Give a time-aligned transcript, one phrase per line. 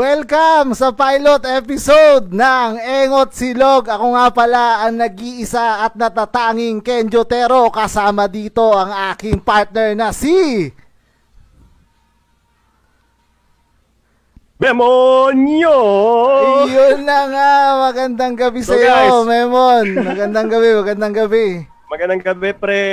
[0.00, 3.84] Welcome sa pilot episode ng Engot Silog.
[3.84, 7.68] Ako nga pala ang nag-iisa at natatanging Ken Jotero.
[7.68, 10.72] Kasama dito ang aking partner na si...
[14.56, 15.76] Demonyo!
[16.64, 17.52] Yun na nga,
[17.84, 19.20] magandang gabi sa So, iyo, guys.
[19.28, 19.84] Memon.
[20.00, 21.46] Magandang gabi, magandang gabi.
[21.92, 22.84] Magandang gabi, pre.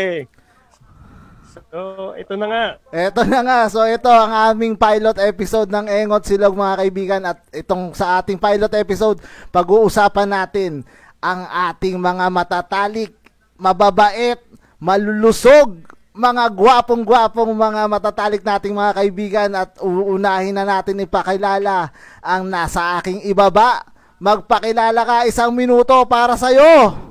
[1.68, 2.66] So, ito na nga.
[2.96, 7.44] Eto na nga, so ito ang aming pilot episode ng Engot Silog mga kaibigan at
[7.52, 9.20] itong sa ating pilot episode,
[9.52, 10.88] pag-uusapan natin
[11.20, 13.12] ang ating mga matatalik,
[13.60, 14.40] mababait,
[14.80, 15.76] malulusog,
[16.16, 21.92] mga gwapong-gwapong mga matatalik nating mga kaibigan at uunahin na natin ipakilala
[22.24, 23.84] ang nasa aking ibaba.
[24.24, 27.07] Magpakilala ka isang minuto para sa'yo.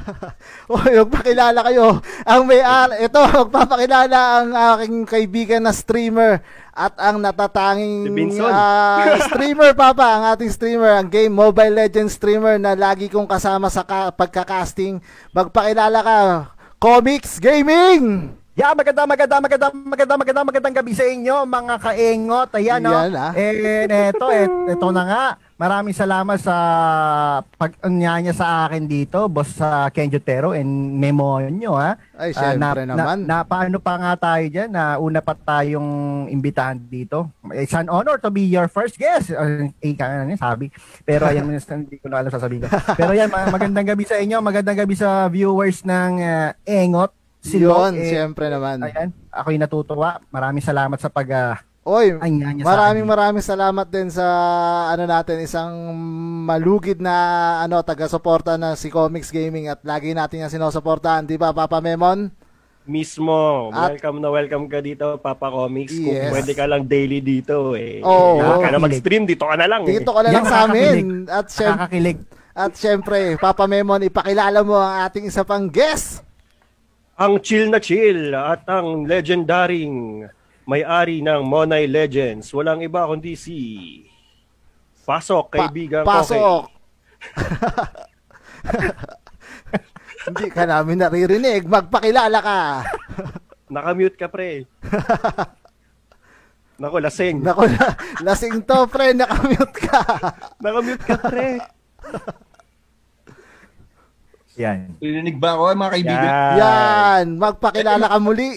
[0.72, 2.00] O, magpakilala kayo.
[2.24, 2.62] Ang may
[3.02, 6.40] ito, magpapakilala ang aking kaibigan na streamer
[6.72, 12.56] at ang natatanging Si ah, streamer papa, ang ating streamer, ang game Mobile Legends streamer
[12.56, 15.00] na lagi kong kasama sa ka- pagka-casting.
[15.36, 16.18] Magpakilala ka.
[16.80, 18.34] Comics Gaming.
[18.52, 22.52] Yeah, maganda, maganda, maganda, maganda, maganda, magandang gabi sa inyo, mga kaengot.
[22.52, 22.92] Ayan, no?
[22.92, 23.32] Yan, ah.
[23.32, 25.24] Eh, eto, et, eto na nga.
[25.56, 26.56] Maraming salamat sa
[27.54, 31.94] pag-anyanya sa akin dito, boss sa Ken Jotero and Memo nyo, ha?
[32.18, 33.18] Ay, Ah, syempre na, naman.
[33.28, 37.30] Na, na, paano pa nga tayo dyan na una pa tayong imbitahan dito?
[37.54, 39.30] It's an honor to be your first guest.
[39.30, 40.72] Uh, eh, ano, sabi.
[41.06, 42.72] Pero ayan, hindi ko na alam sasabihin ko.
[42.98, 47.12] Pero yan, ma- magandang gabi sa inyo, magandang gabi sa viewers ng ah, Engot.
[47.42, 48.86] Silog, Yun, eh, syempre naman.
[48.86, 50.22] Ayan, ako'y natutuwa.
[50.30, 52.14] Maraming salamat sa pag uh, Oy,
[52.62, 54.22] maraming maraming salamat din sa
[54.86, 55.90] ano natin isang
[56.46, 57.14] malugid na
[57.58, 62.30] ano taga-suporta na si Comics Gaming at lagi natin yung sinusuportahan, 'di ba Papa Memon?
[62.82, 63.70] Mismo.
[63.70, 65.90] At- welcome na welcome ka dito, Papa Comics.
[65.92, 66.30] Kung Yes.
[66.30, 67.98] pwede ka lang daily dito, eh.
[67.98, 69.82] Huwag ka na mag-stream, dito ka na lang.
[69.82, 69.98] eh.
[69.98, 71.04] Dito ka na lang Yan, sa amin.
[71.26, 72.18] At syem- nakakakilig.
[72.54, 76.22] at syempre, Papa Memon, ipakilala mo ang ating isa pang guest.
[77.14, 80.26] Ang chill na chill at ang legendaring
[80.64, 82.50] may-ari ng Monay Legends.
[82.50, 83.58] Walang iba kundi si
[85.02, 86.38] Pasok, Pa- kaibigan pasok.
[86.38, 86.70] ko.
[90.30, 91.66] Hindi ka namin naririnig.
[91.66, 92.60] Magpakilala ka.
[93.74, 94.62] Nakamute ka, pre.
[96.78, 97.42] Naku, lasing.
[97.42, 99.10] Naku, la- lasing to, pre.
[99.10, 100.02] Nakamute ka.
[100.62, 101.58] Nakamute ka, pre.
[104.54, 104.94] Yan.
[105.02, 106.30] Ririnig ba ako mga kaibigan?
[106.62, 107.24] Yan.
[107.42, 108.50] Magpakilala ka muli.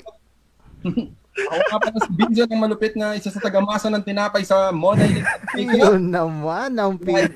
[1.36, 5.20] Ako nga pala si Binzo ng malupit na isa sa tagamasa ng tinapay sa Monay.
[5.60, 7.28] Yun naman ang pin.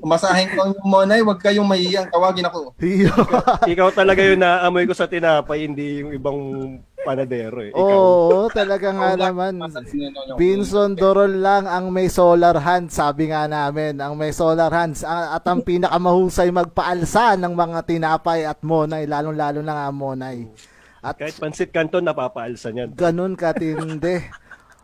[0.00, 2.72] masahin ko yung Monay, huwag kayong mahiyang tawagin ako.
[2.80, 3.12] Yun.
[3.68, 6.40] Ikaw talaga yung naamoy ko sa tinapay, hindi yung ibang
[7.04, 7.70] panadero eh.
[7.76, 7.82] Ikaw.
[7.82, 9.60] Oo, talaga nga naman.
[10.40, 14.00] Binson Dorol lang ang may solar hands, sabi nga namin.
[14.00, 19.74] Ang may solar hands at ang pinakamahusay magpaalsa ng mga tinapay at monay, lalong-lalo na
[19.76, 20.48] nga monay.
[21.02, 22.94] At Kahit pansit kanton, napapaalsa niyan.
[22.94, 24.22] ganun katindi.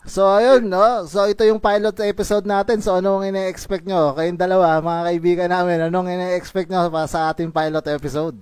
[0.03, 1.05] So ayun, no?
[1.05, 2.81] So ito yung pilot episode natin.
[2.81, 4.13] So anong ine-expect nyo?
[4.13, 8.35] Kayong dalawa, mga kaibigan namin, anong ine-expect nyo pa sa ating pilot episode?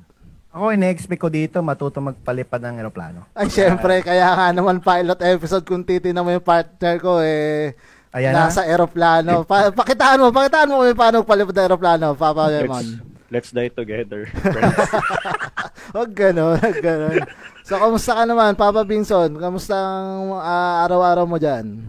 [0.51, 3.29] Ako, ine-expect ko dito matuto magpalipad ng eroplano.
[3.35, 7.77] Ay, syempre, kaya nga naman pilot episode kung titignan mo yung partner ko, eh,
[8.15, 8.49] Ayan na.
[8.49, 9.45] nasa aeroplano.
[9.45, 12.87] Pa- pakitaan mo, pakitaan mo kung paano palipad ng aeroplano, Papa Lemon.
[13.31, 14.27] Let's die together.
[14.43, 14.91] friends.
[15.95, 17.23] Huwag ganun, huwag ganun.
[17.67, 19.35] So, kamusta ka naman, Papa Binson?
[19.39, 21.83] Kamusta ang ah, araw-araw mo dyan?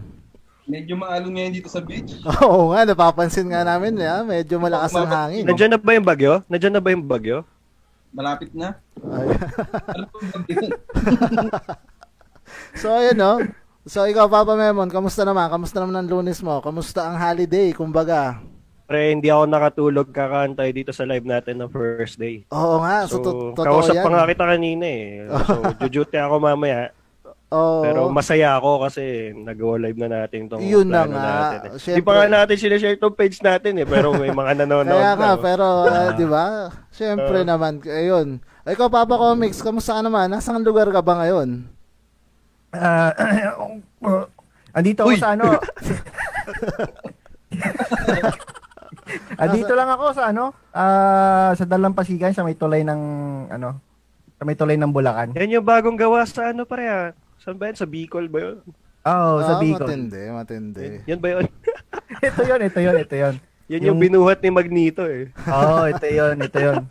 [0.68, 2.20] Medyo maalon ngayon dito sa beach.
[2.44, 5.46] Oo nga, napapansin nga namin, ya, medyo malakas ang hangin.
[5.46, 6.32] Nandiyan na ba yung bagyo?
[6.44, 7.46] Nandiyan na ba yung bagyo?
[8.12, 8.76] Malapit na.
[9.08, 9.32] Ay.
[9.96, 10.04] Ano
[12.80, 13.32] so, ayun, no?
[13.88, 15.48] So, ikaw, Papa Memon, kamusta naman?
[15.48, 16.60] Kamusta naman ang lunes mo?
[16.60, 18.36] Kamusta ang holiday, kumbaga?
[18.88, 22.48] Pre, hindi ako nakatulog kakantay dito sa live natin ng first day.
[22.48, 24.04] Oo nga, so, So, to- totoo kausap yan.
[24.04, 25.04] pa nga kita kanina eh.
[25.44, 26.88] So, jujuti ako mamaya.
[27.48, 27.80] Oo.
[27.80, 29.04] Pero masaya ako kasi
[29.34, 31.20] nagawa live na natin tong Yun na nga.
[31.52, 31.68] natin.
[31.70, 31.96] Eh.
[31.96, 33.84] Di pa nga natin sinashare tong page natin eh.
[33.84, 35.40] Pero may mga nanonood Kaya nga, na.
[35.40, 36.46] pero, ah, di ba?
[36.88, 37.48] Siyempre Oo.
[37.48, 38.40] naman, ayun.
[38.64, 40.28] Ikaw, Papa Comics, kamusta ka naman?
[40.28, 41.68] Nasaan lugar ka ba ngayon?
[42.70, 43.12] Ah,
[44.76, 45.16] andito ako Uy!
[45.16, 45.56] sa ano.
[49.36, 53.00] andito lang ako sa ano, ah, sa Dalampasigan sa may tulay ng
[53.48, 53.78] ano,
[54.34, 55.32] sa may tulay ng Bulacan.
[55.32, 57.06] Yan yung bagong gawa sa ano pare ah.
[57.38, 57.76] Saan ba yan?
[57.76, 58.58] Sa Bicol ba yun?
[59.02, 59.86] Oh, sa Ah, Bicol.
[59.86, 60.86] Matindi, matindi.
[61.06, 61.44] Yan ba yun?
[62.28, 63.34] ito 'yon, ito 'yon, ito 'yon.
[63.70, 65.28] Yan yung, Yung- binuhat ni Magneto eh.
[65.44, 66.88] Oo, oh, ito 'yon, ito 'yon.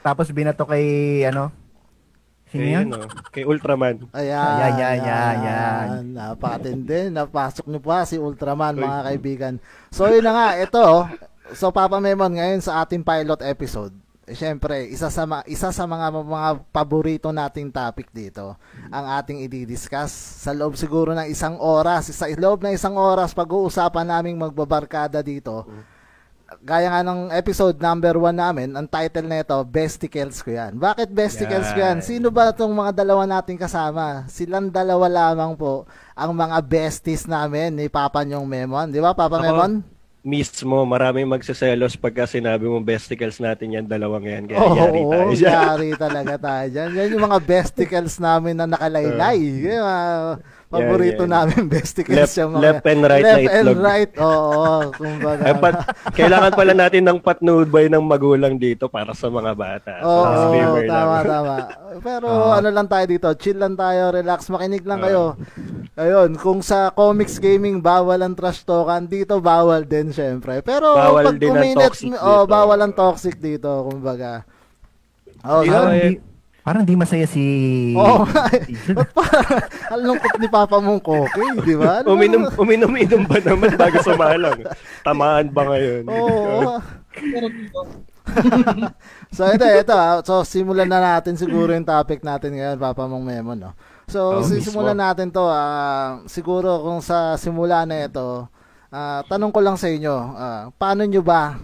[0.00, 0.84] Tapos binato kay
[1.24, 1.52] ano,
[2.50, 2.86] Sino Kay, yan?
[2.90, 4.10] ano, kay Ultraman.
[4.10, 5.86] Ayan, Ayan, yan, yan, yan.
[6.18, 7.06] Napakatindi.
[7.14, 9.54] Napasok niyo pa si Ultraman, mga kaibigan.
[9.94, 10.48] So, yun na nga.
[10.58, 11.06] Ito,
[11.54, 13.94] so Papa Memon, ngayon sa ating pilot episode,
[14.30, 18.54] eh, syempre, isa sa, ma- isa sa mga, mga paborito nating topic dito,
[18.86, 20.14] ang ating i-discuss
[20.46, 22.14] sa loob siguro ng isang oras.
[22.14, 25.66] Sa loob ng isang oras, pag-uusapan naming magbabarkada dito.
[26.62, 30.78] Gaya nga ng episode number one namin, ang title nito, Besticles ko yan.
[30.78, 31.98] Bakit Besticles ko yan?
[31.98, 32.06] Yan.
[32.06, 34.30] Sino ba itong mga dalawa nating kasama?
[34.30, 38.94] Silang dalawa lamang po ang mga besties namin ni Papa Nyong Memon.
[38.94, 39.99] Di ba, Papa Ako, Memon?
[40.20, 44.44] Mismo, maraming magsiselos pagka sinabi mo besticles natin yan, dalawang yan.
[44.52, 45.52] Kaya Oo, yari tayo dyan.
[45.56, 46.90] yari talaga tayo dyan.
[46.92, 49.40] Yan yung mga besticles namin na nakalaylay.
[49.64, 49.88] Yung
[50.70, 51.34] paborito yan.
[51.34, 52.14] namin besticles.
[52.14, 53.78] Left- yung mga, left and right left na and itlog.
[53.82, 54.66] right, oo.
[54.94, 55.42] kumbaga.
[55.42, 55.74] Ay, pat,
[56.14, 59.92] kailangan pala natin ng patnubay ng magulang dito para sa mga bata.
[60.00, 60.94] Oo, disclaimer lang.
[60.94, 61.56] tama, tama.
[61.98, 62.50] Pero Oo.
[62.54, 65.34] ano lang tayo dito, chill lang tayo, relax, makinig lang kayo.
[65.98, 70.62] Ayun, kung sa comics gaming bawal ang trash talkan, dito bawal din syempre.
[70.62, 72.48] Pero Bawal pag din ang kuminit, toxic oh, dito.
[72.48, 74.46] bawal ang toxic dito, kumbaga.
[75.42, 76.29] Oh, yun.
[76.70, 77.42] Parang di, masaya si...
[77.98, 78.22] Oo.
[79.18, 79.58] Parang
[79.90, 81.98] ang lungkot ni Papa mong koke, di ba?
[81.98, 82.10] Ano ba?
[82.14, 84.62] Uminom, uminom-inom ba naman bago sumalang?
[85.02, 86.06] Tamaan ba ngayon?
[86.06, 86.78] Oo.
[87.10, 87.80] Dito,
[89.34, 89.90] so ito, ito.
[89.98, 90.22] ah.
[90.22, 93.74] So simulan na natin siguro yung topic natin ngayon, Papa mong Memo, no?
[94.06, 95.06] So Oh, sisimulan mismo.
[95.10, 95.42] natin to.
[95.50, 98.46] ah, siguro kung sa simula na ito,
[98.94, 101.58] ah, tanong ko lang sa inyo, ah, paano nyo ba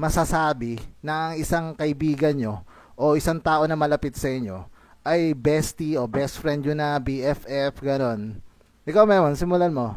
[0.00, 2.64] masasabi na ang isang kaibigan nyo
[2.96, 4.64] o isang tao na malapit sa inyo
[5.06, 8.42] ay bestie o best friend nyo na BFF, ganon.
[8.82, 9.94] Ikaw, Memon, simulan mo.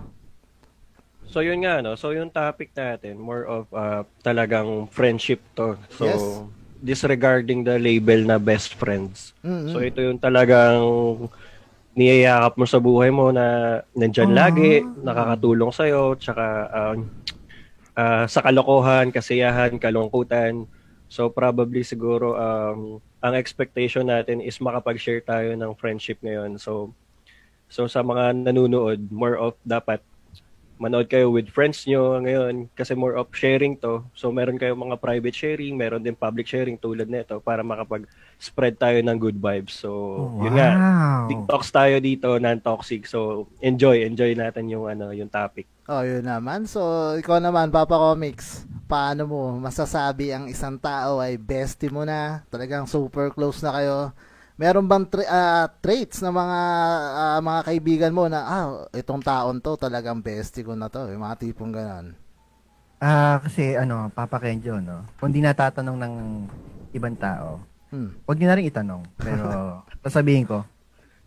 [1.29, 1.93] So yun nga no.
[1.93, 5.77] So yung topic natin more of uh, talagang friendship to.
[5.93, 6.21] So Yes.
[6.81, 9.37] disregarding the label na best friends.
[9.45, 9.69] Mm-mm.
[9.69, 10.81] So ito yung talagang
[11.93, 17.11] niyayakap mo sa buhay mo na nandyan lagi, nakakatulong sa'yo, tsaka um,
[17.99, 20.65] ah, sa kalokohan, kasiyahan, kalungkutan.
[21.09, 26.61] So probably siguro um, ang expectation natin is makapag-share tayo ng friendship ngayon.
[26.61, 26.93] So
[27.65, 30.05] so sa mga nanonood, more of dapat
[30.79, 33.99] manood kayo with friends nyo ngayon kasi more of sharing to.
[34.15, 38.97] So meron kayo mga private sharing, meron din public sharing tulad nito para makapag-spread tayo
[39.03, 39.75] ng good vibes.
[39.75, 39.91] So
[40.39, 41.27] yun nga, wow.
[41.27, 43.03] big talks tayo dito, non-toxic.
[43.11, 45.67] So enjoy, enjoy natin yung ano, yung topic.
[45.89, 46.69] Oh, yun naman.
[46.69, 52.41] So, ikaw naman, Papa Comics, paano mo masasabi ang isang tao ay bestie mo na?
[52.49, 53.97] Talagang super close na kayo.
[54.57, 56.59] Meron bang tra- ah, traits na mga
[57.15, 61.21] ah, mga kaibigan mo na ah, itong taon to talagang bestie ko na to, yung
[61.21, 62.17] mga tipong ganon.
[62.99, 65.07] Ah, kasi ano, Papa Kenjo, no?
[65.15, 66.13] Kung di natatanong ng
[66.91, 68.13] ibang tao, Hmm.
[68.25, 69.01] Huwag niyo na rin itanong.
[69.17, 69.45] Pero,
[70.05, 70.61] sasabihin ko.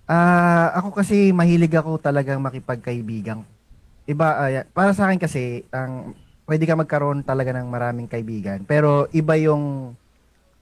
[0.06, 3.42] Ah, ako kasi mahilig ako talagang makipagkaibigan.
[4.06, 6.14] Iba, ya- para sa akin kasi, ang
[6.46, 8.62] pwede ka magkaroon talaga ng maraming kaibigan.
[8.66, 9.94] Pero iba yung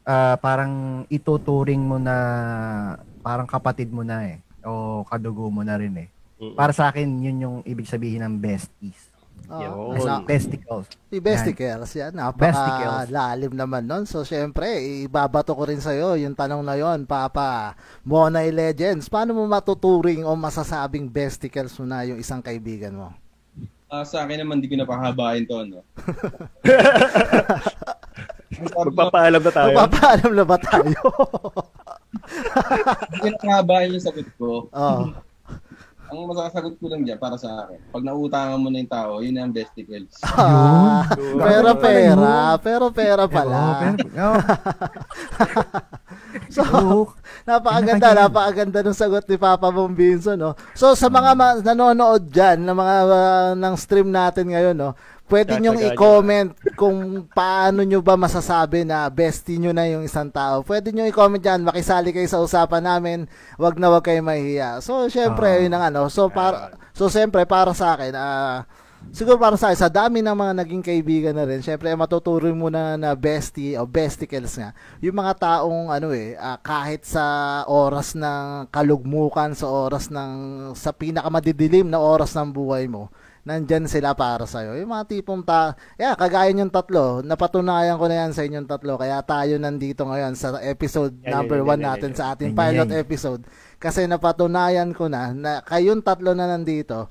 [0.05, 2.17] ah, parang ituturing mo na
[3.21, 4.39] parang kapatid mo na eh.
[4.65, 6.09] O kadugo mo na rin eh.
[6.41, 6.57] Mm.
[6.57, 9.11] Para sa akin, yun yung ibig sabihin ng besties.
[9.51, 10.07] Oh, Yun.
[10.07, 10.87] na- Besticles.
[11.11, 12.15] Si Besticles, yan.
[12.39, 13.09] Besticles.
[13.09, 14.05] Napaka lalim naman nun.
[14.07, 14.69] So, syempre,
[15.03, 17.75] ibabato ko rin sa'yo yung tanong na yon Papa.
[18.07, 23.11] Monay Legends, paano mo matuturing o masasabing Besticles mo na yung isang kaibigan mo?
[23.91, 25.83] Ah, sa akin naman, di ko napahabain to, no?
[28.81, 29.75] Magpapaalam na tayo.
[29.75, 31.01] Magpapaalam na ba tayo?
[33.11, 34.67] Hindi ko napahabain yung sagot ko.
[34.71, 35.11] oh.
[36.11, 37.79] Ang masasagot ko lang dyan para sa akin.
[37.95, 40.11] Pag nautangan mo na yung tao, yun ang besticles.
[40.35, 41.07] Ah,
[41.39, 43.95] pero pera, pero pera Oo, pala.
[43.95, 44.27] pero,
[46.55, 46.63] So,
[47.47, 50.55] napakaganda, napakaganda ng sagot ni Papa Mong Binso, no?
[50.75, 54.95] So, sa mga ma- nanonood dyan, ng mga ah, ng stream natin ngayon, no?
[55.31, 55.89] Pwede nyong nyo.
[55.95, 60.67] i-comment kung paano nyo ba masasabi na bestie nyo na yung isang tao.
[60.67, 63.19] Pwede nyo i-comment dyan, makisali kayo sa usapan namin,
[63.55, 64.83] wag na wag kayo mahihiya.
[64.83, 65.63] So, syempre, Ah.
[65.63, 66.11] yun ang ano.
[66.11, 68.67] So, para, so syempre, para sa akin, ah,
[69.09, 73.01] siguro para sa sa dami ng mga naging kaibigan na rin, syempre, matuturing mo na
[73.01, 74.77] na bestie o besticles nga.
[75.01, 80.33] Yung mga taong, ano eh, ah, kahit sa oras ng kalugmukan, sa oras ng,
[80.77, 83.09] sa pinakamadidilim na oras ng buhay mo,
[83.41, 84.77] nandyan sila para sa'yo.
[84.77, 89.01] Yung mga tipong ta, yeah, kagaya yung tatlo, napatunayan ko na yan sa inyong tatlo,
[89.01, 92.53] kaya tayo nandito ngayon sa episode Yan, number yan, one yan, yan, natin sa ating
[92.53, 93.43] pilot episode.
[93.81, 97.09] Kasi napatunayan ko na na kayong tatlo na nandito,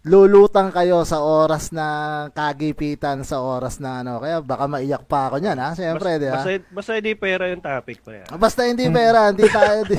[0.00, 1.86] lulutang kayo sa oras na
[2.32, 4.16] kagipitan sa oras na ano.
[4.16, 5.76] Kaya baka maiyak pa ako niyan, ha?
[5.76, 6.40] Siyempre, di ba?
[6.40, 8.26] Basta, basta hindi pera yung topic pa yan.
[8.34, 9.84] Basta hindi pera, hindi tayo.
[9.84, 9.96] Di,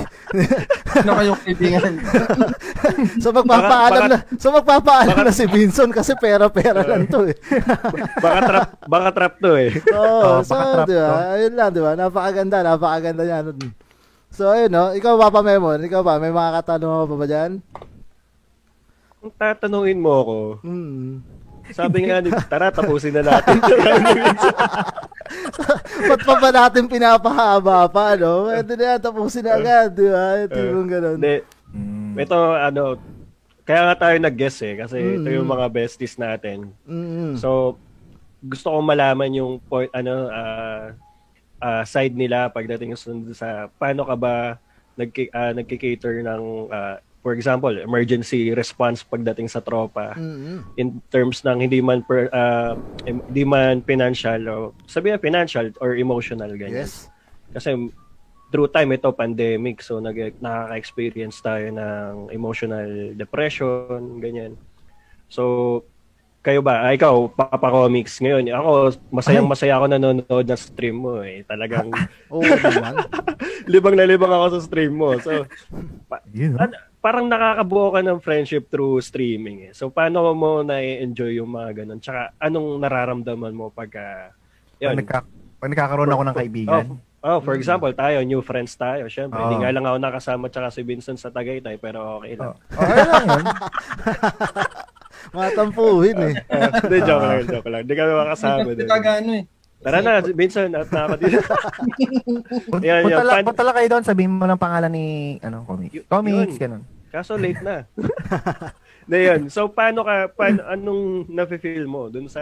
[0.98, 1.94] Ano kayong kaibigan?
[3.24, 7.38] so magpapaalam Baka- na, so magpapaalam na si Vinson kasi pera-pera lang to eh.
[8.26, 9.70] Baka trap, baka trap to eh.
[9.94, 11.06] Oo, Oh, so, baka trap di ba?
[11.06, 11.16] to.
[11.32, 11.92] Ayun lang, di ba?
[11.94, 13.40] Napakaganda, napakaganda niya.
[14.34, 14.92] So, ayun, no?
[14.92, 16.18] Ikaw, Papa Memon, ikaw ba?
[16.18, 17.52] May mga katanungan pa ba dyan?
[19.22, 21.22] Kung tatanungin mo ako, Hmm.
[21.70, 23.62] sabi nga ni, tara tapusin na natin.
[26.10, 28.50] Ba't pa ba natin pinapahaba pa, no?
[28.50, 30.26] Pwede na yan, tapusin na agad, di ba?
[30.42, 31.18] Yung tipong ganun.
[31.22, 31.38] Hindi,
[31.72, 32.20] Mm.
[32.20, 33.00] ito ano,
[33.64, 35.38] kaya nga tayo nag-guess eh, kasi ito Mm.
[35.40, 36.74] yung mga besties natin.
[36.84, 37.40] Mm-mm.
[37.40, 37.80] So,
[38.44, 40.92] gusto kong malaman yung point, ano, ah,
[41.62, 43.48] ah, side nila pagdating sa, sa
[43.78, 44.58] paano ka ba
[44.98, 45.14] nag,
[45.56, 50.66] nagki-cater ng, ah, for example, emergency response pagdating sa tropa Mm-mm.
[50.76, 52.28] in terms ng hindi man per,
[53.06, 54.56] em- hindi man financial o
[54.90, 56.86] sabihin financial or emotional ganyan.
[56.86, 57.08] Yes.
[57.54, 57.78] Kasi
[58.50, 64.58] through time ito pandemic so nag nakaka-experience tayo ng emotional depression ganyan.
[65.30, 65.86] So
[66.42, 66.82] kayo ba?
[66.82, 68.50] Ah, ikaw, Papa Comics ngayon.
[68.50, 71.46] Ako, masayang masaya ako nanonood ng stream mo eh.
[71.46, 71.94] Talagang
[72.34, 72.98] Oo naman.
[73.72, 75.14] libang na libang ako sa stream mo.
[75.22, 75.46] So,
[76.34, 76.66] Yun, no?
[76.66, 79.74] an- parang nakakabuo ka ng friendship through streaming eh.
[79.74, 81.98] So, paano mo na-enjoy yung mga ganun?
[81.98, 84.38] Tsaka, anong nararamdaman mo pagka...
[84.78, 84.96] Pag, Yun.
[85.02, 85.18] nagka,
[85.58, 86.86] pag nagkakaroon ako ng kaibigan.
[87.26, 89.10] Oh, oh, for example, tayo, new friends tayo.
[89.10, 89.50] Siyempre, Oo.
[89.50, 92.54] hindi nga lang ako nakasama tsaka si Vincent sa Tagaytay, pero okay lang.
[92.54, 93.46] Oh, okay lang yun.
[95.38, 96.34] Mga tampuhin eh.
[96.82, 97.82] Hindi, joke lang, joke lang.
[97.86, 99.44] Hindi kami makasama Hindi kagano eh.
[99.82, 101.42] Tara na, Vincent, at na ako dito.
[102.86, 103.06] Yan, yan.
[103.10, 105.06] punta, lang, Pan- punta lang kayo doon, sabihin mo ng pangalan ni,
[105.42, 105.94] ano, comics.
[105.98, 106.62] Y- Comics, yun.
[106.62, 106.82] ganun.
[107.10, 107.90] Kaso late na.
[109.10, 109.42] Hindi yun.
[109.50, 112.42] So, paano ka, paano, anong nafe-feel mo dun sa...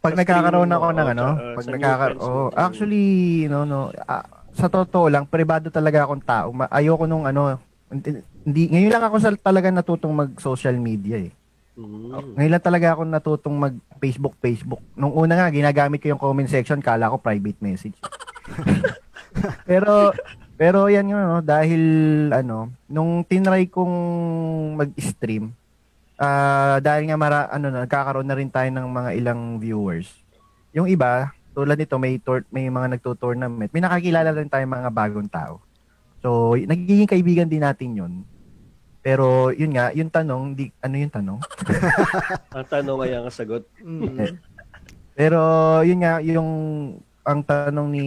[0.00, 3.04] Pag Sa nagkakaroon ako ng ano, sa- uh, pag nagkakaroon, oh, actually,
[3.48, 6.52] no, no, ah, sa totoo lang, privado talaga akong tao.
[6.68, 7.56] Ayoko nung ano,
[7.88, 11.32] hindi, hindi- ngayon lang ako sa, talaga natutong mag-social media eh.
[11.80, 12.36] Mm.
[12.36, 14.82] Ngayon lang talaga ako natutong mag-Facebook, Facebook.
[14.92, 17.96] Nung una nga, ginagamit ko yung comment section, kala ko private message.
[19.70, 20.12] pero,
[20.60, 21.82] pero yan yun, no, dahil,
[22.36, 23.94] ano, nung tinry kong
[24.76, 25.56] mag-stream,
[26.20, 30.12] ah dahil nga mara, ano, na, nagkakaroon na rin tayo ng mga ilang viewers.
[30.76, 35.30] Yung iba, tulad nito, may, tour, may mga nagtutournament, may nakakilala rin tayo mga bagong
[35.32, 35.64] tao.
[36.20, 38.12] So, nagiging kaibigan din natin yun.
[39.00, 41.40] Pero, yun nga, yung tanong, di, ano yung tanong?
[42.56, 43.64] Ang tanong ay ang sagot.
[43.80, 44.36] Mm.
[45.16, 45.40] Pero
[45.80, 46.50] yun nga, yung
[47.20, 48.06] ang tanong ni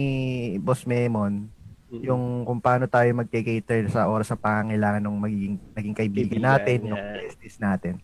[0.58, 1.50] Boss Memon,
[1.84, 2.02] Mm.
[2.02, 6.78] yung kung paano tayo mag-cater sa oras sa pangangailangan ng magiging naging kaibigan, Kaibigan, natin,
[6.80, 6.88] yan.
[6.90, 7.94] yung besties natin.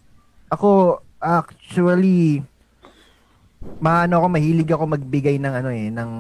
[0.47, 0.69] Ako
[1.19, 2.45] actually
[3.83, 6.11] maano ako mahilig ako magbigay ng ano eh ng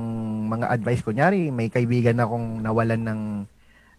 [0.50, 3.21] mga advice kunyari may kaibigan akong nawalan ng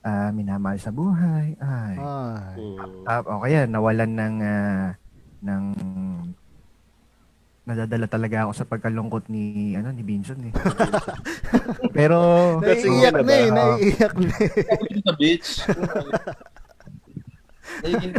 [0.01, 2.57] ah, minamahal sa buhay ay Ay.
[2.57, 3.05] Mm.
[3.05, 4.87] Ah, o kaya nawalan ng ah,
[5.41, 5.63] ng
[7.61, 10.53] nadadala talaga ako sa pagkalungkot ni ano ni Binson eh.
[11.97, 12.17] Pero
[12.59, 15.37] That's Naiiyak na eh, naiiyak na eh.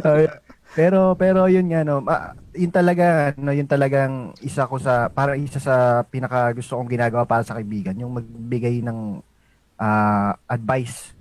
[0.02, 0.26] Ay,
[0.72, 5.36] pero pero yun nga no, ma, yun talaga no, yun talagang isa ko sa para
[5.36, 9.20] isa sa pinaka gusto kong ginagawa para sa kaibigan, yung magbigay ng
[9.76, 11.12] ah, advice.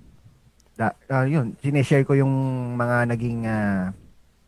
[0.72, 2.32] Da, ah, yun, sineshare ko yung
[2.74, 3.92] mga naging ah,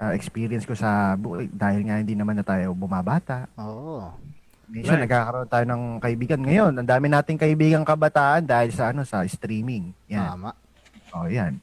[0.01, 3.45] ah, experience ko sa buhay dahil nga hindi naman na tayo bumabata.
[3.61, 4.09] Oo.
[4.65, 5.05] Minsan Right.
[5.05, 6.41] nagkakaroon tayo ng kaibigan.
[6.41, 9.93] Ngayon, ang dami nating kaibigan kabataan dahil sa ano sa streaming.
[10.09, 10.25] Yan.
[10.25, 10.51] Tama.
[11.13, 11.61] Oh, yan.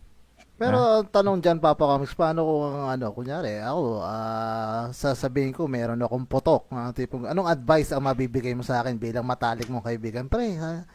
[0.62, 5.98] Pero ang tanong dyan, Papa Comics, paano kung ano, kunyari, ako, ah, sasabihin ko, meron
[6.06, 6.70] akong potok.
[6.70, 10.30] Uh, tipong, anong advice ang mabibigay mo sa akin bilang matalik mong kaibigan?
[10.30, 10.86] Pre, ha?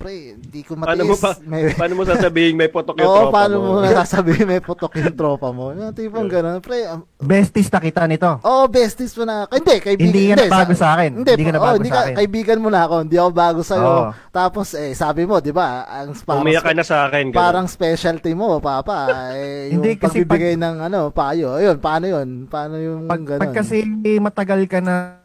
[0.00, 0.88] Pre, hindi ko matiis.
[0.88, 3.80] Paano mo pa, May, paano mo sasabihin may potok yung Oo, tropa paano mo mo?
[3.84, 5.76] nasasabihin may potok yung tropa mo?
[5.76, 6.56] Yung tipong gano'n.
[6.58, 8.40] Pre, um, Besties na kita nito.
[8.40, 9.44] Oo, oh, besties mo na.
[9.44, 10.08] Hindi, kaibigan.
[10.08, 11.10] Hindi ka na bago sa akin.
[11.20, 12.14] Hindi, Hindi ka na oh, bago hindi sa ka, akin.
[12.16, 12.94] kaibigan mo na ako.
[13.04, 13.84] Hindi ako bago sa'yo.
[13.84, 14.04] Oo.
[14.32, 17.24] Tapos, eh, sabi mo, di ba, ang parang, Umiyak ka na sa akin.
[17.28, 17.36] ganun.
[17.36, 18.98] parang specialty mo, Papa.
[19.36, 21.60] Eh, yung Hindi, kasi pagbibigay ng ano, payo.
[21.60, 22.48] Ayun, paano yun?
[22.48, 23.42] Paano yung Pag, ganun?
[23.42, 23.84] pag kasi
[24.16, 25.20] matagal ka na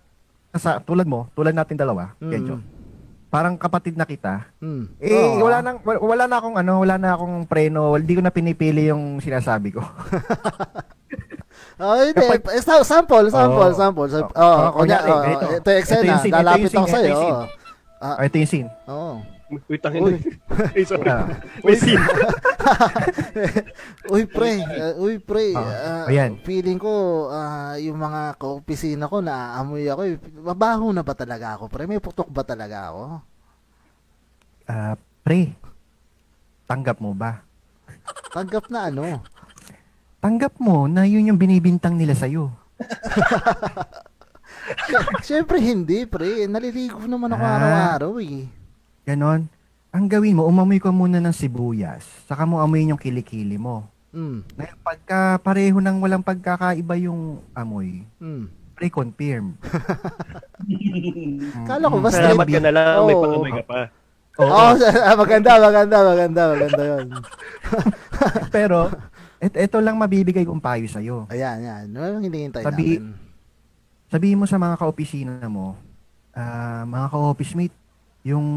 [0.52, 2.28] sa tulad mo, tulad natin dalawa, Mm.
[2.30, 2.56] Kencho,
[3.36, 4.48] parang kapatid na kita.
[4.64, 4.88] Hmm.
[4.98, 5.44] Eh, Oo.
[5.44, 9.20] wala nang wala, na akong ano, wala na akong preno, hindi ko na pinipili yung
[9.20, 9.84] sinasabi ko.
[11.76, 12.16] Oh, hindi.
[12.16, 14.08] Kapag- Eh, sa- sample, sample, sample.
[14.08, 14.32] Sa- Oo.
[14.32, 16.00] Oh, Oo, kunya, kunyari, oh, ito yung eksena.
[16.00, 17.04] Ito yung scene, ito ako scene, sa'yo.
[17.12, 17.44] ito yung oh.
[18.00, 18.70] Ah, Ah, ito yung scene.
[18.88, 19.14] Oo.
[19.46, 20.02] Uy, tangin.
[20.02, 20.14] Uy.
[20.76, 21.06] Uy, sorry.
[21.06, 21.30] Ah,
[21.62, 22.02] May scene.
[24.10, 26.36] uy pre, uh, uy pre, Ah, ah, ayan.
[26.42, 30.02] feeling ko ah, yung mga kaopisina ko naaamoy ako.
[30.04, 30.16] eh.
[30.36, 31.86] Mabaho na ba talaga ako pre?
[31.86, 33.02] May putok ba talaga ako?
[34.66, 35.54] ah, pre,
[36.66, 37.40] tanggap mo ba?
[38.32, 39.22] Tanggap na ano?
[40.18, 42.50] Tanggap mo na yun yung binibintang nila sa'yo.
[45.22, 47.54] Siyempre hindi pre, naliligo naman ako Ah.
[47.56, 48.44] araw-araw eh.
[49.06, 49.46] Ganon.
[49.96, 52.04] Ang gawin mo, umamoy ka muna ng sibuyas.
[52.28, 53.88] Saka mo amoyin yung kilikili mo.
[54.12, 58.76] Mm, Ngayon, pagka pareho nang walang pagkakaiba yung amoy, mm.
[58.76, 59.56] pre-confirm.
[61.70, 62.60] Kala ko ba Salamat straight?
[62.60, 62.98] ka na lang.
[63.08, 63.24] May Oo.
[63.24, 63.80] pangamoy ka pa.
[64.44, 64.52] Oo.
[64.52, 67.08] Oo, ah, maganda, maganda, maganda, maganda yun.
[68.56, 68.92] Pero,
[69.40, 71.24] et eto lang mabibigay kong payo sa'yo.
[71.32, 71.84] Ayan, yan.
[71.96, 73.16] Ano yung hinihintay Sabi- natin?
[74.12, 75.80] Sabihin mo sa mga kaopisina mo,
[76.36, 77.76] ah, mga ka-office mate,
[78.26, 78.48] yung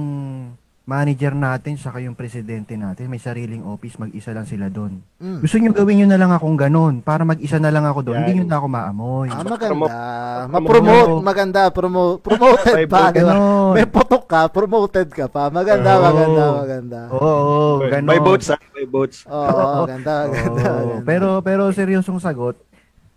[0.89, 5.05] manager natin saka yung presidente natin, may sariling office, mag-isa lang sila doon.
[5.21, 5.45] Mm.
[5.45, 8.25] Gusto nyo gawin nyo na lang akong ganun, para mag-isa na lang ako doon, Yan.
[8.25, 9.29] hindi nyo na ako maamoy.
[9.29, 9.53] Ah, Promote.
[9.53, 9.69] maganda.
[9.69, 10.49] Promote.
[10.49, 11.61] Ma-promote, maganda.
[11.69, 13.03] Promote, promoted pa?
[13.21, 13.77] Ganon.
[13.77, 15.53] May putok ka, promoted ka pa.
[15.53, 16.03] Maganda, Oo.
[16.03, 17.01] maganda, maganda.
[17.13, 18.09] Oo, oo, ganon.
[18.09, 18.57] May boats, ha?
[18.73, 19.29] May boats.
[19.29, 21.05] Oo, oh, ganda, Oo, ganda, ganda.
[21.05, 22.57] pero, pero seryosong sagot,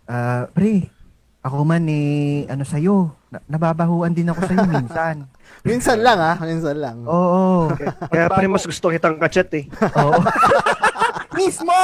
[0.04, 0.92] ah, pre,
[1.40, 5.24] ako man eh, ano sa'yo, na- nababahuan din ako sa'yo minsan.
[5.62, 6.96] Minsan lang ah, minsan lang.
[7.04, 7.70] Oo.
[8.06, 9.64] Kaya pa rin mas gusto kitang kachat eh.
[9.96, 10.18] Oo.
[11.38, 11.74] mismo!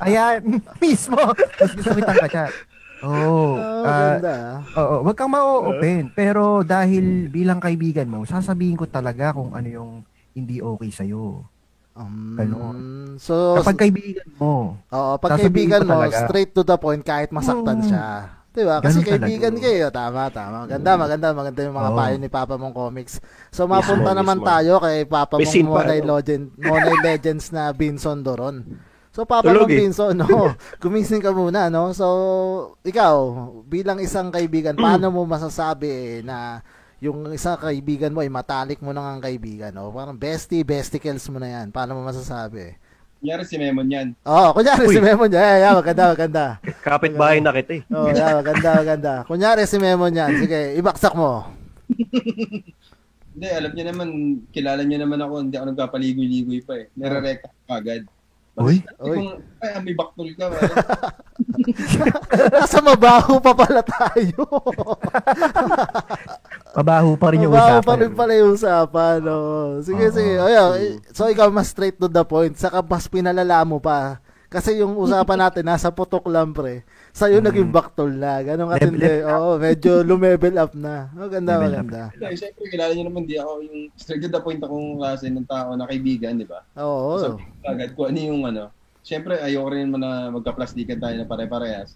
[0.00, 1.18] Ayan, mismo!
[1.34, 2.52] Mas gusto kitang kachat.
[2.98, 3.54] Oo.
[3.58, 4.34] Oh, ah, ganda.
[4.34, 4.56] ah.
[4.76, 6.10] Oo, wag kang ma-open.
[6.12, 9.90] Pero dahil bilang kaibigan mo, sasabihin ko talaga kung ano yung
[10.32, 11.46] hindi okay sa'yo.
[11.94, 12.76] Um, ganon.
[13.18, 16.14] so, Kapag kaibigan mo, oo, pag kaibigan mo, talaga.
[16.22, 17.86] straight to the point kahit masaktan Mm.
[17.90, 18.06] siya.
[18.58, 18.82] Diba?
[18.82, 19.66] Kasi Ganun kaibigan talaga.
[19.70, 19.86] kayo.
[19.94, 20.56] Tama, tama.
[20.66, 21.98] Maganda, maganda, maganda yung mga Oo.
[22.02, 23.22] payo ni Papa mong comics.
[23.54, 26.00] So, mapunta Mismo, naman tayo kay Papa mong Monay?
[26.02, 28.66] Legend, Monay Legends na Binson Doron.
[29.14, 29.78] So, Papa Tulog mong eh.
[29.78, 30.26] Binson, no,
[30.82, 31.94] gumising ka muna, no?
[31.94, 32.06] So,
[32.82, 33.14] ikaw,
[33.62, 36.58] bilang isang kaibigan, paano mo masasabi eh, na
[36.98, 39.94] yung isang kaibigan mo ay matalik mo nang ang kaibigan, no?
[39.94, 41.70] Parang bestie, besticles mo na yan.
[41.70, 42.74] Paano mo masasabi?
[43.18, 44.08] Kunyari si Memon yan.
[44.22, 45.42] Oo, oh, kunyari si Memo niya.
[45.42, 46.44] Yeah, yeah, maganda, maganda.
[46.86, 47.82] Kapit bahay na kita eh.
[47.90, 49.12] Oo, oh, yeah, maganda, maganda.
[49.26, 50.38] Kunyari si Memo niyan.
[50.38, 51.50] Sige, ibaksak mo.
[53.34, 54.08] Hindi, alam niya naman,
[54.54, 56.86] kilala niya naman ako, hindi ako nagpapaligoy-ligoy pa eh.
[56.94, 58.06] Nare-recta ko agad.
[58.58, 58.82] Uy.
[58.98, 60.50] Kung, ay, may baktol ka.
[62.54, 64.42] Nasa mabaho pa pala tayo.
[66.78, 67.86] mabaho pa rin yung mabaho usapan.
[67.86, 69.18] pa rin pala yung usapan.
[69.26, 69.82] Oh.
[69.82, 70.14] Sige, Oo.
[70.14, 70.34] sige.
[70.38, 70.70] Ayun,
[71.10, 72.54] so ikaw mas straight to the point.
[72.54, 74.22] Saka mas pinalala mo pa.
[74.48, 76.80] Kasi yung usapan natin, nasa putok lang pre.
[77.12, 78.40] Sa'yo naging baktol na.
[78.40, 79.12] Ganun Level katindi.
[79.28, 81.12] Oo, medyo lumevel up na.
[81.12, 81.84] Maganda, Level up.
[81.84, 82.02] maganda.
[82.16, 85.44] Hindi, Siyempre, kilala niyo naman, di ako yung straight to the point akong klase ng
[85.44, 86.64] tao na kaibigan, di ba?
[86.80, 87.20] Oo.
[87.20, 88.64] Sabi ko agad kung ano yung ano.
[89.04, 91.92] Siyempre, ayoko rin naman na magka-plastikan tayo na pare-parehas.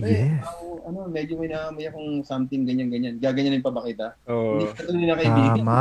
[0.00, 0.42] Eh, Yes.
[0.42, 3.18] ako, ano, medyo may naamoy akong something ganyan-ganyan.
[3.18, 4.16] Gaganyanin pa ba kita?
[4.26, 4.74] Hindi Oo.
[4.74, 5.62] ka na kaibigan.
[5.62, 5.80] Tama.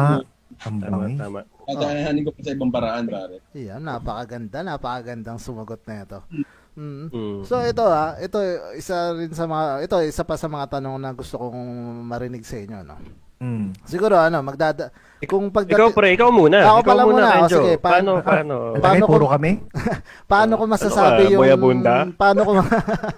[0.70, 1.18] Ang Tama, bangis.
[1.18, 1.40] tama.
[1.66, 3.42] Dadaanin ko pa sa ibang paraan, pare.
[3.58, 6.20] Iyan, napakaganda, napakagandang sumagot na ito.
[6.30, 7.10] Mm.
[7.10, 7.42] Mm.
[7.46, 8.38] So ito ah, ito
[8.74, 11.62] isa rin sa mga ito isa pa sa mga tanong na gusto kong
[12.02, 12.98] marinig sa inyo no.
[13.44, 13.76] Mm.
[13.84, 14.88] Siguro ano, magdada
[15.24, 16.58] kung pagdati Ikaw pre, ikaw muna.
[16.64, 17.60] Ako ikaw pala muna, o, Renjo.
[17.64, 18.56] sige, pa- paano, paano?
[18.76, 19.52] Lagay, Paano puro kami?
[20.32, 21.80] paano ko Ano masasabi ka, yung
[22.16, 22.72] paano ko ma-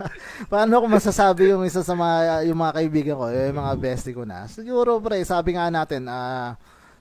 [0.54, 4.22] paano ko masasabi yung isa sa mga yung mga kaibigan ko, yung mga bestie ko
[4.26, 4.46] na.
[4.46, 6.54] Siguro pre, sabi nga natin ah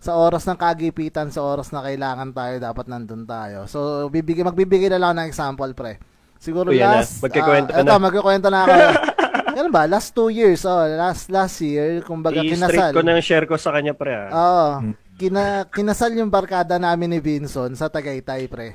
[0.05, 3.65] sa oras ng kagipitan, sa oras na kailangan tayo, dapat nandun tayo.
[3.65, 5.97] So, bibigay, magbibigay na lang ng example, pre.
[6.37, 7.01] Siguro O, yan na.
[7.01, 7.89] last, Magkikwento ah, na.
[7.89, 8.75] eto, magkikwento na ako.
[9.55, 9.87] Ano ba?
[9.87, 12.91] Last two years, oh, last last year, kumbaga I-straight kinasal.
[12.93, 14.11] ko na yung share ko sa kanya pre.
[14.13, 14.29] ah.
[14.29, 14.69] Oo.
[15.15, 18.75] Kina, kinasal yung barkada namin ni Vinson sa Tagaytay, pre.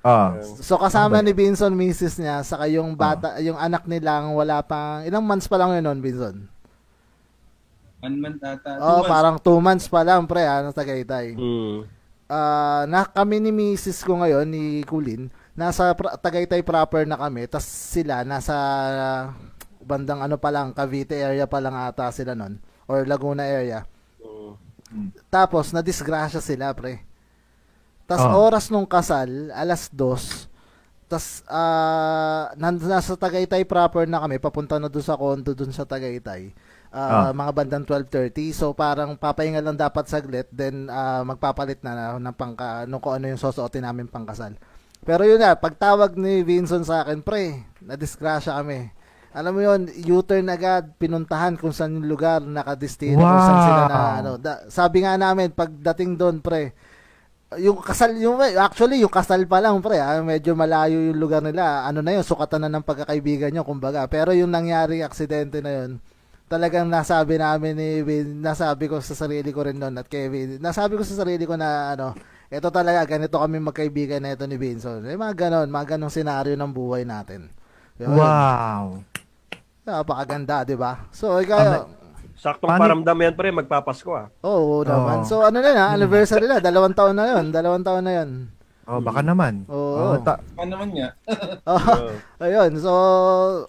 [0.00, 0.36] Ah.
[0.58, 1.26] So kasama Okay.
[1.26, 5.56] ni Vinson misis niya saka yung bata, yung anak nilang wala pang ilang months pa
[5.56, 6.48] lang yun noon, Vinson.
[7.98, 8.76] One month ata.
[8.76, 9.08] Oh, months.
[9.08, 11.36] parang two months pa lang pre, ano Tagaytay.
[11.36, 11.84] Mm.
[12.26, 17.44] Ah, na kami ni misis ko ngayon ni Kulin, nasa pra- Tagaytay proper na kami,
[17.44, 18.56] tas sila nasa
[19.90, 23.82] bandang ano pa lang, Cavite area pa lang ata sila noon or Laguna area.
[24.90, 25.10] Mm.
[25.26, 27.02] Tapos, na-disgrasya sila, pre.
[28.06, 28.34] Tas Ah.
[28.34, 30.50] oras nung kasal, alas dos.
[31.06, 35.86] Tas, ah, nan- nasa Tagaytay proper na kami, papunta na doon sa condo doon sa
[35.86, 36.50] Tagaytay.
[36.90, 37.32] Ah, Ah.
[37.34, 38.50] Mga bandang 12.30.
[38.50, 43.14] So, parang papahinga lang dapat saglit, then ah, magpapalit na, na ng pangka, nung kung
[43.14, 44.58] ano yung susuotin namin pangkasal.
[45.00, 48.90] Pero yun na, pagtawag ni Vinson sa akin, pre, na-disgrasya kami.
[49.30, 53.94] Alam mo yun, U-turn agad, pinuntahan kung saan yung lugar, nakadestino, kung saan sila na,
[53.94, 54.18] Wow.
[54.18, 56.74] ano, da, sabi nga namin, pagdating doon, pre,
[57.58, 61.86] yung kasal, yung, actually, yung kasal pa lang, pre, ah, medyo malayo yung lugar nila.
[61.86, 64.06] Ano na yun, sukatan na ng pagkakaibigan nyo, kumbaga.
[64.10, 65.90] Pero yung nangyari aksidente na yun,
[66.50, 70.98] talagang nasabi namin ni Vin, nasabi ko sa sarili ko rin noon at Kevin, nasabi
[70.98, 72.18] ko sa sarili ko na ano,
[72.50, 75.06] ito talaga, ganito kami magkaibigan na ito ni Vinson.
[75.06, 77.46] Eh, mga ganon, mga ganong senaryo ng buhay natin.
[78.02, 78.14] Yun.
[78.18, 79.06] Wow.
[79.92, 81.10] Napakaganda, di ba?
[81.10, 81.90] So, ikaw,
[82.40, 84.26] Saktong Paano- paramdam yan, pre, magpapasko ah.
[84.40, 85.20] oo naman.
[85.20, 85.28] Oo.
[85.28, 88.48] So, ano na na, anniversary na, dalawang taon na yun, dalawang taon na yun.
[88.90, 89.62] Oh, baka naman.
[89.70, 89.94] Oo.
[89.94, 91.08] Oh, ta- Ano naman nga?
[91.62, 91.78] Oh,
[92.40, 92.92] So, ayun, so,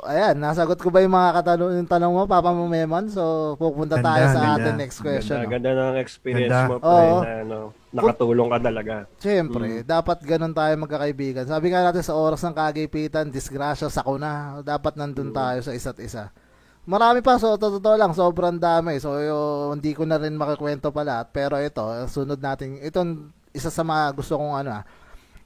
[0.01, 3.05] ayan, nasagot ko ba yung mga katanong, yung tanong mo, Papa mo Memon?
[3.05, 4.55] So, pupunta Ganda, tayo sa ganda.
[4.57, 5.37] ating next question.
[5.45, 5.77] ganda, no?
[5.77, 6.65] ganda ng experience Ganda.
[6.65, 7.19] mo, pre, Oo.
[7.21, 7.57] na ano,
[7.91, 8.93] nakatulong ka talaga.
[9.19, 11.45] Siyempre, dapat ganun tayo magkakaibigan.
[11.45, 14.65] Sabi nga natin sa oras ng kagipitan, disgrasya, sakuna.
[14.65, 16.33] Dapat nandun tayo sa isa't isa.
[16.81, 18.97] Marami pa, so totoo lang, sobrang dami.
[18.97, 19.37] So, yo,
[19.69, 21.29] hindi ko na rin makikwento pa lahat.
[21.29, 24.83] Pero ito, sunod natin, itong isa sa mga gusto kong ano, ah,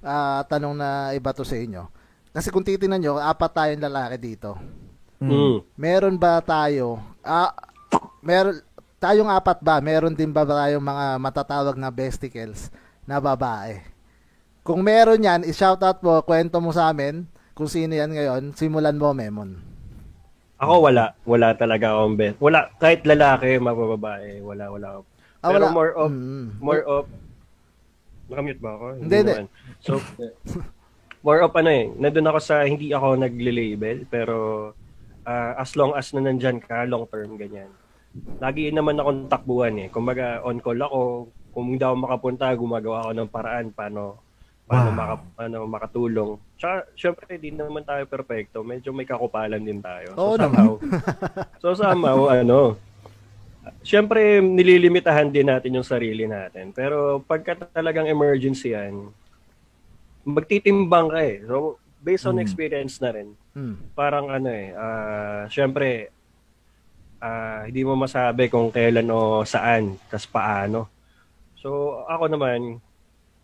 [0.05, 1.89] ah, tanong na iba to sa inyo.
[2.29, 4.53] Kasi kung titingnan nyo, apat tayong lalaki dito.
[5.17, 5.65] Mm.
[5.73, 7.49] Meron ba tayo, ah,
[8.21, 8.61] meron,
[9.01, 12.69] tayong apat ba, meron din ba tayong mga matatawag na besticles
[13.07, 13.81] na babae?
[14.61, 19.15] Kung meron yan, i-shoutout mo, kwento mo sa amin kung sino yan ngayon, simulan mo,
[19.15, 19.55] Memon.
[20.59, 22.35] Ako wala, wala talaga akong bet.
[22.39, 24.87] Wala, kahit lalaki, mabababae, wala, wala.
[24.99, 25.01] ako.
[25.39, 25.75] Ah, Pero wala.
[25.75, 26.47] more of, Mm.
[26.59, 27.05] more of,
[28.27, 28.85] nakamute ba ako?
[28.99, 29.33] Hindi, hindi.
[29.35, 29.47] naman.
[29.85, 30.01] So,
[31.21, 34.37] more of ano eh, nandun ako sa, hindi ako nagle-label, pero
[35.29, 37.69] ah, as long as na nandyan ka, long term, ganyan.
[38.41, 39.87] Lagi naman akong takbuhan eh.
[39.93, 44.25] Kumbaga, on call ako, kung hindi ako makapunta, gumagawa ako ng paraan paano
[44.65, 44.97] paano Wow.
[44.97, 46.31] maka, ano, makatulong.
[46.57, 48.65] Tsaka, syempre, di naman tayo perfecto.
[48.65, 50.17] Medyo may kakupalan din tayo.
[50.17, 50.57] Oo so, naman.
[50.57, 50.71] somehow,
[51.61, 52.59] so, somehow, ano,
[53.85, 56.73] syempre, nililimitahan din natin yung sarili natin.
[56.73, 59.13] Pero, pagka talagang emergency yan,
[60.25, 61.37] magtitimbang ka eh.
[61.45, 62.43] So, based on Mm.
[62.43, 63.93] experience na rin, Mm.
[63.93, 66.09] parang ano eh, ah, syempre,
[67.21, 70.89] ah, hindi mo masabi kung kailan o saan, tas paano.
[71.57, 72.81] So, ako naman,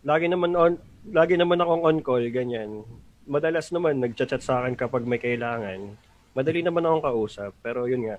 [0.02, 0.74] lagi naman on,
[1.10, 2.86] lagi naman akong on call, ganyan.
[3.26, 5.98] Madalas naman, nagchat-chat sa akin kapag may kailangan.
[6.34, 8.18] Madali naman akong kausap, pero yun nga,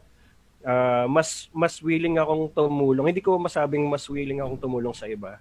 [0.67, 3.11] ah, mas mas willing akong tumulong.
[3.11, 5.39] Hindi ko masabing mas willing akong tumulong sa iba.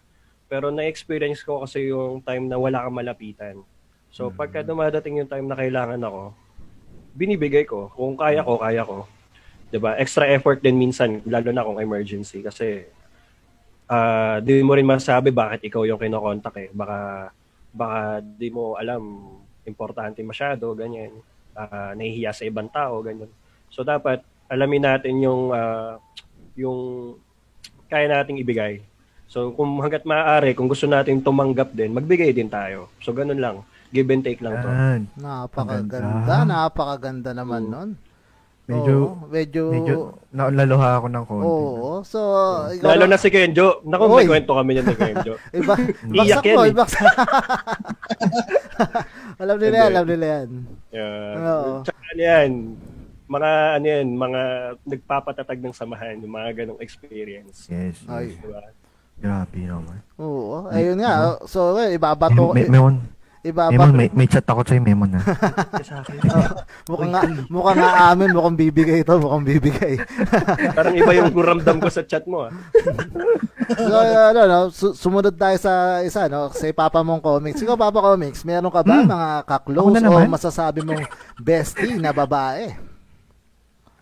[0.51, 3.55] Pero na-experience ko kasi yung time na wala kang malapitan.
[4.11, 6.35] So, pagka dumadating yung time na kailangan ako,
[7.15, 7.87] binibigay ko.
[7.95, 9.07] Kung kaya ko, kaya ko.
[9.71, 9.95] 'Di ba?
[9.95, 12.43] Extra effort din minsan, lalo na kung emergency.
[12.43, 12.83] Kasi,
[13.87, 16.69] ah di mo rin masabi bakit ikaw yung kinokontak eh.
[16.75, 17.31] Baka,
[17.71, 19.31] baka di mo alam,
[19.63, 21.15] importante masyado, ganyan.
[21.55, 23.31] Ah, nahihiya sa ibang tao, ganyan.
[23.71, 24.19] So, dapat,
[24.51, 25.95] alamin natin yung, ah,
[26.59, 27.15] yung
[27.87, 28.83] kaya nating ibigay.
[29.31, 32.91] So, kung hanggat maaari, kung gusto natin tumanggap din, magbigay din tayo.
[32.99, 33.63] So, ganun lang.
[33.87, 34.67] Give and take lang to.
[34.67, 35.01] Yan.
[35.15, 36.43] Napakaganda.
[36.43, 37.71] Napakaganda naman Mm.
[37.71, 37.89] nun.
[38.61, 39.95] Medyo, Oo, medyo, medyo
[40.31, 41.43] naulaluha ako ng konti.
[41.45, 41.91] Oo.
[42.03, 42.19] So,
[42.71, 43.83] ikaw Lalo na- si Kenjo.
[43.83, 44.23] Naku, Oy.
[44.23, 45.33] may kwento kami niyan ni Kenjo.
[45.59, 45.73] Iba,
[46.07, 46.71] Iyak yan mo, eh.
[49.41, 50.49] alam nila yan, alam nila yan.
[50.87, 51.31] Yeah.
[51.41, 51.71] Oo.
[51.83, 52.49] Tsaka ano yan,
[53.27, 54.41] mga ano yan, mga
[54.85, 57.67] nagpapatatag ng samahan, yung mga ganong experience.
[57.67, 57.99] Yes.
[58.05, 58.35] Ay.
[58.37, 58.59] Diba?
[59.21, 60.01] Grabe naman.
[60.17, 61.37] Oo, ayun nga.
[61.45, 63.05] So, eh, ibabato, May, Memon,
[63.45, 63.77] ibabato.
[63.77, 65.21] Memon, may, may chat ako sa'yo, Memon ha.
[65.85, 66.17] Sa akin.
[66.89, 70.01] Mukhang nga, mukhang nga amin, mukhang bibigay ito, mukhang bibigay.
[70.77, 72.49] Parang iba yung ramdam ko sa chat mo.
[72.49, 72.53] Ah.
[73.77, 77.61] so, ano, no, su- sumunod tayo sa isa, no, sa Papa mong comics.
[77.61, 81.05] Ikaw, Papa Comics, meron ka ba mga Ako ka-close na o masasabi mong
[81.37, 82.73] bestie na babae?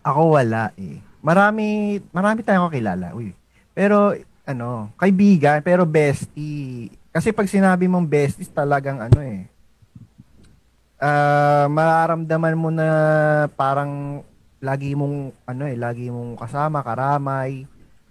[0.00, 0.96] Ako wala eh.
[1.20, 3.12] Marami, marami tayong kakilala.
[3.12, 3.36] Uy.
[3.76, 4.16] Pero,
[4.50, 6.90] ano, kaibigan, pero bestie.
[7.10, 9.46] Kasi pag sinabi mong besties, talagang ano eh.
[11.00, 12.86] Ah, mararamdaman mo na
[13.56, 14.20] parang
[14.60, 17.64] lagi mong ano eh, lagi mong kasama, karamay.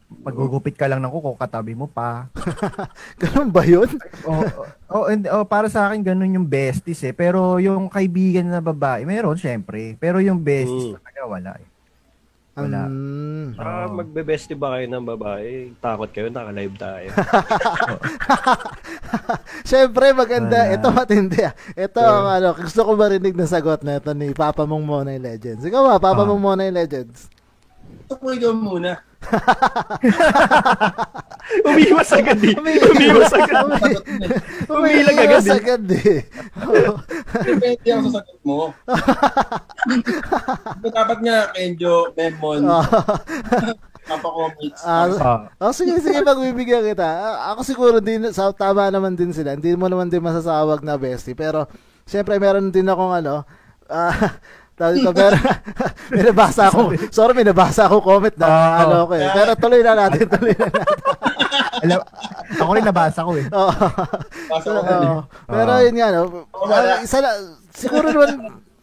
[0.10, 2.34] Paggugupit ka lang ng kuko, katabi mo pa.
[3.22, 3.86] Ganun ba yun?
[4.26, 4.42] oh,
[4.90, 7.14] oh, and, oh, para sa akin ganun yung besties eh.
[7.14, 9.94] Pero yung kaibigan na babae, meron syempre.
[10.02, 10.98] Pero yung besties Mm.
[10.98, 11.69] talaga wala eh.
[12.54, 12.82] Wala.
[12.86, 13.48] Mm.
[13.56, 13.94] Saka Oo.
[13.96, 15.50] magbe-bestie ba kayo ng babae?
[15.80, 17.08] Takot kayo, naka-live tayo.
[19.70, 20.66] Siyempre, maganda.
[20.66, 20.74] Wala.
[20.76, 21.54] Ito matindi ah.
[21.72, 25.64] Ito ang ano, gusto ko marinig na sagot na ito ni Papa mong Monay Legends.
[25.64, 26.28] Ikaw ba, Papa Ah.
[26.28, 27.28] mong Monay Legends?
[28.06, 29.00] Ito po ikaw muna.
[31.66, 32.56] Umiwas agad eh.
[32.56, 33.66] Umiwas agad.
[34.70, 35.58] Umilag agad eh.
[35.58, 36.20] agad eh.
[37.44, 38.60] Depende ako sa sagot mo.
[40.96, 42.86] Dapat nga, Kenjo, Memon, Ah.
[44.10, 44.82] Papa-comments.
[44.82, 45.40] Ah, Ah.
[45.62, 47.06] Oh, sige, sige, pagbibigyan kita.
[47.06, 49.54] Ah, Ako siguro din, sa tama naman din sila.
[49.54, 51.38] Hindi mo naman din masasawag na bestie.
[51.38, 51.70] Pero,
[52.10, 53.46] syempre, meron din akong ano,
[53.86, 54.14] ah,
[54.90, 55.36] dito, pero,
[56.12, 58.80] may nabasa ako, sorry, may nabasa ako comment na, Ah.
[58.82, 59.28] ano ko eh.
[59.30, 60.96] Pero tuloy na natin, tuloy na natin.
[61.80, 62.00] Alam,
[62.56, 63.48] ako rin nabasa ko eh.
[63.50, 63.72] Oo.
[64.48, 65.20] Pasa So, oo.
[65.46, 66.20] Pero yun nga, no,
[66.56, 66.92] Wala.
[66.94, 67.30] ah, isa na,
[67.70, 68.30] siguro naman,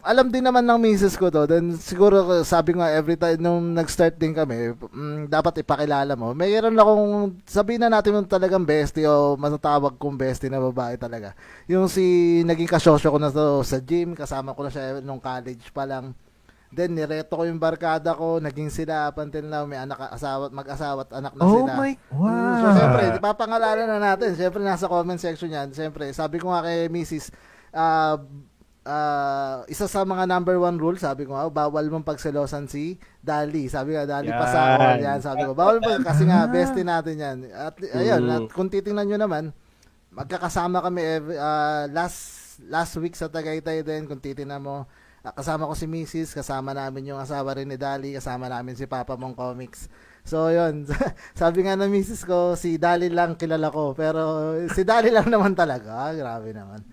[0.07, 1.43] alam din naman ng misis ko to.
[1.43, 6.31] Then siguro sabi ko nga every time nung nag-start din kami, mm, dapat ipakilala mo.
[6.31, 7.05] Mayroon akong
[7.43, 11.35] sabihin na natin yung talagang bestie o matatawag kong bestie na babae talaga.
[11.67, 15.67] Yung si naging kasosyo ko na to sa gym, kasama ko na siya nung college
[15.69, 16.15] pa lang.
[16.67, 21.03] Then nireto ko yung barkada ko, naging sila up until now may anak asawa, mag-asawa
[21.03, 21.71] at anak na Oh sila.
[21.75, 22.55] my, Mm, wow.
[22.57, 24.35] So, syempre, papangalanan na natin.
[24.35, 25.71] Syempre, nasa comment section yan.
[25.71, 27.31] Syempre, sabi ko nga kay Mrs.
[27.71, 28.19] ah
[28.87, 33.67] ah, isa sa mga number one rule, sabi ko nga, bawal mong pagselosan si Dali.
[33.67, 34.39] Sabi nga, Dali Yan.
[34.39, 34.59] pa sa
[34.95, 35.19] yan.
[35.19, 37.37] Sabi ko, bawal mo, kasi nga, bestie natin yan.
[37.51, 38.31] At, ayun, Mm.
[38.31, 39.43] at kung titingnan nyo naman,
[40.09, 44.87] magkakasama kami every, ah, last last week sa Tagaytay din, kung titingnan mo,
[45.21, 48.87] ah, kasama ko si Mrs., kasama namin yung asawa rin ni Dali, kasama namin si
[48.87, 49.91] Papa mong comics.
[50.27, 50.83] So, yun.
[51.39, 53.95] Sabi nga ng misis ko, si Dali lang kilala ko.
[53.95, 56.09] Pero, si Dali lang naman talaga.
[56.09, 56.83] Ah, grabe naman.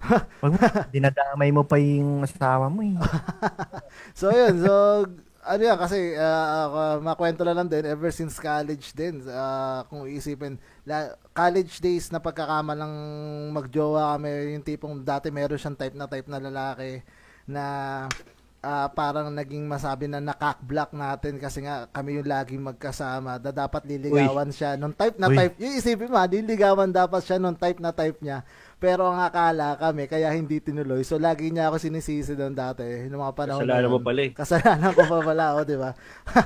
[0.44, 2.96] Wag mo, dinadamay mo pa yung asawa mo eh.
[4.18, 4.60] So, yun.
[4.60, 4.72] So,
[5.46, 10.58] ano yan, kasi, uh, makwento lang lang din, ever since college din, ah, kung isipin,
[10.82, 12.92] la, college days na pagkakamalang
[13.54, 17.00] magjowa kami, yung tipong dati meron siyang type na type na lalaki
[17.46, 17.64] na
[18.66, 23.86] ah, parang naging masabi na nakakblock natin kasi nga kami yung laging magkasama da dapat
[23.86, 25.36] liligawan siya nung type na Uy.
[25.38, 28.42] type yung isipin mo liligawan dapat siya nung type na type niya
[28.76, 33.24] pero ang akala kami kaya hindi tinuloy so lagi niya ako sinisisi doon dati noong
[33.24, 34.30] mga panahon na Kasalanan mo pala eh.
[34.32, 35.90] Kasalanan ko pa pala, o, di ba?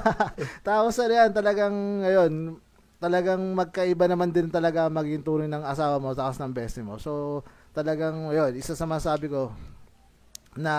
[0.66, 2.32] Tapos ano yan, talagang, ngayon,
[3.00, 6.98] talagang magkaiba naman din talaga maging tunay ng asawa mo takas ng bestie mo.
[6.98, 9.54] So, talagang, yun, isa sa masabi ko,
[10.58, 10.74] na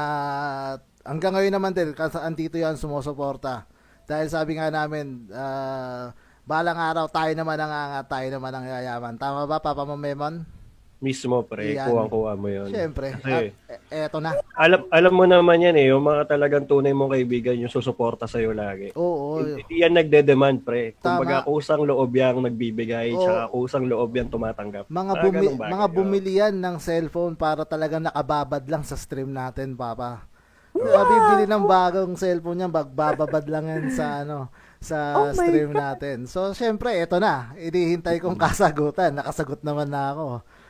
[1.08, 3.66] hanggang ngayon naman din, kasi andito yan sumusuporta.
[4.06, 6.12] Dahil sabi nga namin, ah,
[6.44, 9.16] balang araw, tayo naman ang angat, tayo naman ang yayaman.
[9.16, 10.61] Tama ba, Papa mo Memon?
[11.02, 11.74] Mismo, pre.
[11.74, 11.90] Yan.
[11.90, 12.70] Kuha-kuha mo yun.
[12.70, 13.18] Siyempre.
[13.18, 14.38] Kasi, At, e- eto na.
[14.54, 18.54] alam, alam mo naman yan eh, yung mga talagang tunay mong kaibigan yung susuporta sa'yo
[18.54, 18.94] lagi.
[18.94, 19.42] Oo.
[19.42, 20.94] Hindi yan nagde-demand, pre.
[20.96, 21.48] Kumbaga, Tama.
[21.50, 23.20] kusang loob yang nagbibigay, Oo.
[23.20, 24.86] tsaka kusang loob yan tumatanggap.
[24.86, 25.96] Mga Mga bumi- bagay, mga oo.
[25.98, 30.30] bumili yan ng cellphone para talagang nakababad lang sa stream natin, papa.
[30.72, 34.48] Diba, bibili ng bagong cellphone niya, bagbababad lang yan sa ano
[34.80, 36.26] sa Oh stream natin.
[36.26, 37.52] So, syempre, eto na.
[37.54, 39.14] Inihintay kong kasagutan.
[39.14, 40.28] Nakasagot naman na ako.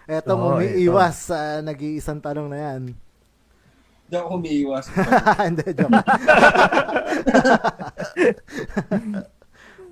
[0.10, 2.82] Etong Oo, umiiwas sa nag-iisang tanong na yan.
[4.12, 4.86] Hindi ako umiiwas.
[5.48, 6.04] Hindi, joke.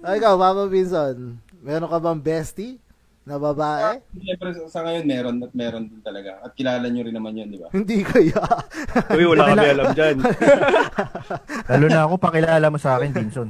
[0.04, 2.76] Ay, ikaw, Papa Vinson, meron ka bang bestie
[3.24, 4.04] na babae?
[4.12, 6.42] Siyempre, sa- sa ngayon, meron at meron din talaga.
[6.44, 7.72] At kilala nyo rin naman yun, di ba?
[7.78, 8.44] Hindi kaya.
[9.14, 10.18] Uy, wala kami alam dyan.
[11.72, 13.50] Lalo na ako, pakilala mo sa akin, Vinson.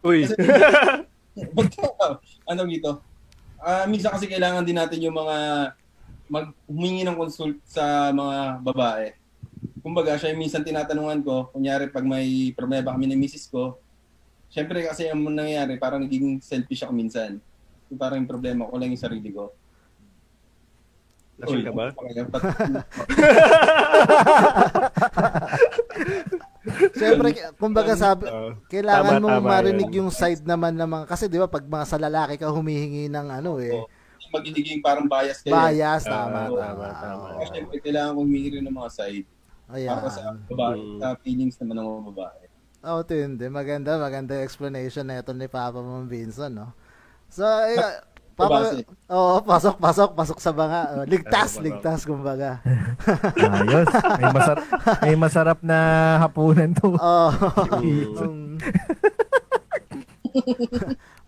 [0.00, 0.24] Uy.
[1.52, 1.68] Ba't
[2.48, 3.02] ano dito?
[3.60, 5.36] Ah, minsan kasi kailangan din natin yung mga
[6.26, 9.14] mag humingi ng consult sa mga babae.
[9.80, 13.78] Kumbaga, siya yung minsan tinatanungan ko, kunyari pag may problema kami ni misis ko,
[14.50, 17.38] syempre kasi ang nangyayari, parang naging selfish ako minsan.
[17.86, 19.54] Yung parang yung problema ko lang yung sarili ko.
[21.38, 21.94] Lasing ka ba?
[26.92, 28.58] Siyempre, kumbaga sabi, Oo.
[28.66, 29.98] kailangan Tama, mong tama marinig yun.
[30.02, 33.26] yung side naman ng mga, kasi di ba pag mga sa lalaki ka humihingi ng
[33.32, 33.86] ano eh, Oo.
[34.26, 35.54] Magiging parang bias kayo.
[35.54, 36.86] bias, tama, tama, tama.
[36.92, 37.24] tama.
[37.24, 37.38] Oo.
[37.38, 39.26] Kaya syempre, kailangan kong humingi rin ng mga side.
[39.66, 39.90] Ayan.
[39.92, 40.98] Para sa babae, Mm.
[40.98, 42.42] sa feelings naman ng mga babae.
[42.82, 43.46] Oh, tindi.
[43.46, 46.70] Maganda, maganda yung explanation na ito ni Papa Mom Vincent, no?
[47.26, 47.78] So, eh,
[48.36, 48.68] Papa,
[49.08, 50.82] oo, pasok, pasok, pasok sa banga.
[50.92, 52.60] Oh, Ligtas, ligtas, kumbaga.
[53.64, 53.88] Ayos.
[54.20, 54.64] May masarap,
[55.00, 55.78] may masarap na
[56.20, 57.00] hapunan to.
[57.00, 57.32] Oh.
[57.80, 58.12] Mm.
[58.20, 58.60] Um,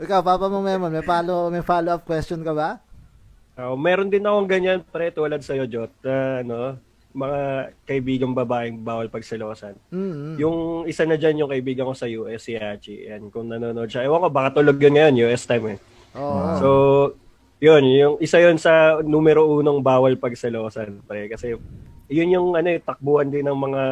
[0.05, 2.77] Ikaw, Papa Mom Memon, may follow, may follow-up question ka ba?
[3.57, 5.89] Oh, meron din akong ganyan, pre, tulad sa'yo, Jot.
[6.05, 6.77] na, ano,
[7.17, 7.41] mga
[7.89, 9.81] kaibigang babaeng bawal pagselosan.
[9.89, 10.37] Mm.
[10.37, 13.09] Yung isa na dyan, yung kaibigan ko sa US, si Hachi.
[13.09, 14.05] Yan, kung nanonood siya.
[14.05, 15.79] Ewan ko, baka tulog yun ngayon, US time eh.
[16.17, 16.47] Oo.
[16.61, 16.69] So,
[17.59, 21.27] yun, yung isa yun sa numero unong bawal pagselosan, pre.
[21.29, 21.59] Kasi,
[22.09, 23.83] yun yung ano, eh, takbuhan din ng mga,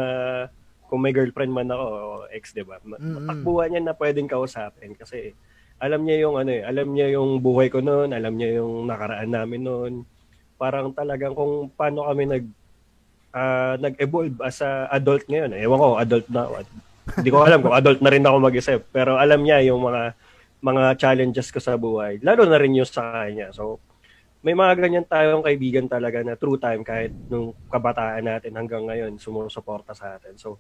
[0.87, 2.79] kung may girlfriend man ako, o ex, di ba?
[2.81, 3.27] Mm-mm.
[3.27, 4.95] Takbuhan yan na pwedeng kausapin.
[4.95, 5.35] Kasi,
[5.77, 9.29] alam niya yung ano eh, alam niya yung buhay ko noon, alam niya yung nakaraan
[9.29, 9.93] namin noon.
[10.57, 12.45] Parang talagang kung paano kami nag
[13.37, 15.53] ah, nag-evolve as a adult ngayon.
[15.53, 16.49] Ewan ko, adult na.
[17.21, 18.81] Hindi ko alam kung adult na rin ako mag-isip.
[18.89, 20.17] Pero alam niya yung mga
[20.67, 22.19] mga challenges ko sa buhay.
[22.27, 23.55] Lalo na rin yung sa kanya.
[23.55, 23.79] So,
[24.43, 29.19] may mga ganyan tayong kaibigan talaga na true time kahit nung kabataan natin hanggang ngayon
[29.19, 30.35] sumusuporta sa atin.
[30.39, 30.59] So,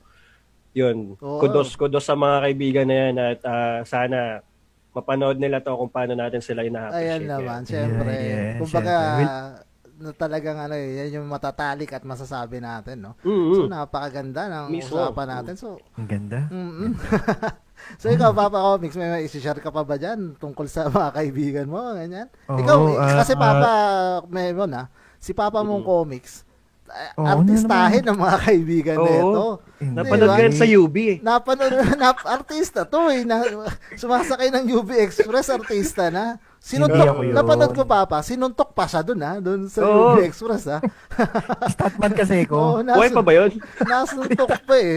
[0.74, 1.18] yun.
[1.18, 1.42] Oo.
[1.42, 4.42] Kudos, kudos sa mga kaibigan na yan at ah, sana
[4.96, 7.28] mapanood nila to kung paano natin sila ina-appreciate.
[7.28, 8.10] Ayan naman, syempre.
[8.16, 8.96] Yeah, yeah, Kumbaga,
[9.96, 13.12] na talagang ano eh, yan yung matatalik at masasabi natin, no?
[13.24, 13.56] Mm-mm.
[13.56, 14.96] So, napakaganda ng Mismo.
[15.00, 15.54] usapan natin.
[15.56, 16.48] So, Ang ganda.
[16.52, 16.92] mm
[18.00, 21.94] so ikaw, Papa Comics, may, isi-share ka pa ba dyan tungkol sa mga kaibigan mo,
[21.94, 22.26] ganyan?
[22.50, 23.70] Oo, ikaw, eh, ah, kasi Papa,
[24.30, 26.46] may mo na, si Papa mong comics,
[26.86, 29.06] eh, Oo, artistahin ng mga kaibigan Oo.
[29.10, 29.44] nito.
[29.82, 30.44] Napanood Diba?
[30.46, 31.16] yan sa UB eh.
[31.18, 33.42] Napanood nap artista to eh na
[33.98, 36.38] sumasakay ng UB Express artista na.
[36.62, 40.14] Sinuntok, napanood ko papa, sinuntok pa siya doon ha, doon sa Oo.
[40.14, 40.78] UB Express ha.
[41.70, 42.82] Statman kasi ko.
[42.82, 43.50] Buhay pa ba yun?
[43.82, 44.94] Nasuntok pa eh.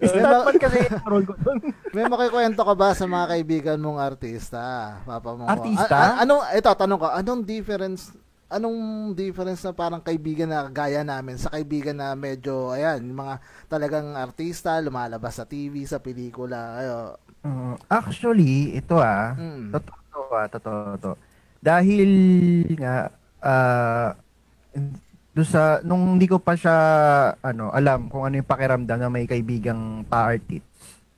[0.00, 1.58] Ma- kasi yung role ko doon.
[1.92, 4.60] may makikwento ka ba sa mga kaibigan mong artista?
[5.02, 5.44] Papa mo.
[5.44, 5.92] Artista?
[5.92, 8.10] A- a- anong ito tanong ko, anong difference
[8.50, 8.78] anong
[9.14, 14.74] difference na parang kaibigan na gaya namin sa kaibigan na medyo ayan, mga talagang artista
[14.82, 16.58] lumalabas sa TV, sa pelikula.
[16.76, 16.96] Ayo.
[17.40, 19.70] Uh, actually, ito ah, Mm.
[19.70, 21.12] totoo to ah, totoo to.
[21.62, 22.10] Dahil
[22.74, 24.18] nga, ah,
[25.40, 26.76] doon sa, nung hindi ko pa siya,
[27.40, 30.68] ano, alam kung ano yung pakiramdam na may kaibigang pa-artist.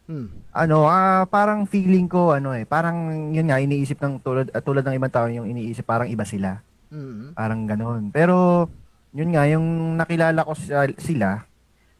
[0.06, 0.30] Hmm.
[0.54, 4.86] Ano, ah, parang feeling ko, ano eh, parang yun nga, iniisip ng tulad, ah, tulad
[4.86, 6.62] ng ibang tao yung iniisip, parang iba sila.
[6.92, 7.32] Mm.
[7.32, 8.02] Parang ganun.
[8.12, 8.68] Pero,
[9.16, 10.52] yun nga, yung nakilala ko
[11.00, 11.42] sila,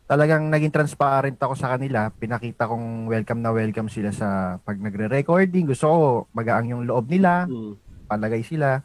[0.04, 2.12] talagang naging transparent ako sa kanila.
[2.12, 5.64] Pinakita kong welcome na welcome sila sa pag nagre-recording.
[5.64, 5.96] Gusto ko
[6.36, 7.80] magaang yung loob nila, Mm.
[8.04, 8.84] palagay sila.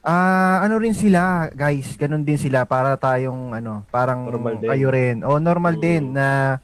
[0.00, 4.70] Ah, ano rin sila, guys, ganun din sila para tayong ano, parang Normal din.
[4.72, 5.16] kayo rin.
[5.20, 5.82] O normal Mm.
[5.82, 6.56] din na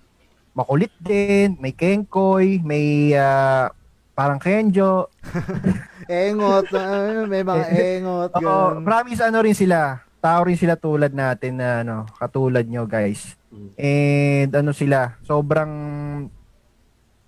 [0.51, 3.68] makulit din, may kengkoy, may ah,
[4.12, 5.12] parang kenjo.
[6.09, 8.31] Engot, ano, may mga engot.
[8.40, 10.01] Oo, promise ano rin sila.
[10.16, 13.37] Tao rin sila tulad natin na ano, katulad nyo guys.
[13.53, 13.70] Mm.
[13.77, 15.72] And ano sila, sobrang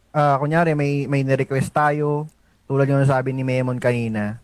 [0.09, 2.25] ah kunyari may may ni-request tayo,
[2.64, 4.40] tulad yung sabi ni Memon kanina.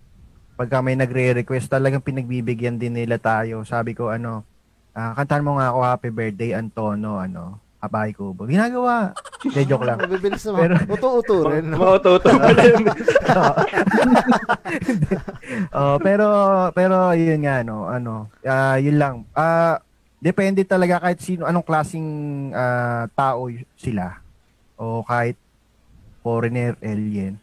[0.55, 3.67] Pagka may nagre-request, talagang pinagbibigyan din nila tayo.
[3.67, 4.47] Sabi ko ano,
[4.95, 8.49] ah, kantahan mo nga ako happy birthday Antono, ano, Abay Kubo.
[8.49, 9.13] Ginagawa.
[9.45, 10.01] De, joke lang.
[10.01, 10.73] Mabibilis naman.
[10.73, 11.69] Pero- Uto-uto rin.
[11.69, 12.85] Mga uto-uto pa din.
[15.77, 16.27] oh, pero
[16.73, 19.15] pero yun nga no, ano, ah yun lang.
[19.37, 19.85] Ah
[20.17, 22.09] depende talaga kahit sino anong klasing
[22.57, 24.17] ah, tao sila
[24.81, 25.37] o kahit
[26.25, 27.37] foreigner alien.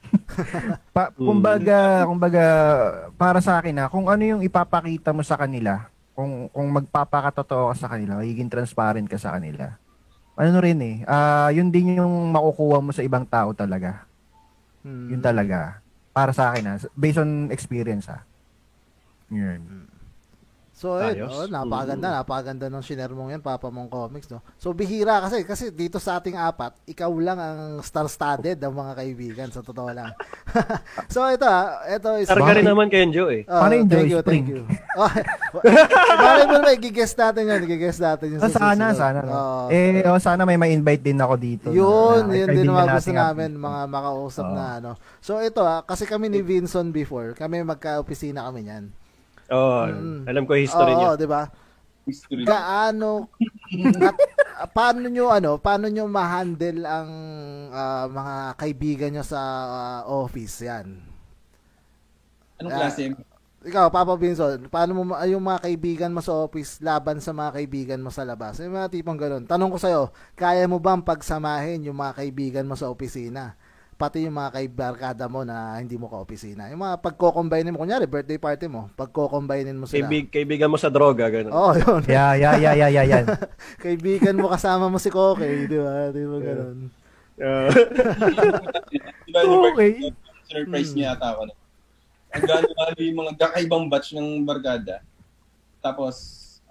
[0.95, 2.45] pa, kumbaga, kumbaga
[3.13, 5.85] para sa akin na kung ano yung ipapakita mo sa kanila,
[6.17, 9.77] kung kung magpapakatotoo ka sa kanila, magiging transparent ka sa kanila.
[10.33, 14.09] Ano rin eh, ah yun din yung makukuha mo sa ibang tao talaga.
[14.81, 15.13] Hmm.
[15.13, 15.77] Yun talaga.
[16.09, 16.75] Para sa akin ha.
[16.97, 18.25] Based on experience ha.
[19.29, 19.90] Yun.
[20.81, 21.29] So, ayun, Ayos.
[21.29, 24.41] oh, napakaganda, napakaganda ng shiner mong yan, Papa mong comics, no?
[24.57, 29.47] So, bihira kasi, kasi dito sa ating apat, ikaw lang ang star-studded ng mga kaibigan,
[29.53, 30.09] sa totoo lang.
[31.13, 32.25] so, ito ah, ito is...
[32.25, 33.45] Targa rin naman kay Enjo eh.
[33.45, 34.41] Oh, Paano yung thank you, Spring?
[34.41, 34.61] thank you.
[34.97, 35.11] Oh,
[36.25, 38.39] Malay mo naman, gigest natin yun, gigest natin yun.
[38.41, 38.97] Ah, sa sana, susunod.
[38.97, 39.19] sana.
[39.21, 39.31] No?
[39.37, 39.65] Oo.
[39.69, 41.67] eh, oh, sana may ma-invite din ako dito.
[41.69, 44.57] Yun, na yun din mga gusto namin, mga makausap Oo.
[44.57, 44.91] na ano.
[45.21, 48.89] So ito ah, kasi kami ni Vinson before, kami magka-opisina kami niyan.
[49.51, 50.23] Oo, Mm.
[50.25, 51.19] alam ko history Oo, niya.
[51.19, 51.43] di ba?
[52.01, 52.43] History.
[52.47, 53.29] Gaano
[54.01, 54.17] at,
[54.73, 57.09] paano nyo ano, paano nyo ma-handle ang
[57.69, 60.87] ah, mga kaibigan nyo sa ah, office 'yan?
[62.57, 63.13] Anong klase?
[63.61, 67.61] Ikaw, Papa Vinson, paano mo ma- yung mga kaibigan mo sa office laban sa mga
[67.61, 68.57] kaibigan mo sa labas?
[68.57, 69.45] Yung mga tipong ganun.
[69.45, 70.01] Tanong ko sa'yo,
[70.33, 73.53] kaya mo bang pagsamahin yung mga kaibigan mo sa opisina?
[74.01, 76.73] Pati yung mga kaibarkada mo na hindi mo ka-opisina.
[76.73, 80.09] Yung mga pagko-combine mo, kunyari, birthday party mo, pagko-combine mo sila.
[80.09, 81.53] Kaibig, kaibigan mo sa droga, gano'n.
[81.53, 82.01] Oo, oh, yun.
[82.09, 83.25] Yeah, yeah, yeah, yeah, yeah, yan.
[83.85, 86.09] kaibigan mo kasama mo si Koke, di ba?
[86.09, 86.89] Di ba ganun?
[89.29, 89.91] Diba yung Okay.
[90.49, 91.53] surprise niya ata ako.
[92.31, 95.05] Ang gano yung mga kakaibang batch ng barkada.
[95.77, 96.15] Tapos,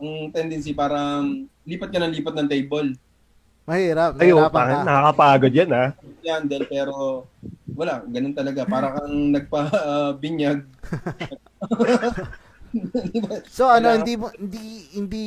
[0.01, 2.89] ang tendency parang lipat ka ng lipat ng table.
[3.71, 4.19] Mahirap.
[4.19, 5.95] Ay, oh, parang nakakapagod yan, ha?
[6.27, 6.95] Handle, pero
[7.71, 8.67] wala, ganun talaga.
[8.67, 10.59] Para kang nagpa-binyag.
[13.51, 15.27] So ano, hindi mo hindi hindi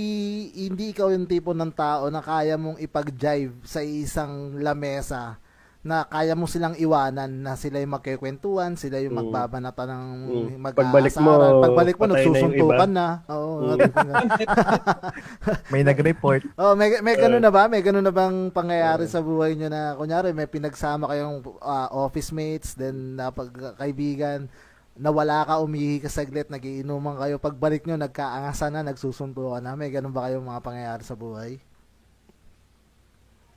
[0.64, 5.36] hindi ikaw yung tipo ng tao na kaya mong ipag-jive sa isang lamesa
[5.84, 9.20] na kaya mo silang iwanan na sila yung magkikwentuhan, sila yung Mm.
[9.20, 10.56] magbabanata ng Mm.
[10.56, 12.88] mag Pagbalik mo, Pagbalik mo, na nagsusuntukan iba.
[12.88, 13.08] na.
[13.28, 13.76] Oo.
[15.76, 16.48] May nag-report.
[16.62, 17.68] oh, may, may ganun na ba?
[17.68, 22.32] May ganun na bang pangyayari sa buhay nyo na, kunyari, may pinagsama kayong ah, office
[22.32, 24.48] mates, then napagkaibigan,
[24.96, 29.76] nawala ka, umihi ka saglit, nagiinuman kayo, pagbalik nyo, nagkaangasan na, nagsusuntukan na.
[29.76, 31.60] May ganun ba kayong mga pangyayari sa buhay?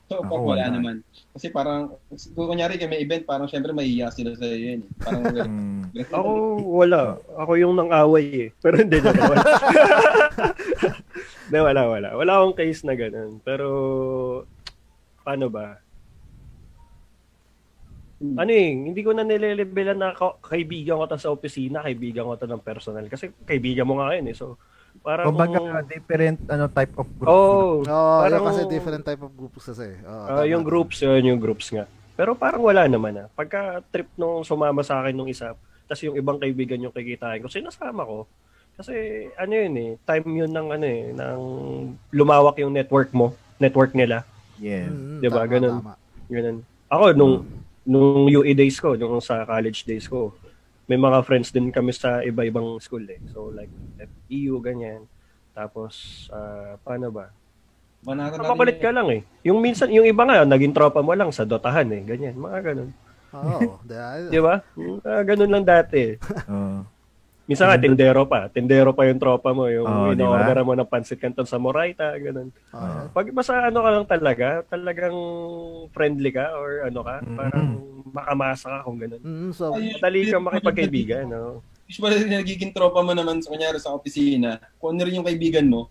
[0.07, 0.67] So, Ako, pag wala wala.
[0.71, 0.97] naman.
[1.35, 1.99] Kasi parang,
[2.31, 4.81] kung kunyari kay may event, parang syempre maiiyak sila sa iyo yun.
[4.81, 4.91] eh.
[4.97, 5.83] Parang, Mm.
[6.09, 6.31] Ako,
[6.79, 7.01] wala.
[7.35, 8.51] Ako yung nang-away eh.
[8.63, 9.43] Pero hindi na wala.
[11.47, 12.09] Hindi, wala, wala.
[12.13, 13.39] Wala akong case na ganun.
[13.41, 13.67] Pero,
[15.23, 15.79] paano ba?
[18.17, 18.35] Hmm.
[18.35, 22.35] Ano eh, hindi ko na nilelebelan na ka- kaibigan ko to sa opisina, kaibigan ko
[22.35, 23.05] to ng personal.
[23.07, 24.35] Kasi kaibigan mo nga yun eh.
[24.35, 24.57] So,
[25.03, 25.27] parang...
[25.31, 27.29] Kumbaga, different ano type of group.
[27.31, 27.83] Oo.
[27.85, 29.97] Oo, parang, kasi different type of groups kasi.
[30.05, 30.51] Ah, tama.
[30.51, 31.85] yung groups, yun, yung groups nga.
[32.17, 33.29] Pero parang wala naman ah.
[33.33, 35.53] Pagka trip nung sumama sa akin nung isa,
[35.85, 38.25] tapos yung ibang kaibigan yung kikitain ko, sinasama ko.
[38.77, 41.41] Kasi ano yun eh, time yun ng ano eh, ng
[42.13, 44.25] lumawak yung network mo, network nila.
[44.61, 44.89] Yeah.
[44.89, 45.77] Mm, Diba, tama, ganun.
[45.81, 45.95] tama.
[46.29, 46.57] Ganun.
[46.89, 47.35] Ako, nung,
[47.85, 50.33] nung UE days ko, nung sa college days ko,
[50.87, 53.19] may mga friends din kami sa iba-ibang school eh.
[53.31, 55.07] So like, FEU, ganyan.
[55.51, 57.31] Tapos, ah, paano ba?
[58.07, 59.21] Manata Ang makulit ka lang eh.
[59.43, 62.03] Yung minsan, yung iba nga, naging tropa mo lang sa dotahan eh.
[62.07, 62.91] Ganyan, mga ganun.
[63.35, 64.63] Oo, dahil- Di ba?
[65.03, 66.15] Ah, ganun lang dati eh.
[66.53, 66.87] Oo.
[67.47, 68.51] Minsan nga, tindero pa.
[68.51, 69.71] Tindero pa yung tropa mo.
[69.71, 70.11] Yung ba?
[70.11, 72.51] in-order mo ng pansit canton sa Moraita, ganun.
[72.75, 73.01] Oo.
[73.15, 75.15] Pag basta ano ka lang talaga, talagang
[75.95, 77.37] friendly ka or ano ka, Mm.
[77.39, 77.67] parang
[78.11, 79.23] makamasa ka kung ganun.
[79.23, 81.63] Mm, so, Ay, Madali kang makipagkaibigan, no?
[81.87, 85.87] Usually, nagiging tropa mo naman, sa kunyari sa opisina, kung ano rin yung kaibigan mo,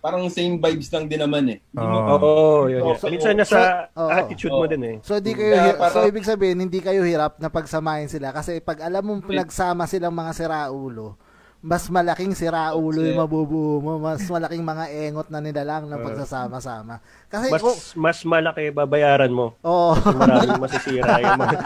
[0.00, 1.58] parang same vibes lang din naman eh.
[1.72, 2.16] Oo.
[2.16, 2.28] Oo,
[2.66, 2.96] yun, yun.
[2.96, 4.10] So, Minsan nasa so, oo.
[4.10, 4.96] attitude mo din eh.
[5.00, 8.58] So hindi kayo hi- para- so ibig sabihin hindi kayo hirap na pagsamahin sila kasi
[8.58, 11.20] pag alam mong nagsama silang mga siraulo,
[11.60, 17.04] mas malaking siraulo yung mabubuo mo, mas malaking mga engot na nila lang ng pagsasama-sama.
[17.28, 19.52] Kasi Mas kung mas malaki babayaran mo.
[19.60, 21.58] oh, Maraming masisira yung mga...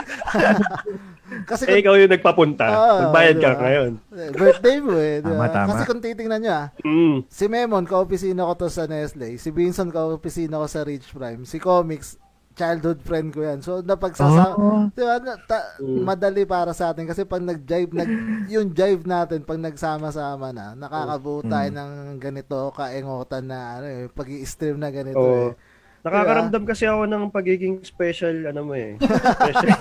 [1.49, 2.65] kasi eh, kung, ikaw yung nagpapunta.
[2.67, 3.61] Oo, Nagbayad ka diba?
[3.63, 3.91] ngayon.
[4.35, 5.23] birthday mo eh.
[5.23, 5.47] di ba?
[5.47, 5.69] Tama, tama.
[5.71, 7.17] Kasi kung titingnan nyo ah, Mm.
[7.31, 9.39] si Memon, ka-opisina ko to sa Nestle.
[9.39, 11.47] Si Vincent, ka-opisina ko sa Rich Prime.
[11.47, 12.19] Si Comics,
[12.55, 13.59] childhood friend ko yan.
[13.59, 14.55] So, napagsasa...
[14.55, 14.89] Oo.
[14.89, 15.19] Di ba?
[15.19, 16.01] na- ta- Mm.
[16.01, 18.11] Madali para sa atin kasi pag nag-jive, nag,
[18.55, 21.77] yung jive natin, pag nagsama-sama na, nakakabuo tayo Mm.
[21.77, 25.51] ng ganito, kaengotan na, ano eh, pag i-stream na ganito Oo.
[25.51, 25.59] eh.
[26.01, 29.01] Nakakaramdam kasi ako ng pagiging special, ano mo eh.
[29.41, 29.73] Special.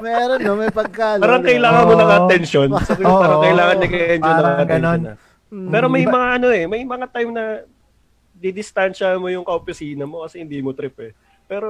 [0.00, 0.52] Meron, no?
[0.56, 1.20] May pagkalo.
[1.20, 1.50] parang di ba?
[1.50, 2.68] kailangan mo ng attention.
[2.68, 3.20] Ko, Oo.
[3.22, 5.00] parang kailangan nag-enjoy ng Parang attention ganon.
[5.00, 5.14] na.
[5.70, 7.44] Pero may Iba- mga ano eh, may mga time na
[8.44, 11.12] didistansya mo yung kaopisina mo kasi hindi mo trip eh.
[11.44, 11.68] Pero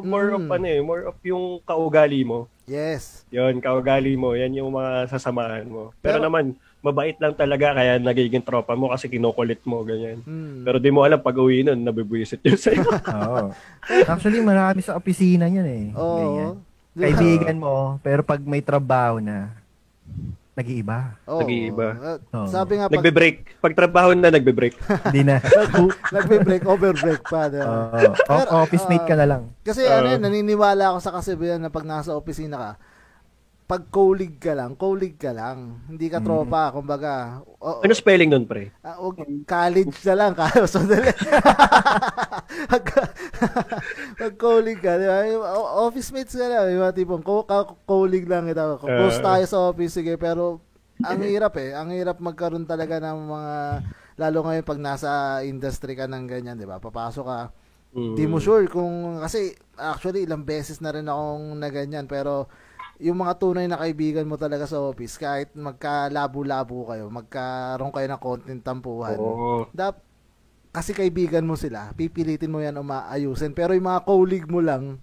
[0.00, 0.54] more of Mm.
[0.54, 2.48] ano eh, more of yung kaugali mo.
[2.64, 3.24] Yes.
[3.28, 4.32] Yun, kaugali mo.
[4.32, 5.92] Yan yung mga sasamahan mo.
[6.00, 10.20] Pero, Pero- naman, mabait lang talaga kaya nagiging tropa mo kasi kinukulit mo, ganyan.
[10.22, 10.62] Hmm.
[10.62, 12.84] Pero di mo alam pag uwi nun, nabibwisit yun sa'yo.
[13.18, 13.50] Oo.
[14.06, 15.84] Actually, marami sa opisina yun eh.
[15.92, 16.60] Oo.
[16.92, 17.12] Ganyan.
[17.16, 19.52] Kaibigan mo, pero pag may trabaho na,
[20.56, 20.98] nag-iiba.
[21.28, 21.40] Oo.
[21.44, 21.88] Nag-iiba.
[21.94, 22.48] Uh, Oo.
[22.48, 23.36] Sabi nga, pag nagbe-break.
[23.60, 24.74] Pag trabaho na, nagbe-break.
[25.06, 25.36] Hindi na.
[26.10, 27.46] nagbe-break, over-break pa.
[27.46, 27.92] di ba?
[27.92, 28.16] Oo.
[28.32, 29.42] O- office mate ka na lang.
[29.60, 32.70] Kasi ano yun, naniniwala ako sa kasibihan na pag nasa opisina ka,
[33.66, 35.82] pag colleague ka lang, colleague ka lang.
[35.90, 37.42] Hindi ka tropa, kumbaga.
[37.58, 38.70] O, Ano spelling nun, pre?
[38.80, 40.32] ah, wag- college na lang,
[40.70, 40.78] so
[42.70, 42.84] pag,
[44.22, 44.34] pag
[44.78, 45.18] ka, di ba?
[45.82, 48.78] Office mates ka lang, yung mga tipong co- ka- colleague lang kita.
[48.78, 49.24] Close Uh.
[49.24, 50.62] tayo sa office, sige, pero
[51.02, 51.74] ang hirap eh.
[51.74, 53.54] Ang hirap magkaroon talaga ng mga,
[54.16, 55.10] lalo ngayon pag nasa
[55.42, 56.78] industry ka ng ganyan, di ba?
[56.78, 57.40] Papasok ka,
[57.96, 58.12] Mm.
[58.12, 62.44] Di mo sure kung kasi actually ilang beses na rin akong na ganyan pero
[62.98, 68.22] yung mga tunay na kaibigan mo talaga sa office kahit magkalabo-labo kayo, magkaroon kayo ng
[68.22, 69.16] konting tampuhan.
[69.20, 69.68] Oo.
[69.72, 70.06] Dap
[70.76, 73.56] kasi kaibigan mo sila, pipilitin mo yan umaayusin.
[73.56, 75.00] Pero yung mga colleague mo lang,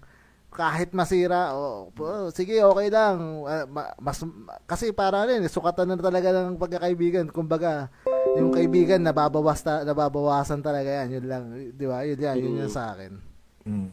[0.54, 3.42] kahit masira, oh, oh, sige, okay lang.
[3.74, 4.22] Ma- mas,
[4.70, 7.26] kasi para rin, sukatan na talaga ng pagkakaibigan.
[7.26, 7.90] Kumbaga,
[8.38, 11.18] yung kaibigan, nababawas ta, nababawasan talaga yan.
[11.18, 11.42] Yun lang,
[11.74, 12.06] di ba?
[12.06, 13.18] Yun yan, yun yan sa akin.
[13.66, 13.90] Mm.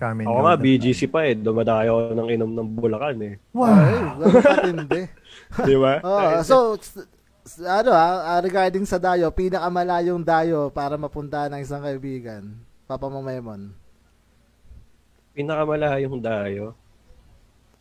[0.00, 1.38] Kami Ako nga, BGC pa eh.
[1.38, 3.34] Dumadayo ako ng inom ng Bulacan eh.
[3.54, 3.70] Wow.
[3.70, 5.02] Ay, ganun katindi.
[5.68, 5.94] Di ba?
[6.06, 6.56] Oh, so,
[7.66, 12.54] ano ah, ah, regarding sa dayo, pinakamalayong dayo para mapunta ng isang kaibigan.
[12.86, 13.74] Papa mo Memon.
[15.34, 16.78] Pinakamalayong dayo.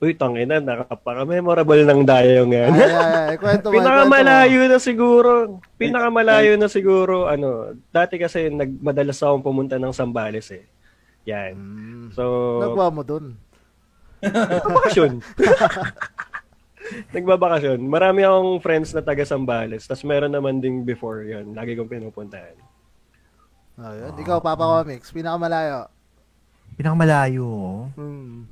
[0.01, 2.73] Uy, tangina, nakapaka-memorable ng dayo Ay, yan.
[2.73, 2.97] ay,
[3.29, 3.77] ay, kwento mo.
[3.77, 5.29] Pinakamalayo na siguro.
[5.77, 10.65] Pinakamalayo na siguro, ano, dati kasi nag, madalas akong pumunta ng Sambales eh.
[11.25, 11.53] Yan.
[11.53, 12.05] Mm.
[12.11, 12.23] So,
[12.59, 13.37] Nagwa mo dun.
[14.21, 15.11] nagbabakasyon.
[17.15, 17.79] nagbabakasyon.
[17.81, 19.85] Marami akong friends na taga Sambales.
[19.85, 21.53] Tapos meron naman ding before yun.
[21.53, 22.57] Lagi kong pinupuntahan.
[23.81, 24.13] Ayun.
[24.17, 25.89] Ikaw, Papa Comics, pinakamalayo.
[26.75, 27.49] Pinakamalayo.
[27.95, 28.45] Hmm.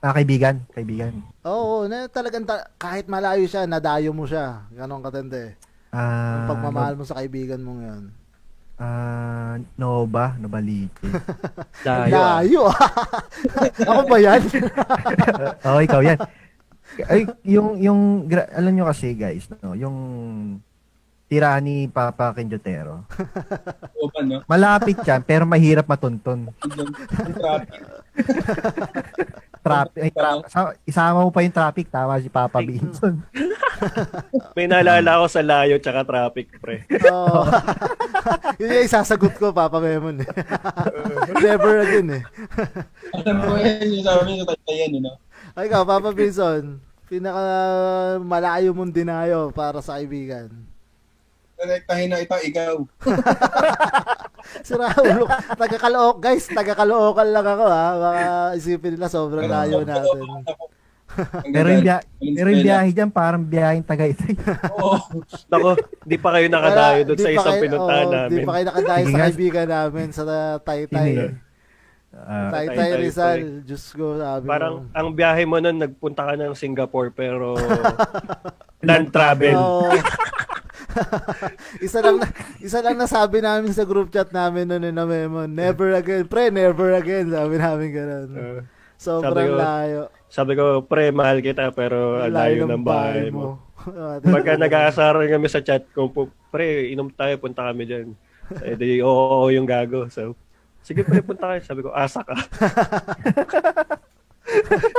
[0.00, 0.64] Ah, kaibigan.
[0.72, 1.20] Kaibigan.
[1.44, 4.64] Oo, na talagang ta- kahit malayo siya, nadayo mo siya.
[4.72, 5.52] Ganon katindi.
[5.90, 8.14] Ah, Ang pagmamahal mo sa kaibigan mo ngayon.
[8.80, 11.04] Ah, Nova, Nobalite.
[11.84, 12.16] Layo.
[12.16, 12.62] Layo.
[13.92, 14.40] Ako ba yan?
[15.68, 16.16] oh, ikaw yan.
[17.04, 18.00] Ay, yung yung
[18.32, 19.96] alam nyo kasi guys, no, yung
[21.30, 23.06] tira ni Papa Quinjotero.
[24.02, 24.38] Open, no?
[24.50, 26.18] Malapit yan, pero mahirap yung
[27.30, 27.80] traffic.
[29.60, 33.20] Traffic, ay, tra- sa- isama mo pa yung traffic, tama si Papa Binson.
[34.56, 36.88] May naalala ako sa layo tsaka traffic, pre.
[37.06, 37.44] Oo.
[38.56, 40.24] Yun yung isasagot ko, Papa Memon.
[40.24, 40.28] eh.
[41.38, 42.22] Never again eh.
[43.14, 45.16] Alam mo yan, yung sabi sa taytayan, you know?
[45.52, 47.44] Ay, ikaw, Papa Vinson, pinaka
[48.18, 50.48] malayo mong dinayo para sa kaibigan.
[51.60, 52.74] Konektahin na ito, ikaw.
[54.60, 57.86] Si Raulo, taga-Calooc, guys, taga-Caloocan lang ako ha.
[57.94, 58.22] Baka
[58.56, 60.26] isipin nila sobrang layo natin.
[61.54, 64.30] Pero yung, biya- pero yung biyahe dyan, parang biyaheng Tagaytay.
[64.74, 64.94] Oo.
[65.46, 68.30] Nako, di pa kayo nakadayo doon sa isang kayo- pinuntahan oo, namin.
[68.30, 70.22] Di pa kayo nakadayo sa kaibigan namin sa
[70.56, 71.10] Taytay.
[72.10, 73.38] Ah, Taytay Taytay, Rizal.
[73.38, 73.62] pre.
[73.66, 74.94] Diyos ko, sabi Parang mo.
[74.94, 77.58] ang biyahe mo nun, nagpunta ka ng Singapore pero
[78.80, 79.54] land travel.
[79.54, 79.90] Oo.
[81.86, 82.26] isa lang na,
[82.60, 86.94] isa lang nasabi namin sa group chat namin noon na memo, never again, pre, never
[86.96, 88.28] again, sabi namin ganun.
[88.34, 88.60] Uh,
[89.00, 90.00] Sobrang sabi ko, layo.
[90.28, 93.56] sabi ko, pre, mahal kita pero ang layo ng bahay mo.
[94.34, 96.12] Pagka nag-aasaran kami sa chat ko,
[96.52, 98.12] pre, inom tayo, punta kami dyan.
[98.60, 100.10] Eh, di, oo, oo, yung gago.
[100.12, 100.36] So,
[100.84, 101.62] sige pre, punta kayo.
[101.64, 102.34] Sabi ko, asa ka.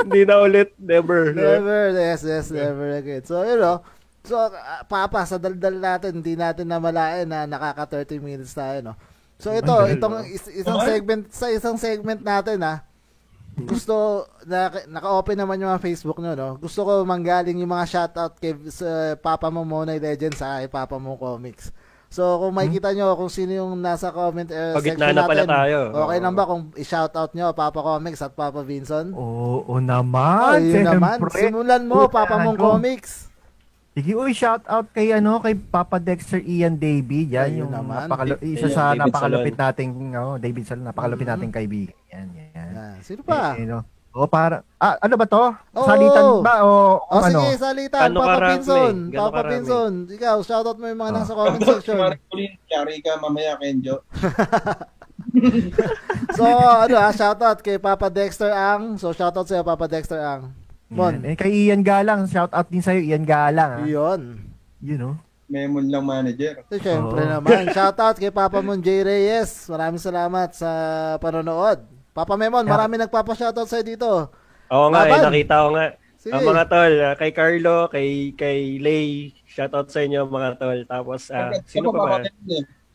[0.07, 1.35] Hindi na ulit, never.
[1.35, 3.21] Never, yes, yes, never again.
[3.27, 3.83] So, you know,
[4.23, 8.93] so, ah, papa, sa daldal natin, hindi natin namalain na nakaka 30 minutes tayo, no?
[9.41, 10.25] So, ito, itong no?
[10.25, 10.87] is- isang Naman?
[10.87, 12.85] segment, sa isang segment natin, ha,
[13.57, 16.49] gusto, na, naka-open naman yung mga Facebook nyo, no?
[16.61, 21.01] Gusto ko manggaling yung mga shoutout kay sa Papa mo Monay Legends, sa kay Papa
[21.01, 21.73] mo Comics.
[22.11, 25.55] So, kung makikita nyo kung sino yung nasa comment uh, Pagitna section na pala natin,
[25.55, 25.77] tayo.
[25.95, 26.23] okay Oo.
[26.27, 29.15] lang ba kung i-shoutout nyo Papa Comics at Papa Vinson?
[29.15, 30.59] Oo naman.
[30.59, 31.23] Ayun naman.
[31.31, 32.65] Simulan mo, Papa mong ano?
[32.75, 33.30] comics.
[33.91, 37.27] Sige, uy, shout out kay ano, kay Papa Dexter Ian Davy.
[37.27, 38.07] Yan Ayun yung naman.
[38.07, 41.33] napakalo- isa sa David napakalupit nating, oh, David Salon, napakalupit Mhm.
[41.33, 41.95] nating kaibigan.
[42.07, 42.47] Yan, yan.
[42.71, 42.95] Yan.
[43.01, 43.51] Sino pa?
[43.53, 43.83] Eh, no?
[44.11, 45.43] O para, ah, ano ba to?
[45.73, 45.87] Oo.
[45.87, 47.31] Salitan ba o O ano?
[47.41, 47.99] sige, salitan.
[48.01, 48.51] Gano'ng Papa karami?
[48.53, 48.95] Pinson.
[49.09, 49.51] Papa karami?
[49.53, 49.91] Pinson.
[50.09, 51.15] Ikaw, shoutout mo yung mga Ah.
[51.17, 51.95] nasa comment section.
[51.97, 53.95] Mariculin, yari ka mamaya, Kenjo.
[56.33, 58.95] So, ano ah, shoutout kay Papa Dexter Ang.
[58.97, 60.51] So, shoutout sa'yo, Papa Dexter Ang.
[60.91, 61.15] Mon.
[61.15, 61.23] Yan.
[61.23, 63.81] Eh, kay Ian Galang, shout out din sa'yo, Ian Galang.
[63.81, 63.87] Ah.
[63.87, 64.43] Yun.
[64.83, 65.15] You know?
[65.47, 66.63] Memon lang manager.
[66.67, 67.31] So, syempre Oo.
[67.31, 67.67] naman.
[67.75, 69.03] Shoutout kay Papa Mon J.
[69.03, 69.67] Reyes.
[69.67, 70.69] Maraming salamat sa
[71.19, 71.83] panonood.
[72.11, 72.71] Papa Memon, Yeah.
[72.71, 74.11] marami nagpapa-shoutout sa'yo dito.
[74.71, 75.85] Oo nga, eh, nakita ko nga.
[76.15, 76.33] Sige.
[76.37, 80.79] Ang mga tol, ah, kay Carlo, kay kay Lay, shoutout sa inyo mga tol.
[80.87, 82.23] Tapos, ah, sino pa ba?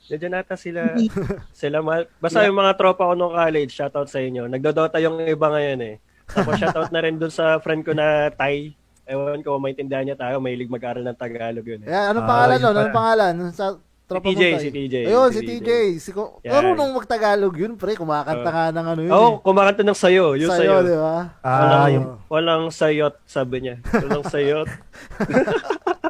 [0.06, 0.94] Nandiyan nata sila.
[1.60, 4.46] sila ma- Basta yung mga tropa ko nung college, shoutout sa inyo.
[4.46, 5.94] Nagdodota yung iba ngayon eh.
[6.26, 8.74] Tapos shoutout na rin dun sa friend ko na Thai.
[9.04, 10.38] Ewan ko, maintindihan niya tayo.
[10.38, 11.88] Mahilig mag-aral ng Tagalog yun eh.
[11.88, 12.74] Yeah, anong Ah, pangalan nun?
[12.74, 13.32] Anong pangalan?
[13.50, 13.64] Sa
[14.02, 14.58] tropa TJ, mo tayo.
[14.58, 14.94] si TJ.
[15.06, 15.50] Ayun, Si si TJ.
[15.56, 15.70] TJ.
[15.98, 16.52] Si ko, Yan.
[16.52, 17.94] marunong magtagalog yun, pre.
[17.94, 18.50] Kumakanta Oh.
[18.52, 19.10] nga ng ano yun.
[19.10, 19.34] Oo, oh, eh.
[19.40, 20.34] kumakanta ng sayo.
[20.34, 20.82] Yung sayo.
[20.82, 21.16] Sa'yo, di ba?
[21.40, 23.74] Ah, walang, yung, walang sayot, sabi niya.
[23.84, 24.66] Walang sayot.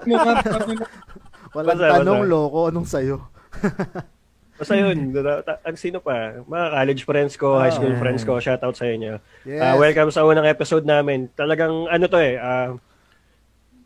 [1.57, 2.33] Walang Basta, tanong, basta.
[2.33, 2.61] loko.
[2.69, 3.17] Anong sayo?
[4.57, 5.13] Basta yun.
[5.43, 6.41] ta- Ang sino pa?
[6.41, 8.01] Mga college friends ko, high school Ah.
[8.01, 9.21] friends ko, shoutout sa inyo.
[9.45, 9.61] Yes.
[9.61, 11.29] Ah, welcome sa unang episode namin.
[11.31, 12.73] Talagang ano to eh, ah,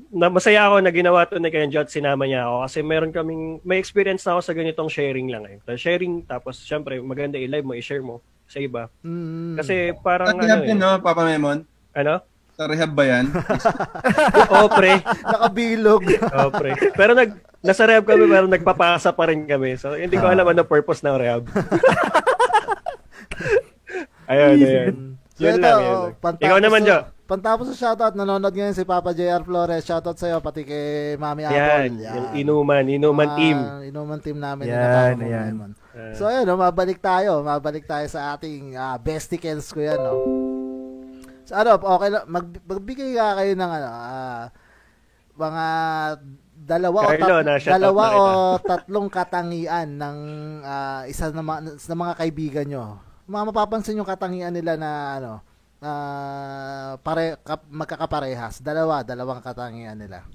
[0.08, 3.42] na masaya ako na ginawa to ni Ken Jot, sinama niya ako kasi meron kaming,
[3.62, 5.58] may experience na ako sa ganitong sharing lang eh.
[5.60, 8.90] So, sharing, tapos syempre maganda i-live mo, i-share mo sa iba.
[9.00, 9.54] Mm.
[9.54, 11.62] Kasi parang Sa ano eh, no, Papa Memon?
[11.92, 12.14] ano?
[12.52, 13.30] Sa rehab ba yan?
[14.52, 14.98] Oo, pre.
[15.24, 16.02] Nakabilog.
[16.04, 16.70] Oo, pre.
[16.92, 17.30] Pero nag,
[17.60, 19.76] nasa rehab kami, pero nagpapasa pa rin kami.
[19.76, 21.44] So, hindi ko alam ano purpose ng rehab.
[24.30, 24.94] ayun, ayun.
[25.40, 26.98] So, Yun ito, lang, yun oh, pantapos Ikaw naman, Jo.
[27.30, 29.86] Pantapos sa shoutout, nanonood ngayon si Papa JR Flores.
[29.86, 31.94] Shoutout sa'yo, pati kay Mami Yan, Apple.
[32.02, 33.58] yung inuman, inuman Mga team.
[33.86, 34.66] Inuman team namin.
[34.66, 35.46] Yan, na yan.
[35.54, 35.70] naman.
[35.94, 36.12] Ah.
[36.12, 37.46] So, ayun, no, mabalik tayo.
[37.46, 40.12] Mabalik tayo sa ating uh, besticles ko yan, no?
[41.46, 42.18] So, ano, okay.
[42.26, 44.44] Mag, magbigay ka kayo ng, ano, ah,
[45.38, 45.66] mga
[46.60, 48.22] dalawa o, Carlo, tat- na-shoutout dalawa o
[48.60, 50.18] tatlong katangian ng
[50.60, 52.84] ah, isa na, mga, sa mga kaibigan nyo.
[53.24, 55.32] mga mapapansin yung katangian nila na ano,
[55.80, 55.92] na
[57.00, 58.60] pare kap, magkakaparehas.
[58.60, 60.28] Dalawa, dalawang katangian nila.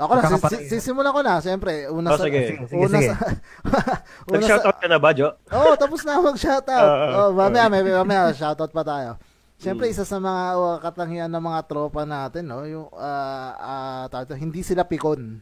[0.00, 0.16] Ako
[0.48, 1.44] sis- sisimulan ko na.
[1.44, 2.24] Siyempre, una Oh, sa...
[2.24, 2.56] sige.
[2.64, 3.12] Sige, una sige.
[3.12, 3.16] sa...
[3.60, 3.94] una sa...
[4.32, 5.36] Nag-shoutout ka na ba, Jo?
[5.52, 6.88] Oo, oh, tapos na mag-shoutout.
[6.88, 9.20] Oo, oh, mamaya, may, mamaya, shoutout pa tayo.
[9.60, 9.92] Siyempre, Hmm.
[9.92, 14.34] isa sa mga uh, katangian ng mga tropa natin, no, yung, ah, ah, tawag ito,
[14.34, 15.36] hindi sila pikon.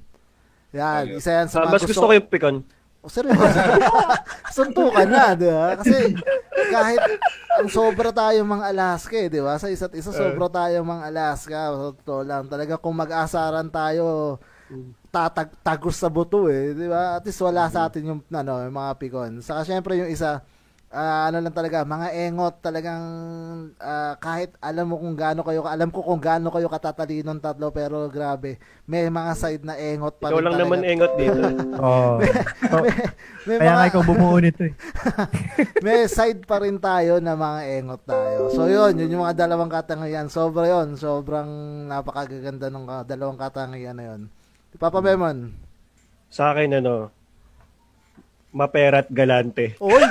[0.75, 1.17] Yan, Ayun.
[1.17, 2.57] isa yan sa Ah, mga mas gusto ko yung pikon.
[2.99, 3.39] Oh, seryoso.
[4.59, 5.79] Suntukan na, di ba?
[5.79, 6.19] Kasi
[6.51, 6.99] kahit
[7.55, 9.55] ang sobra tayo mga Alaska, eh, di ba?
[9.55, 11.59] Sa isa't isa, sobra tayo mga Alaska.
[11.95, 12.51] Totoo lang.
[12.51, 14.37] Talaga kung mag-asaran tayo,
[15.09, 17.17] tatag tagos sa buto eh, di ba?
[17.17, 19.33] At least wala sa atin yung ano, yung mga pikon.
[19.41, 20.43] Saka syempre yung isa,
[20.91, 23.03] ah, ano lang talaga, mga engot talagang
[23.77, 28.07] ah, kahit alam mo kung gaano kayo, alam ko kung gaano kayo katatalinong tatlo pero
[28.07, 30.65] grabe, may mga side na engot pa Ikaw rin lang talaga.
[30.67, 31.41] naman engot dito.
[31.79, 32.19] Oh.
[32.69, 32.85] So,
[33.47, 34.75] May kaya mga- nga ikaw bumuo nito eh.
[35.85, 38.51] may side pa rin tayo na mga engot tayo.
[38.51, 40.29] So yun, yun yung mga dalawang katangian.
[40.29, 40.95] Sobra yun.
[40.95, 41.49] Sobrang
[41.87, 44.21] napakagaganda ng dalawang katangian na yun.
[44.77, 45.55] Papa Memon.
[46.29, 47.09] Sa akin, ano,
[48.51, 49.77] mapera't galante.
[49.79, 50.03] Oy.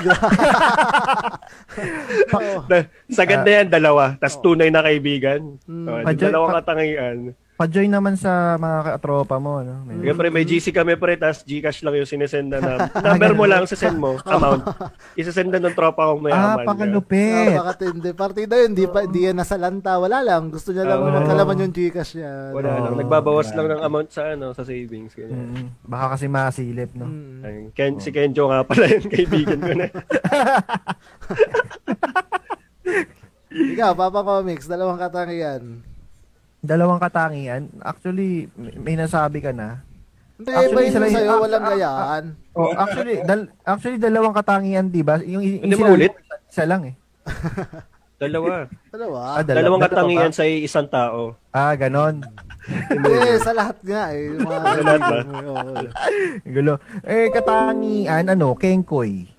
[2.69, 4.15] Na- sa ganda yan, dalawa.
[4.17, 5.57] Tas tunay na kaibigan.
[5.65, 5.87] Mm.
[5.87, 7.17] Oh, dalawang pa- katangian.
[7.57, 9.65] Pa-join naman sa mga katropa mo.
[9.65, 9.81] No?
[9.81, 12.85] May- Siyempre, may GC kami pre, tas Gcash lang yung sinesenda na.
[13.09, 14.61] Number mo lang, sisend mo, amount.
[15.17, 16.69] Isasenda ng tropa kong may ah, aman.
[16.69, 17.57] pakalupit.
[17.57, 18.09] Napakatindi.
[18.13, 18.77] Partida yun.
[18.77, 19.97] Di, pa, di yan nasalanta.
[19.97, 20.53] Wala lang.
[20.53, 22.53] Gusto niya lang Ah, wala magkalaman yung Gcash niya.
[22.53, 22.93] Wala Oo, lang.
[23.01, 23.57] Nagbabawas grabe.
[23.57, 25.17] lang ng amount sa ano sa savings.
[25.17, 25.49] Ganyan.
[25.57, 27.09] Mm, baka kasi masilip, no?
[27.09, 27.41] Mm.
[27.41, 29.87] Ay, Ken, Si Kenjo nga pala yung kaibigan ko na.
[33.49, 35.81] Ikaw, Papa Comics, dalawang katangian.
[36.59, 37.69] Dalawang katangian.
[37.79, 39.81] Actually, may, may nasabi ka na.
[40.37, 41.29] Hindi, Actually, lang- sa'yo.
[41.29, 42.23] ah, Walang ah, gayaan.
[42.53, 45.17] Oh, actually, dal, actually dalawang katangian, 'di ba?
[45.19, 46.13] Yung, yung Hindi sinabi maulit?
[46.13, 46.95] ko, Isa lang eh.
[48.17, 48.65] Dalawa.
[48.89, 49.19] Dalawa.
[49.31, 51.37] Ah, dal- Dalawang dalawa katangian sa isang tao.
[51.51, 52.25] Ah, ganon.
[52.65, 53.13] Hindi,
[53.45, 54.25] sa lahat nga eh.
[54.31, 55.17] Mga Sa lahat ba?
[56.53, 56.73] Gulo.
[57.01, 59.29] Eh, katangian, ano, Kenkoy.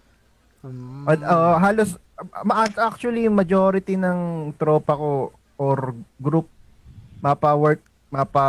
[0.62, 1.04] Mm.
[1.06, 1.98] At, uh, halos,
[2.42, 4.18] ma- actually, majority ng
[4.54, 5.10] tropa ko
[5.56, 6.46] or group,
[7.18, 8.46] mapa-work, mapa,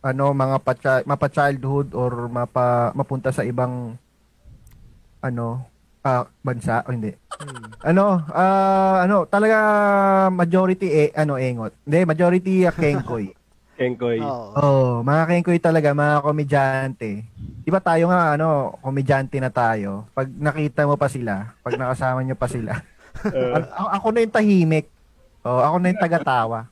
[0.00, 0.72] ano, mga pa,
[1.04, 3.96] mapa-childhood or mapa, mapunta sa ibang,
[5.24, 5.64] ano,
[6.04, 7.12] ah, bansa, o hindi.
[7.40, 7.72] Hmm.
[7.82, 9.56] Ano, ah, ano, talaga
[10.30, 11.72] majority, eh, ano, engot.
[11.84, 13.32] Hindi, majority uh, Kenkoy.
[13.80, 14.22] Kenkoy.
[14.22, 14.54] Oo.
[14.54, 17.10] Oh, mga Kenkoy talaga, mga komedyante.
[17.64, 20.06] Di ba tayo nga, ano, komedyante na tayo.
[20.14, 22.78] Pag nakita mo pa sila, pag nakasama nyo pa sila,
[23.22, 24.90] Uh, a- ako na yung tahimik.
[25.46, 26.66] Oh, ako na yung tagatawa.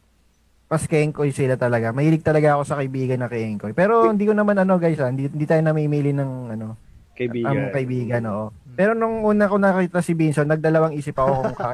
[0.73, 1.93] Mas Kenkoy sila talaga.
[1.93, 3.77] Mahilig talaga ako sa kaibigan na Kenkoy.
[3.77, 6.81] Pero hindi ko naman ano guys, ah, hindi, hindi tayo namimili ng ano,
[7.13, 7.53] kaibigan.
[7.53, 8.49] ang kaibigan, oo.
[8.73, 11.69] Pero nung una ko nakita si Binson, nagdalawang isip ako kung ko.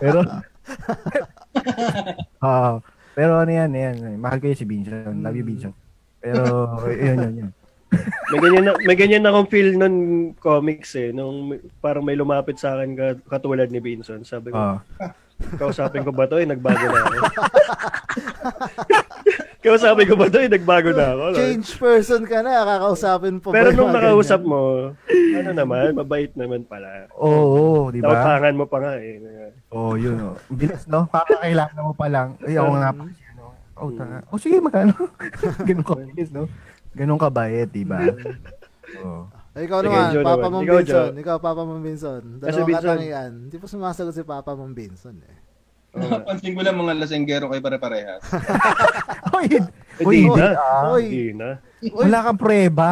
[0.00, 0.18] Pero
[2.40, 2.80] Oo.
[3.12, 4.16] pero ano yan, yan.
[4.16, 5.20] Mahal ko yun si Binson.
[5.20, 5.74] Love you, Binson.
[6.24, 7.50] Pero, yun, yun, yun.
[8.32, 9.96] may ganyan na, may ganyan akong feel nun
[10.36, 11.12] comics eh.
[11.12, 14.24] Nung parang may lumapit sa akin ka- katulad ni Binson.
[14.24, 14.76] Sabi ko, Oo.
[15.58, 16.36] Kausapin ko ba to?
[16.42, 17.16] Eh, nagbago na ako.
[19.64, 20.38] kausapin ko ba to?
[20.42, 21.24] Eh, nagbago na ako.
[21.38, 23.54] Change person ka na, kakausapin po.
[23.54, 24.50] Pero ba nung nakausap ganyan?
[24.50, 24.60] mo,
[25.08, 27.06] ano naman, mabait naman pala.
[27.16, 28.12] Oo, di ba?
[28.12, 29.22] Tautangan mo pa nga eh.
[29.72, 30.16] Oo, yun.
[30.20, 30.36] Oh.
[30.50, 31.06] Bilis, no?
[31.08, 32.28] Kakakailangan mo pa lang.
[32.42, 33.44] Ay, ako nga pa kasi, ano.
[33.78, 34.18] Oh, tanga.
[34.34, 34.94] Oh, sige, magkano?
[35.68, 36.50] Ganun ka bilis, no?
[36.98, 38.02] Ganun ka bayet, di ba?
[39.00, 39.30] Oo.
[39.30, 40.50] Ay, ikaw Sige, naman, Joe Papa naman.
[40.50, 40.94] Mong Ikaw, Binson.
[41.08, 41.20] Joe.
[41.20, 42.22] Ikaw, Papa Mong Binson.
[42.38, 43.30] Dalawang Binson- katangian.
[43.44, 45.36] Hindi pa sumasagot si Papa Mong Binson eh.
[45.98, 48.22] Napansin ko lang mga lasenggero kayo pare-parehas.
[49.38, 49.62] Eh,
[50.02, 50.94] hindi, ah.
[50.94, 51.06] Uy.
[51.06, 51.58] Di na.
[51.94, 52.90] Wala kang preba.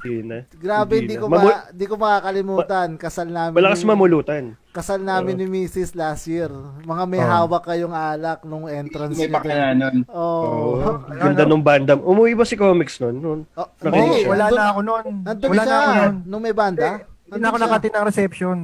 [0.00, 0.40] Di na.
[0.50, 2.96] Grabe, Hindi ko, ma- di ko makakalimutan.
[2.96, 3.56] Kasal namin.
[3.56, 4.56] Wala kasi ni- mamulutan.
[4.74, 5.94] Kasal namin ni Mrs.
[5.94, 6.50] last year.
[6.82, 7.46] Mga may Oh.
[7.46, 9.34] hawak kayong alak nung entrance May niyo.
[9.38, 9.94] pakayanan.
[10.10, 10.82] Oo.
[10.82, 10.92] Oo.
[11.22, 12.02] Ganda nung bandam.
[12.02, 13.16] Umuwi ba si comics nun?
[13.16, 13.40] nun?
[13.54, 14.26] Oh, siya.
[14.26, 15.06] wala na ako noon.
[15.22, 15.78] Nandun Wala na siya.
[15.78, 16.14] ako noon.
[16.26, 17.06] Nung may banda?
[17.24, 18.58] Hindi na ako nakatin ng reception.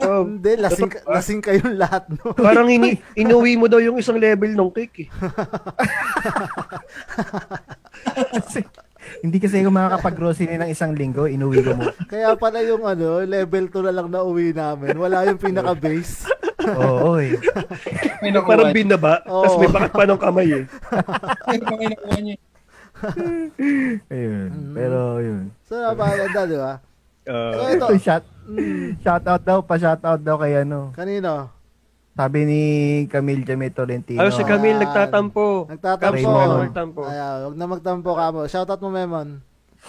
[0.00, 2.08] Oh, Hindi, lasing, lasing kayong lahat.
[2.08, 2.32] No?
[2.32, 5.08] parang ini inuwi mo daw yung isang level ng cake eh.
[9.02, 11.90] Kasi, hindi kasi ako makakapag-grocery ng isang linggo, inuwi ko mo.
[12.06, 14.94] Kaya pala yung ano, level 2 na lang na uwi namin.
[14.94, 16.30] Wala yung pinaka-base.
[16.62, 17.34] Oo, eh.
[18.22, 19.42] May nakuha Parang binaba, Oo.
[19.42, 20.64] tapos may bakat pa ng kamay eh.
[21.50, 22.36] May nakuha niya.
[24.08, 24.48] Ayun.
[24.70, 25.42] Pero, yun.
[25.66, 26.72] So, napakaganda, di ba?
[27.26, 27.86] Uh, So, ito.
[27.90, 30.90] Ito, shout, Mm, shout out daw, pa-shout out daw kay ano.
[30.94, 31.46] kanino?
[32.12, 32.62] Sabi ni
[33.08, 34.20] Camille Jamie Tolentino.
[34.20, 34.84] Ayos si Camille Ayan.
[34.84, 35.64] nagtatampo.
[35.64, 36.12] Nagtatampo.
[36.12, 36.60] Raymond.
[36.68, 37.00] nagtampo.
[37.02, 38.40] Ayan, huwag na magtampo ka mo.
[38.44, 39.40] Shoutout mo, Memon.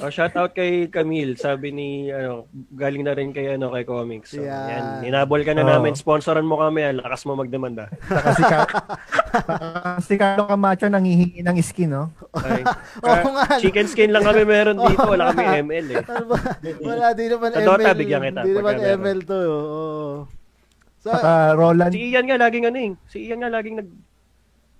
[0.01, 1.37] Oh, shout out kay Camille.
[1.37, 4.33] Sabi ni ano, galing na rin kay ano kay Comics.
[4.33, 4.65] So, Yan.
[4.65, 4.85] yan.
[5.05, 5.69] Inabol ka na Oo.
[5.69, 5.93] namin.
[5.93, 6.81] Sponsoran mo kami.
[6.81, 6.97] ah.
[6.97, 7.93] Lakas mo magdemanda.
[8.01, 8.67] Saka si, Ka-
[10.09, 12.09] si Carlo Camacho nangihingi ng skin, no?
[12.33, 12.65] Okay.
[13.05, 13.61] Oo nga.
[13.61, 15.05] chicken skin lang kami meron dito.
[15.05, 16.01] Wala kami ML eh.
[16.09, 16.33] Ano?
[16.81, 17.65] Wala, di naman ML.
[17.67, 18.73] Dota, bigyan kita, Di naman.
[18.81, 19.37] ML to.
[19.45, 20.09] Oo.
[21.03, 21.91] So, Saka Roland.
[21.91, 22.91] Si Ian nga laging ano eh.
[23.05, 23.89] Si Ian nga laging nag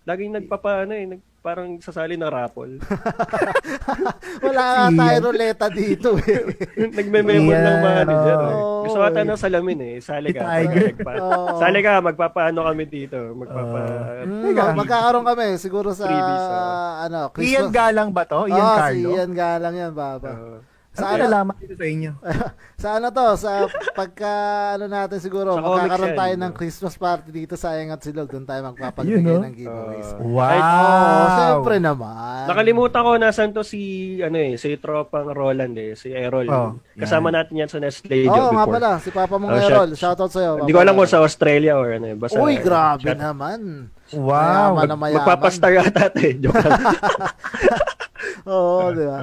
[0.03, 2.80] laging nagpapa ano eh, nag, parang sasali ng raffle.
[4.43, 6.39] wala Si- tayo ruleta dito eh.
[6.95, 8.38] Nagme-memo Ian, ng manager.
[8.39, 8.53] eh.
[8.53, 8.84] oo.
[8.84, 9.95] Gusto ata ng salamin eh.
[9.99, 10.43] Sali ka.
[10.43, 11.55] Magpa- Oo.
[11.57, 13.19] Sali ka, magpapaano kami dito.
[13.34, 13.80] Magpapa...
[14.24, 14.63] Mm, Teka.
[14.74, 16.91] magkakaroon kami siguro sa Freebies, oh.
[17.01, 17.71] ano, Ian Christmas.
[17.74, 18.39] Galang ba to?
[18.45, 18.95] Ian Ah, Carlo?
[19.03, 20.32] si Ian Galang yan, baba.
[20.32, 20.57] Oo.
[20.94, 22.12] Saan Sa ano, dito sa inyo?
[22.84, 24.34] sa ano to, sa pagka
[24.78, 26.41] ano natin siguro, Sa magkakaroon tayo yan.
[26.44, 28.30] ng Christmas party dito sa Engat Silog.
[28.30, 29.41] Doon tayo magpapagbigay no?
[29.41, 30.10] ng giveaways.
[30.12, 30.22] Ah.
[30.22, 30.54] Wow!
[30.54, 32.46] Oo, syempre naman.
[32.46, 33.82] Nakalimutan ko nasan to si
[34.22, 36.46] ano eh, si tropang Roland eh, si Errol.
[36.46, 38.74] Oh, Kasama natin yan sa Nestle Oo, job nga before.
[38.78, 39.89] pala, si Papa mong Oh, Errol.
[39.89, 40.52] shout- Shoutout sa'yo.
[40.62, 42.14] Hindi ko alam kung sa Australia or ano eh.
[42.14, 43.89] Basta, Uy, grabe shout- naman.
[44.14, 44.78] Wow!
[44.78, 45.18] Mayaman na mayaman.
[45.26, 46.34] Magpapastar yata ito eh.
[46.38, 46.86] Joke lang.
[48.54, 49.18] Oo, di ba?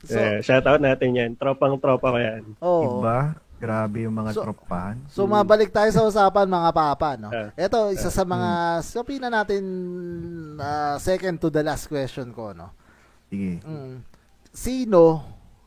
[0.00, 1.30] So, eh, shout out natin yan.
[1.36, 2.42] Tropang tropa ko yan.
[2.64, 3.04] oo.
[3.04, 3.36] Iba?
[3.60, 4.96] Grabe yung mga So- tropahan.
[5.12, 7.28] So mabalik tayo sa usapan mga papa no.
[7.28, 7.52] Ah.
[7.52, 9.62] Ito isa sa mga sabihin na natin
[10.56, 12.72] ah, second to the last question ko no.
[13.28, 13.60] Sige.
[13.60, 14.00] Mm.
[14.48, 15.20] Sino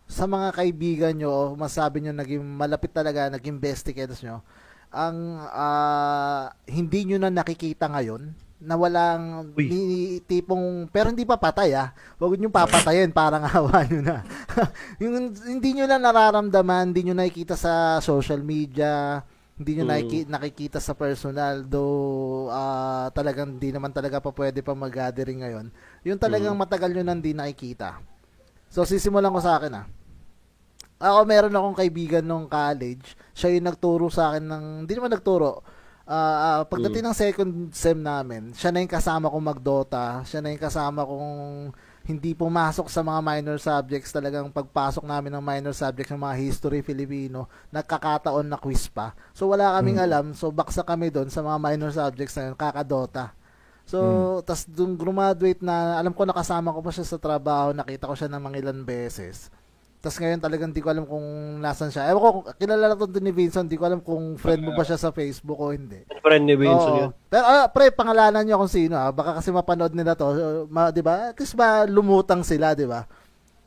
[0.09, 4.41] sa mga kaibigan nyo masabi nyo naging malapit talaga, naging bestie kayo nyo,
[4.89, 5.17] ang
[5.53, 8.33] ah, hindi nyo na nakikita ngayon
[8.63, 9.67] na walang Uy.
[9.67, 11.91] ni- tipong pero hindi pa patay ah.
[12.15, 14.17] Huwag niyo papatayin parang awa nyo na.
[15.03, 19.19] yung hindi nyo na nararamdaman, hindi nyo nakikita sa social media,
[19.53, 19.91] hindi nyo Mm.
[19.91, 25.67] nakiki- nakikita sa personal though ah, talagang hindi naman talaga pa pwede pa mag-gathering ngayon.
[26.03, 27.99] Yung talagang matagal nyo nang di nakikita.
[28.67, 29.85] So sisimulan ko sa akin ah.
[30.97, 33.19] Ako meron akong kaibigan nung college.
[33.35, 35.59] Siya yung nagturo sa akin ng hindi naman nagturo.
[36.03, 40.59] Ah, pagdating ng second sem namin, siya na yung kasama kong magdota, siya na yung
[40.59, 41.71] kasama kong
[42.03, 46.83] hindi pumasok sa mga minor subjects talagang pagpasok namin ng minor subjects ng mga history
[46.83, 49.15] Filipino nagkakataon na quiz pa.
[49.31, 50.35] So wala kaming alam.
[50.35, 53.31] So baksa kami doon sa mga minor subjects na yun kakadota.
[53.87, 58.15] So tas doon graduate na alam ko nakasama ko pa siya sa trabaho nakita ko
[58.19, 59.47] siya ng mga ilan beses
[60.03, 61.23] tas ngayon talagang di ko alam kung
[61.63, 62.29] nasan siya ewan ko
[62.59, 65.55] kilala na to ni Vincent di ko alam kung friend mo ba siya sa Facebook
[65.55, 67.01] o hindi Friend ni Winston Oo.
[67.07, 67.11] yun.
[67.31, 69.15] Pero ah, pre, pangalanan niyo kung sino ah.
[69.15, 70.27] Baka kasi mapanood nila to,
[70.67, 71.31] ma, 'di ba?
[71.31, 73.07] Kasi ba lumutang sila, 'di ba?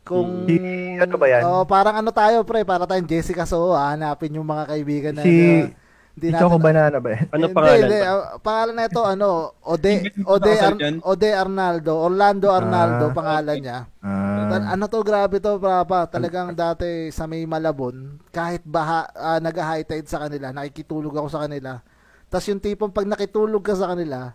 [0.05, 1.43] Kung Si- ano ba yan?
[1.45, 5.25] Oh, parang ano tayo, pre, para tayong Jessica So, ah, hanapin yung mga kaibigan na
[5.25, 5.73] Si-
[6.17, 7.29] hindi Si Choco Banana ba yan?
[7.29, 7.77] Ano Hindi, pangalan?
[7.85, 7.99] hindi.
[8.01, 8.09] ba?
[8.09, 9.29] Ah, pangalan na ito, ano,
[9.61, 9.93] Ode,
[10.25, 10.81] Ode, Ar-?
[11.05, 13.15] Ode Arnaldo, Orlando Arnaldo, Ah.
[13.15, 13.79] pangalan niya.
[14.01, 16.09] Ah, ano to, grabe to, papa.
[16.09, 21.45] Talagang dati sa may Malabon, kahit baha, ah, nag-high tide sa kanila, nakikitulog ako sa
[21.45, 21.85] kanila.
[22.27, 24.33] Tapos yung tipong pag nakitulog ka sa kanila,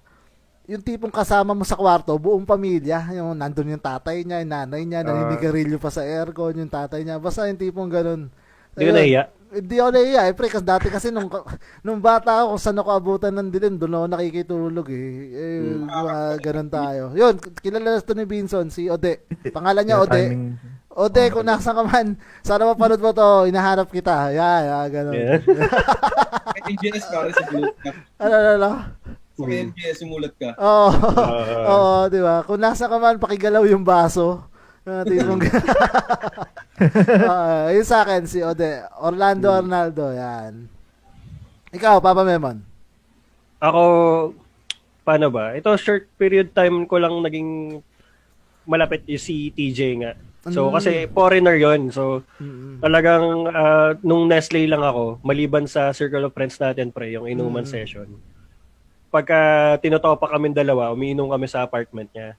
[0.70, 4.86] yung tipong kasama mo sa kwarto, buong pamilya, yung nandun yung tatay niya, yung nanay
[4.86, 7.18] niya, naninigarilyo pa sa aircon, yung tatay niya.
[7.18, 8.30] Basta yung tipong ganun.
[8.78, 9.24] Hindi ko nahiya.
[9.52, 11.28] Hindi ako nahiya, eh, pre, kasi dati kasi nung,
[11.84, 15.08] nung bata ako, kung saan ako abutan ng dilim, doon ako nakikitulog eh.
[15.28, 17.04] eh mga ganun tayo.
[17.12, 19.28] Yun, kilala na ito ni Vinson, si Ode.
[19.52, 20.16] Pangalan niya yung Ode.
[20.16, 20.44] timing.
[20.88, 24.32] Ode, kung nasa ka man, sana mapanood mo to, hinahanap kita.
[24.32, 25.16] Yeah, yeah, ganun.
[25.16, 25.40] Yeah.
[26.72, 27.90] NGS pare sa mulat ka.
[28.20, 28.72] Ano, ano, ano?
[29.32, 30.50] Sa NGS sumulat ka.
[30.56, 31.72] Oo, Ah.
[31.72, 32.44] oo, di ba?
[32.44, 34.48] Kung nasa ka man, pakigalaw yung baso.
[34.82, 35.42] Uh, tipong...
[37.30, 38.82] Ah, yun sa akin, si Ode.
[38.98, 40.66] Orlando Arnaldo, yan.
[41.70, 42.58] Ikaw, Papa Memon.
[43.62, 43.82] Ako,
[45.06, 45.54] paano ba?
[45.54, 47.80] Ito, short period time ko lang naging
[48.66, 50.14] malapit yung si TJ nga.
[50.50, 50.74] So, Mm.
[50.74, 52.82] kasi foreigner yon So, Mm-mm.
[52.82, 57.62] talagang ah, nung Nestle lang ako, maliban sa circle of friends natin, pre, yung inuman
[57.62, 57.70] Mm.
[57.70, 58.10] session.
[59.14, 59.38] Pagka
[59.78, 62.34] tinotopa kami dalawa, umiinom kami sa apartment niya.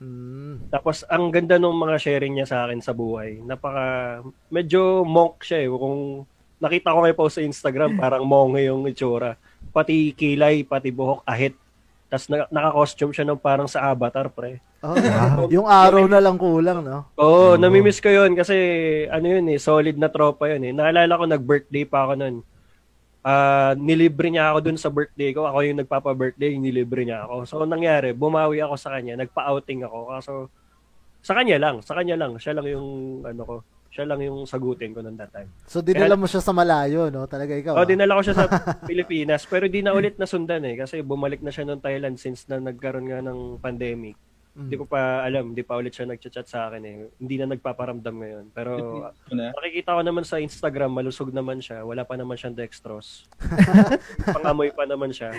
[0.00, 0.72] Mm.
[0.72, 3.44] Tapos, ang ganda ng mga sharing niya sa akin sa buhay.
[3.44, 5.68] Napaka, medyo monk siya eh.
[5.68, 6.24] Kung
[6.56, 9.36] nakita ko ngayon po sa Instagram, parang monk yung itsura.
[9.70, 11.52] Pati kilay, pati buhok, ahit.
[12.08, 14.58] Tapos na, naka-costume siya ng parang sa avatar, pre.
[14.80, 14.96] Oh,
[15.54, 17.12] yung araw na lang kulang, no?
[17.20, 18.56] Oo, oh, namimiss ko yun kasi
[19.12, 20.72] ano yun eh, solid na tropa yun eh.
[20.72, 22.36] Naalala ko nag-birthday pa ako nun.
[23.20, 25.44] Ah, nilibre niya ako dun sa birthday ko.
[25.44, 27.44] Ako yung nagpapa-birthday, nilibre niya ako.
[27.44, 29.98] So, nangyari, bumawi ako sa kanya, nagpa-outing ako.
[30.08, 30.32] Kaso,
[31.20, 32.40] sa kanya lang, sa kanya lang.
[32.40, 33.54] Siya lang yung, ano ko,
[33.92, 35.52] siya lang yung sagutin ko noon that time.
[35.68, 37.28] So, dinala mo siya sa malayo, no?
[37.28, 37.76] Talaga ikaw.
[37.76, 37.88] Oh, ah.
[37.88, 38.46] dinala ko siya sa
[38.88, 40.80] Pilipinas, pero di na ulit nasundan eh.
[40.80, 44.16] Kasi bumalik na siya noong Thailand since na nagkaroon nga ng pandemic.
[44.50, 46.94] Hindi ko pa alam, hindi pa ulit siya nagchat-chat sa akin eh.
[47.22, 48.44] Hindi na nagpaparamdam ngayon.
[48.50, 48.72] Pero
[49.30, 49.54] na.
[49.54, 51.86] nakikita ko naman sa Instagram, malusog naman siya.
[51.86, 53.30] Wala pa naman siyang dextrose.
[54.36, 55.30] Pangamoy pa naman siya.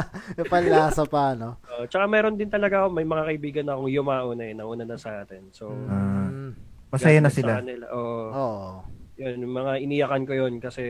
[0.52, 1.62] Panlasa pa, no?
[1.62, 4.98] Uh, tsaka meron din talaga ako, may mga kaibigan akong yumao na eh, nauna na
[4.98, 5.46] sa atin.
[5.54, 6.58] So, Mm.
[6.90, 7.62] masaya na sila.
[7.62, 7.86] Kanila.
[7.94, 8.26] Oo.
[8.34, 8.70] Oo.
[9.16, 10.84] Yun, yung mga iniyakan ko yun kasi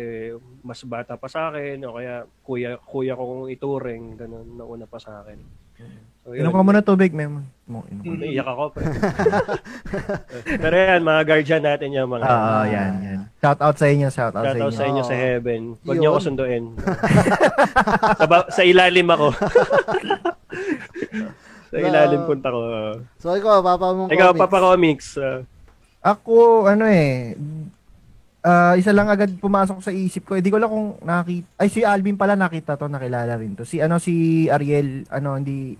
[0.66, 4.98] mas bata pa sa akin o kaya kuya kuya ko kung ituring, ganun, nauna pa
[4.98, 5.38] sa akin.
[5.78, 6.15] Yun.
[6.28, 7.46] Inom ka muna tubig, mem.
[7.64, 8.02] Mo, inom.
[8.16, 8.64] Naiyak ako.
[8.72, 8.90] Pero,
[10.62, 13.20] pero yan, mga guardian natin yung mga Oo, yan, yan.
[13.36, 14.70] Shout out sa inyo, shout out sa Shout out inyo.
[14.72, 15.20] sa inyo sa Oo.
[15.20, 15.62] heaven.
[15.80, 16.64] Huwag niyo ako sunduin.
[18.18, 19.26] sa, ba- sa ilalim ako.
[21.66, 22.58] sa ilalim punta ko.
[23.18, 24.40] So, ikaw, papa mong Ikaw, comics.
[24.40, 25.08] Papa Comics.
[25.18, 25.40] ah,
[26.06, 27.34] Ako, ano eh,
[28.40, 30.34] ah, isa lang agad pumasok sa isip ko.
[30.34, 33.62] Hindi ko lang kung nakita, ay si Alvin pala nakita to, nakilala rin to.
[33.62, 35.74] Si ano, si Ariel, ano, hindi,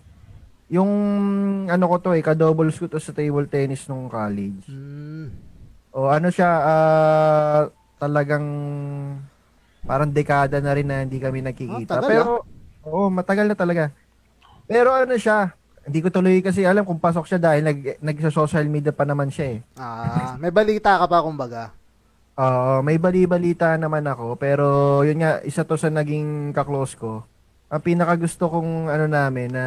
[0.67, 0.91] yung,
[1.71, 4.67] ano ko to eh, ka-doubles ko to sa table tennis nung college.
[4.67, 5.31] Mm.
[5.95, 7.61] O ano siya, ah,
[7.97, 8.47] talagang,
[9.87, 12.03] parang dekada na rin na hindi kami Ah, nagkikita.
[12.03, 12.31] tagal, Pero,
[12.85, 13.95] oo, matagal na talaga.
[14.67, 15.55] Pero ano siya,
[15.87, 19.47] hindi ko tuloy kasi alam kung pasok siya dahil nag, nag-social media pa naman siya
[19.57, 19.61] eh.
[19.79, 21.71] Ah, may balita ka pa, kumbaga.
[22.37, 24.67] Oo, may bali-balita naman ako, pero
[25.07, 27.25] yun nga, isa to sa naging kaklose ko.
[27.73, 29.65] Ang pinaka gusto kong ano namin na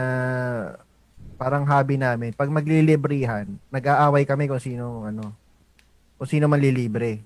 [1.40, 5.32] parang hobby namin, pag maglilibrihan, nag-aaway kami kung sino ano,
[6.20, 7.24] kung sino manlilibre.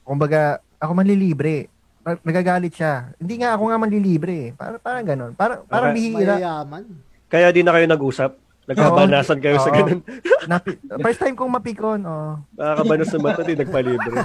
[0.00, 1.66] Kumbaga, ako manlilibre.
[2.00, 3.12] Nag- Nagagalit siya.
[3.18, 4.32] Hindi nga ako nga manlilibre.
[4.32, 4.50] eh.
[4.54, 5.32] Parang parang ganon.
[5.34, 5.98] Parang parang Okay.
[6.00, 6.34] bihira.
[6.38, 6.84] Mayayaman.
[7.28, 8.32] Kaya di na kayo nag-usap.
[8.68, 9.76] Nagkabanasan kayo sa Oo.
[9.80, 10.04] ganun.
[10.52, 12.04] Napi- first time kong mapikon.
[12.04, 12.36] Oh.
[12.52, 14.12] Nakakabanas sa mata, di nagpalibre.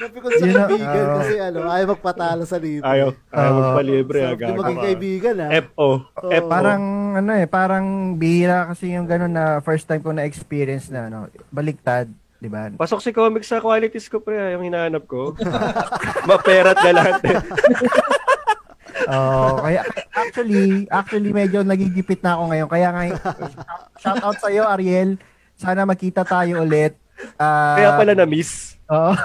[0.00, 1.16] Napikon sa na, kaibigan ah.
[1.20, 2.88] kasi ano, ayaw magpatalo sa libre.
[2.88, 3.12] Ayaw.
[3.28, 3.60] Ayaw Oo.
[3.60, 4.18] magpalibre.
[4.24, 4.48] Agad.
[4.48, 5.50] yung maging kaibigan, ah.
[5.52, 5.88] FO.
[6.00, 6.30] Oo.
[6.32, 6.48] FO.
[6.48, 6.82] Parang
[7.20, 11.28] ano eh, parang bihira kasi yung ganun na first time ko na experience na ano,
[11.52, 12.08] baliktad,
[12.40, 12.72] 'di ba?
[12.72, 14.56] Pasok si comics sa qualities ko, pre.
[14.56, 15.36] Yung hinahanap ko.
[16.30, 17.36] Maperat galante.
[19.06, 22.68] Oh, kaya actually, actually medyo nagigipit na ako ngayon.
[22.68, 23.02] Kaya nga
[24.02, 25.14] shout out sa iyo Ariel.
[25.54, 26.98] Sana magkita tayo ulit.
[27.38, 28.78] Ah, Kaya pala na-miss.
[28.90, 29.10] Oo.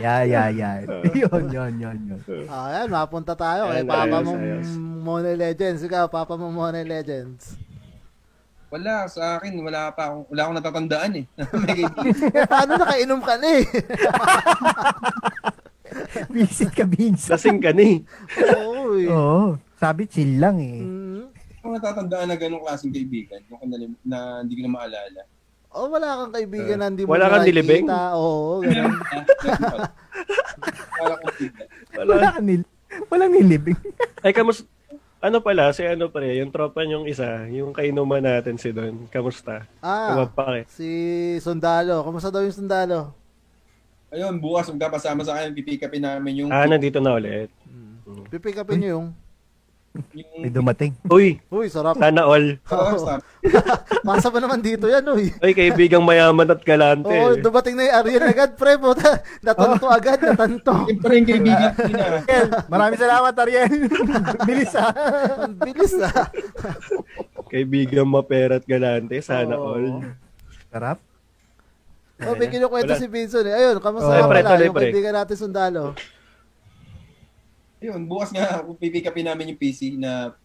[0.00, 0.80] yeah, yeah, yeah.
[1.12, 2.20] yun, yun, yun, yun.
[2.48, 4.68] Ah, ayan, mapunta tayo kay Ayan, Papa ayos, mong ayos.
[4.80, 5.80] Mone Legends.
[5.84, 7.60] Ikaw, Papa mong Mone Legends.
[8.70, 11.24] Wala, sa akin, wala pa akong, wala akong natatandaan eh.
[12.38, 13.66] Eh, paano nakainom ka na eh?
[16.30, 17.26] Visit ka, Vince.
[17.28, 18.06] Lasing ka ni.
[18.38, 19.08] Oo, eh.
[19.10, 19.58] Oo.
[19.76, 20.80] Sabi, chill lang eh.
[20.80, 21.24] Mm.
[21.60, 25.22] Ako natatandaan na ganong klaseng kaibigan yung kanalim, na hindi ko na maalala.
[25.70, 27.86] Oh, wala kang kaibigan na hindi mo Wala kang nilibing?
[27.86, 28.96] Oo, ganun.
[30.98, 31.66] Wala akong kaibigan.
[31.94, 32.10] Wala.
[32.16, 32.62] Wala ka nil
[33.06, 33.78] walang nilibing.
[34.24, 34.66] Ay, kamus...
[35.20, 39.04] Ano pala, si ano pre, yung tropa niyong isa, yung kainuman natin si Don.
[39.12, 39.68] Kamusta?
[39.84, 40.64] Ah, Kumapake.
[40.72, 40.88] si
[41.44, 42.00] Sundalo.
[42.00, 43.12] Kamusta daw yung Sundalo?
[44.10, 46.50] Ayun, bukas magkapasama sa akin, pipikapin namin yung...
[46.50, 47.46] Ah, nandito na ulit.
[48.26, 49.08] Pipick upin niyo yung...
[49.90, 50.94] May yung dumating.
[51.10, 51.98] Uy, Uy, sarap.
[51.98, 52.62] sana all.
[52.62, 53.26] Oo, stop.
[54.06, 55.34] Pasa ba naman dito yan, uy?
[55.42, 57.10] Uy, kaibigang mayaman at galante.
[57.10, 58.78] Oo, dumating na yung Ariel agad, pre.
[58.78, 60.74] Puta, natanto agad, natanto.
[60.86, 62.06] Siyempre yung kaibigan ko na.
[62.70, 63.72] Maraming salamat, Ariel.
[64.46, 64.94] Bilis ah.
[65.42, 66.30] Ang bilis ah.
[67.50, 69.74] Kaibigang mapera at galante, sana Oo.
[69.74, 70.06] all.
[70.70, 71.09] Sarap.
[72.20, 73.54] Oh, may kinukwento si Vincent eh.
[73.54, 74.28] Ayun, kamusta Oh.
[74.28, 74.60] pala?
[74.60, 74.88] Yung pre.
[74.88, 75.96] kaibigan natin Sundalo.
[77.80, 80.36] Ayun, bukas nga, pipikapin namin yung PC na...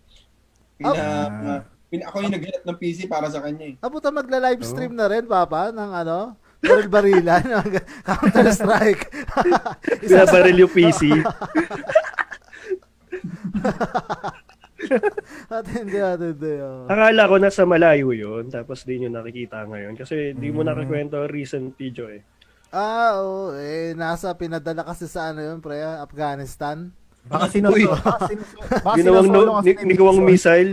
[0.75, 1.59] Pina, Ah.
[1.87, 3.75] pina, ako yung naghanap ng PC para sa kanya eh.
[3.79, 6.39] Abuta magla-live stream na rin, Papa, ng ano?
[6.63, 7.67] Baril Barilan, ng
[8.01, 9.03] Counter-Strike.
[10.01, 11.11] Binabaril yung PC.
[15.49, 16.53] At hindi, at hindi.
[16.59, 16.85] Oh.
[16.85, 19.93] Akala ko nasa malayo yun, tapos di nyo nakikita ngayon.
[19.93, 22.21] Kasi di mo nakakwento ang recent video eh.
[22.69, 23.55] Ah, oo.
[23.55, 26.91] eh, nasa pinadala kasi sa ano yun, pre, Afghanistan.
[27.25, 27.49] Baka.
[27.49, 27.89] Baka sinuso.
[28.85, 30.71] Baka Ginawang, sinusolo no, ni nigawang missile.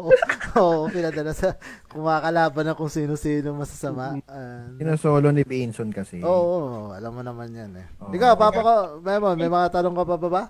[0.62, 1.52] Oo, pinadala sa
[1.92, 4.16] kumakalaban ng kung sino-sino masasama.
[4.24, 6.24] Ah, Sinusolo ni Benson kasi.
[6.24, 7.86] Oo, oo, alam mo naman yan eh.
[8.00, 8.08] Oo.
[8.08, 8.72] Ikaw, Papa ko,
[9.04, 10.42] Memon, may mga tanong ka pa ba ba?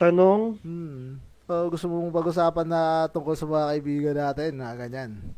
[0.00, 1.20] Tanong, Hmm.
[1.52, 5.36] O gusto mong pag-usapan na tungkol sa mga kaibigan natin na ganyan.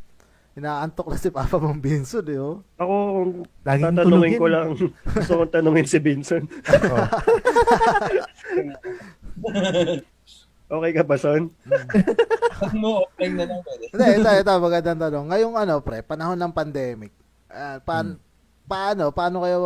[0.54, 2.62] Inaantok na si Papa mong Binson eh, oh.
[2.78, 3.30] ako, kung
[3.66, 4.66] Laging tatanungin tulog ko lang,
[5.18, 5.98] gusto kong tanungin si.
[5.98, 7.04] Oo.
[10.64, 11.52] Okay ka ba, son?
[12.64, 13.60] Ano mo, offline na lang.
[13.92, 15.26] Hindi, ito, ito, magandang tanong.
[15.28, 17.12] Ngayong ano, pre, panahon ng pandemic,
[17.52, 18.16] ah, paan,
[18.64, 19.58] paano, paano kayo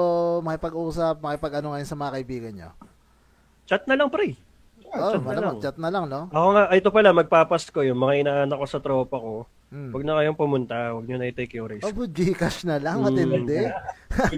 [0.43, 2.71] makipag-usap, makipag-ano ngayon sa mga kaibigan nyo?
[3.71, 4.35] Chat na lang, pre.
[4.91, 5.57] Oh, chat na ano, lang.
[5.61, 6.21] chat na lang, no?
[6.29, 9.35] Ako nga, ito pala, magpapasko yung mga inaanak ko sa tropa ko.
[9.69, 9.93] Hmm.
[9.93, 11.85] Huwag na kayong pumunta, huwag nyo na i-take yung risk.
[11.85, 13.13] Abo, Gcash na lang, Hmm.
[13.13, 13.69] matindi.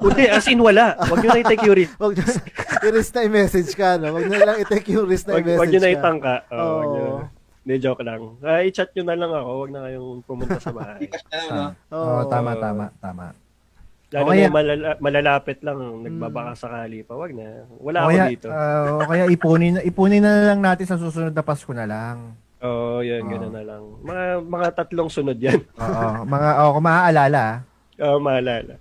[0.00, 0.96] Hindi, as in wala.
[0.98, 1.94] Huwag nyo na i-take yung risk.
[2.00, 2.24] Wag nyo,
[2.82, 4.16] i-risk na i-message ka, no?
[4.16, 5.94] Wag nyo lang i-take yung risk na Huwag, i-message huwag nyo na ka.
[5.94, 6.34] itangka.
[6.50, 7.04] Nyo.
[7.60, 8.20] Hindi, joke lang.
[8.40, 11.00] Ah, i-chat nyo na lang ako, huwag na kayong pumunta sa bahay.
[11.04, 11.68] Gcash na lang, no?
[11.92, 12.00] Oo.
[12.00, 13.24] Oo, tama, tama, tama.
[14.10, 17.14] Lalo O kaya- na malala- malalapit lang, nagbabaka sakali pa.
[17.14, 17.62] Wag na.
[17.78, 18.48] Wala O ako kaya, dito.
[18.50, 22.34] ah, o kaya ipunin, ipunin na lang natin sa susunod na Pasko na lang.
[22.60, 23.30] Oo, yan, Oo.
[23.30, 23.82] gano'n na lang.
[24.02, 25.62] Mga, mga tatlong sunod yan.
[25.78, 27.56] Oo, mga, oh, kung maaalala, ah.
[28.02, 28.74] Oo, maalala.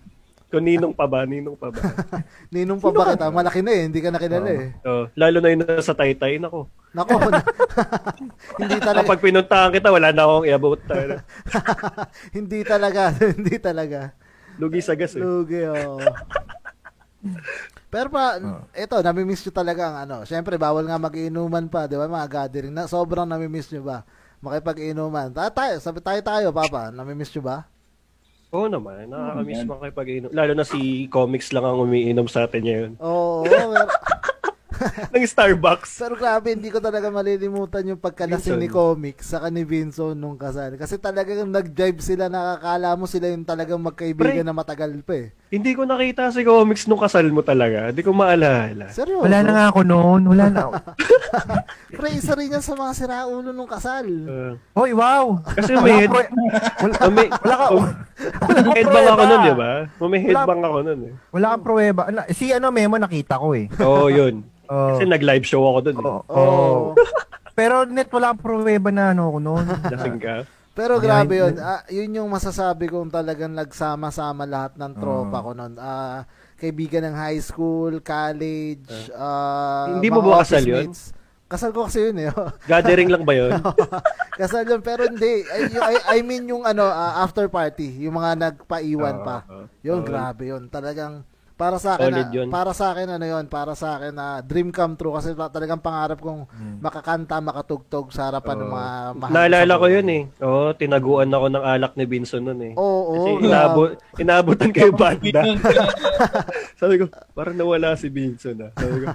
[0.50, 1.78] Kung ninong pa ba, ninong pa ba.
[2.50, 3.30] Ninong pa ba kita?
[3.30, 4.74] Malaki na eh, hindi ka nakilala eh.
[4.82, 6.66] Oo, lalo na yun sa taytay, nako.
[6.90, 7.22] Nako,
[8.60, 10.82] hindi talaga, Kapag pinuntahan kita, wala na akong i-about.
[10.90, 11.22] tayo.
[12.34, 14.10] hindi talaga, hindi talaga.
[14.60, 15.24] Lugi sa gas eh.
[15.24, 15.97] Lugi, oh.
[17.89, 18.38] Pero pa,
[18.76, 20.18] ito, namimiss nyo talaga ang ano.
[20.28, 22.05] Siyempre, bawal nga mag-inuman pa, di ba?
[22.05, 22.76] Mga gathering.
[22.76, 24.05] Na, sobrang namimiss nyo ba?
[24.45, 25.34] Makipag-inuman.
[25.34, 26.93] Ta tayo, sabi tayo tayo, Papa.
[26.93, 27.57] Namimiss nyo ba?
[28.49, 29.68] Oo naman, nakakamiss yan.
[29.70, 30.30] makipag-inom.
[30.34, 32.91] Lalo na si Comics lang ang umiinom sa atin ngayon.
[32.97, 33.74] Oo, pero,
[35.16, 36.00] Ng Starbucks.
[36.00, 38.64] pero grabe, hindi ko talaga malilimutan yung pagkalasing Vinson.
[38.64, 40.76] ni Comics saka ni Vinson nung kasal.
[40.80, 44.48] Kasi talagang nag-jive sila, nakakala mo sila yung talagang magkaibigan Pre.
[44.48, 45.30] na matagal pa eh.
[45.50, 47.89] Hindi ko nakita si Comics nung kasal mo talaga.
[47.89, 48.86] Hindi ko maalala.
[48.93, 49.26] Seryoso?
[49.26, 50.22] wala na nga ako noon.
[50.30, 50.62] Wala na.
[51.97, 54.06] Pre, isa rin yan sa mga siraulo nung kasal.
[54.06, 55.41] Uh, Hoy, wow!
[55.58, 57.86] kasi may head, Wala, may, wala ka, um,
[58.78, 59.72] headbang ako nun, di ba?
[60.06, 61.14] May headbang ako nun eh.
[61.34, 62.02] wala kang pruweba.
[62.14, 63.66] Ano, Si ano, Memo nakita ko eh.
[63.82, 64.36] Oo, yun.
[64.70, 64.93] Oh.
[64.93, 65.97] Kasi nag-live show ako dun.
[65.97, 66.22] Oo.
[66.30, 66.38] Oh.
[66.38, 66.80] Oo.
[67.58, 69.66] Pero net wala kang pruweba na ano ko noon.
[69.66, 70.45] Lasing ka.
[70.80, 71.56] Pero grabe yun- yun.
[71.60, 75.76] Ah, yun yung masasabi kong talagang nagsama-sama lahat ng tropa ko noon.
[75.76, 76.24] Ah,
[76.56, 80.88] kaibigan ng high school, college, ah, Hindi mo ba kasal yun?
[80.88, 81.12] mates.
[81.50, 82.30] Kasal ko kasi yun eh.
[82.72, 83.52] Gathering lang ba yun?
[84.40, 84.80] kasal yun.
[84.80, 85.44] Pero hindi.
[85.44, 88.06] I, I, I mean yung ano, ah, after party.
[88.06, 89.38] Yung mga nagpaiwan Oo, pa.
[89.82, 90.08] Yun, Oo.
[90.08, 90.70] grabe yun.
[90.70, 91.26] Talagang
[91.60, 92.47] para sa akin Solid na, yun.
[92.47, 96.16] para sa akin ano yun, para sa akin na dream come true kasi talagang pangarap
[96.18, 96.47] kong
[96.80, 98.72] makakanta, makatugtog sa harapan ng Oo.
[98.72, 99.36] mga mahal Hmm.
[99.36, 100.24] Naalala ko yun eh.
[100.39, 102.74] Oo, tinaguan ako ng alak ni Vinson nun eh.
[102.74, 105.43] Oo, Kasi oo, inabot, inabutan kayo banda.
[106.80, 107.05] Sabi ko,
[107.36, 108.72] parang nawala si Vinson ah.
[108.74, 109.07] Sabi ko,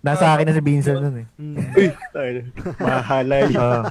[0.00, 1.26] Nasa akin na si Vincent noon eh.
[1.78, 2.42] uy, tayo na.
[2.80, 3.44] Mahalay.
[3.54, 3.82] Oo.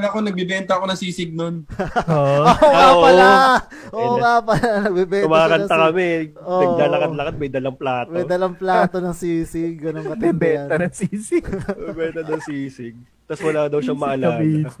[0.00, 1.68] Kala ko nagbibenta ako ng sisig nun.
[2.08, 2.40] Oo.
[2.48, 3.28] Oo nga pala.
[3.92, 4.68] Oo nga pala.
[4.88, 6.10] Nagbibenta Kumakanta kami.
[6.40, 6.60] Oo.
[6.64, 8.08] Naglalakad-lakad, may dalang plato.
[8.16, 9.76] May dalang plato ng sisig.
[9.76, 10.88] Ganun katindi Bebenta yan.
[10.88, 11.44] ng sisig.
[12.00, 12.96] Benta ng sisig.
[13.28, 14.40] Tapos wala daw siyang maalala.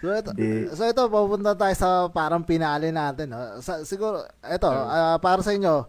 [0.00, 0.72] So ito, Hindi.
[0.72, 3.28] so ito, pupunta tayo sa parang pinali natin.
[3.28, 3.60] No?
[3.60, 5.84] Sa, siguro, ito, ah, para sa inyo,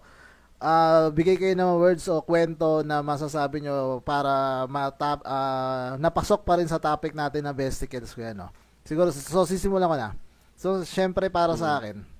[0.65, 6.57] ah, bigay kayo ng words o kwento na masasabi nyo para matap, ah, napasok pa
[6.57, 8.41] rin sa topic natin na vesicles ko yan.
[8.41, 8.49] No?
[8.81, 10.09] Siguro, so sisimulan ko na.
[10.57, 12.15] So, syempre para sa akin,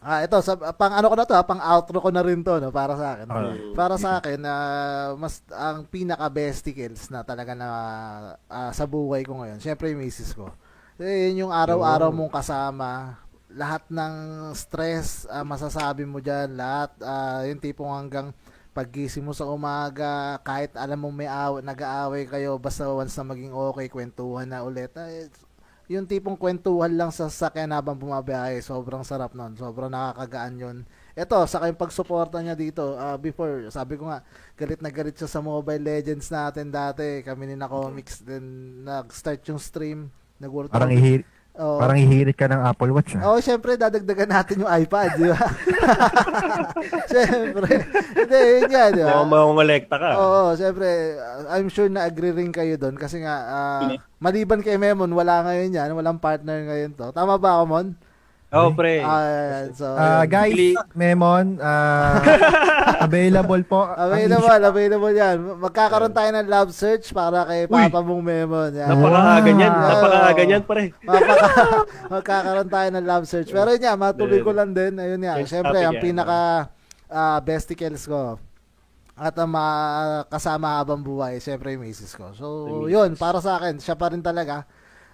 [0.00, 2.56] Ah, ito sa pang ano ko na to, ha, pang outro ko na rin to
[2.56, 3.26] no para sa akin.
[3.28, 3.52] Ah.
[3.76, 7.68] para sa akin, ah, mas ang pinaka besticles na talaga na
[8.48, 9.60] ah, sa buhay ko ngayon.
[9.60, 10.48] Syempre yung misis ko.
[10.96, 13.20] Eh, yun yung araw-araw mong kasama.
[13.50, 14.14] Lahat ng
[14.54, 18.30] stress ah, masasabi mo diyan, lahat ah, yung tipong hanggang
[18.70, 23.50] paggising mo sa umaga, kahit alam mo may aw- nag-aaway kayo, basta once na maging
[23.50, 24.94] okay, kwentuhan na ulit.
[24.94, 25.10] Ah,
[25.90, 29.58] yung tipong kwentuhan lang sa sakyan habang bumabiyahe, sobrang sarap nun.
[29.58, 30.76] Sobrang nakakagaan yun.
[31.18, 34.22] Ito, saka yung pagsuporta niya dito, ah, before, sabi ko nga,
[34.54, 37.26] galit na galit siya sa Mobile Legends natin dati.
[37.26, 40.14] Kami ni na comics, then nag-start yung stream.
[40.38, 41.26] Nag-work Parang ihir
[41.58, 41.82] Oo.
[41.82, 43.34] parang ihirit ka ng Apple Watch ah.
[43.34, 45.40] Oo, syempre, dadagdagan natin yung iPad, di ba?
[47.12, 47.70] syempre.
[48.14, 49.26] Hindi, yun nga, di ba?
[49.26, 50.10] Mangongolekta ka.
[50.14, 53.90] Oo, syempre, uh, I'm sure na agree rin kayo doon kasi nga, ah,
[54.22, 57.10] maliban kay Memon, wala ngayon yan, walang partner ngayon to.
[57.10, 57.88] Tama ba ako, Mon?
[58.50, 58.98] Oo, pre.
[58.98, 60.34] Ah, so, Ah, yun.
[60.34, 62.18] guys, Memon, ah,
[63.06, 63.86] available po.
[63.94, 65.36] Available, available yan.
[65.62, 68.74] Magkakaroon tayo ng love search para kay Papa mong Memon.
[68.74, 68.90] Yan.
[68.90, 69.70] Napakaaga niyan.
[69.70, 69.86] Wow.
[69.86, 70.84] Napakaaga niyan, pre.
[71.06, 71.46] Mapaka,
[72.18, 73.50] magkakaroon tayo ng love search.
[73.54, 74.98] Pero yun nga, matuloy ko lang din.
[74.98, 76.02] Ayun syempre, topic ang yan.
[76.02, 76.40] pinaka
[77.06, 78.34] uh, besticles ko
[79.20, 79.74] at ang mga
[80.32, 82.32] kasama habang buhay, syempre yung misis ko.
[82.32, 82.46] So,
[82.88, 84.64] yun, para sa akin, siya pa rin talaga.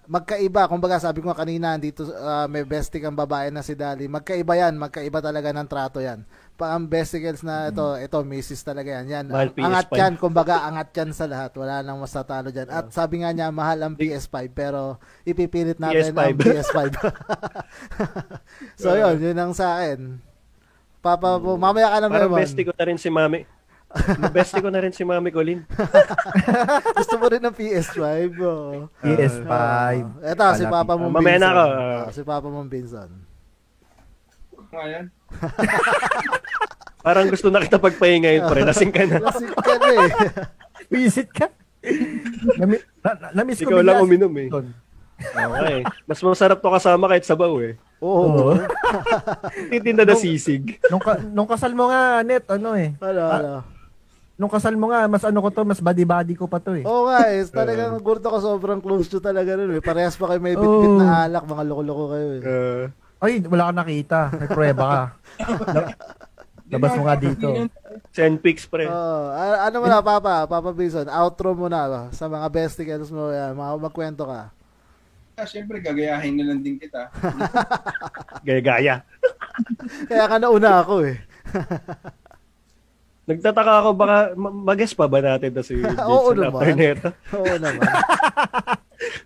[0.06, 4.06] Magkaiba, kumbaga sabi ko kanina, dito ah, may bestie kang babae na si Dali.
[4.06, 6.22] Magkaiba yan, magkaiba talaga ng trato yan.
[6.54, 9.06] Pa ang besticles na ito, ito, misis talaga yan.
[9.10, 9.98] Yan, Mahal ang- angat PS5.
[9.98, 11.50] yan, kumbaga angat yan sa lahat.
[11.58, 12.70] Wala nang mastatalo dyan.
[12.70, 16.18] At sabi nga niya, mahal ang PS5, pero ipipilit natin PS5.
[16.22, 16.78] ang PS5.
[18.82, 20.22] so yun, yun ang sa akin.
[21.02, 23.55] Papa mo, mamaya ka na Parang bestie ko na rin si Mami.
[24.30, 25.64] Bestie ko na rin si Mami Colin.
[26.98, 28.00] Gusto mo rin ng PS5.
[28.40, 28.86] Oh.
[29.00, 29.52] PS5.
[30.22, 30.70] Eto, si Palapit.
[30.70, 31.64] Papa mong Ah, mamaya na ako.
[31.66, 33.12] Ah, si Papa mong Vincent.
[34.70, 35.04] Ngayon.
[37.06, 38.66] Parang gusto na kita pagpahingayin, pre.
[38.66, 39.22] Lasing ka na.
[39.22, 40.10] Lasing ka na eh.
[40.92, 41.46] Visit ka.
[42.58, 44.48] Nami, na, na, namiss ko Ikaw lang si uminom eh.
[44.50, 45.80] Okay.
[46.04, 47.78] Mas masarap to kasama kahit sabaw eh.
[48.02, 48.52] Oo.
[48.52, 48.52] Oo.
[49.70, 50.82] Titinda na sisig.
[50.90, 52.92] nung, ka, nung kasal mo nga, Net, ano eh.
[52.98, 53.52] Ano, Ah, ano.
[54.36, 56.84] Nung kasal mo nga, mas ano ko to, mas body-body ko pa to eh.
[56.84, 57.40] Oo nga eh.
[57.48, 59.80] Talagang gurto ko sobrang close to talaga nun eh.
[59.80, 61.00] Parehas pa kayo may bitbit Oo.
[61.00, 61.48] na alak.
[61.48, 62.42] Mga loko-loko kayo eh.
[62.44, 62.84] Uh,
[63.16, 64.18] Ay, wala ka nakita.
[64.36, 65.02] May prueba ka.
[65.72, 65.96] La-
[66.76, 67.48] Labas mo nga dito.
[68.12, 68.84] Send pics, pre.
[68.90, 70.44] Oh, ano mo na, Papa?
[70.44, 72.02] Papa Bison, outro mo na ba?
[72.10, 73.54] Sa mga besticles mo, yan.
[73.54, 74.50] Mga magkwento ka.
[75.38, 77.08] Ah, Siyempre, gagayahin na lang din kita.
[78.46, 79.00] Gaya-gaya.
[80.10, 81.16] Kaya ka nauna ako eh.
[83.26, 86.62] Nagtataka ako baka ma- mag-guess pa ba natin na si Jason Oo naman.
[86.62, 87.10] after neto?
[87.34, 87.82] Oo naman.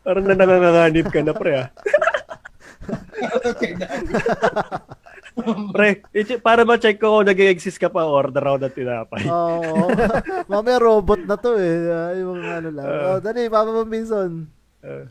[0.00, 1.52] Parang na nanganganib ka na, pre.
[1.54, 1.68] Ah.
[5.70, 9.24] Pre, i- para ma-check ko kung nag-exist ka pa, order ako ng tinapay.
[9.24, 9.88] Oo.
[10.48, 11.76] Mamaya robot na to eh.
[11.86, 12.84] Ah, yung ano lang.
[12.84, 13.06] Ah.
[13.06, 14.32] oh, dali, Papa mong Bison.
[14.82, 15.06] Uh,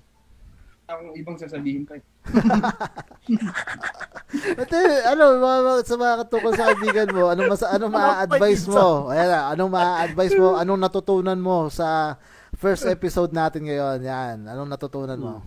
[0.86, 2.04] Akong ibang sasabihin pa eh.
[4.62, 4.78] Ate,
[5.10, 9.10] ano, mga, mga- sa mga katukol sa kaibigan mo, anong, mas, anong ma-advise mo?
[9.10, 10.54] Ayan na, anong ma-advise mo?
[10.56, 12.18] Anong natutunan mo sa
[12.56, 13.98] first episode natin ngayon?
[14.06, 15.42] Yan, anong natutunan mo?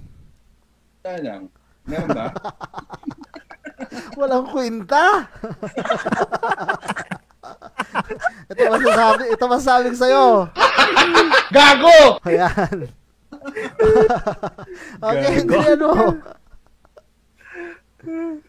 [1.02, 1.42] Wala lang.
[1.86, 2.26] Meron ba?
[4.18, 5.04] Walang kwenta.
[8.50, 10.24] ito masasabi, ito masasabi ko sa'yo.
[11.50, 11.98] Gago!
[12.26, 12.78] Ayan.
[15.02, 15.90] okay, hindi ano.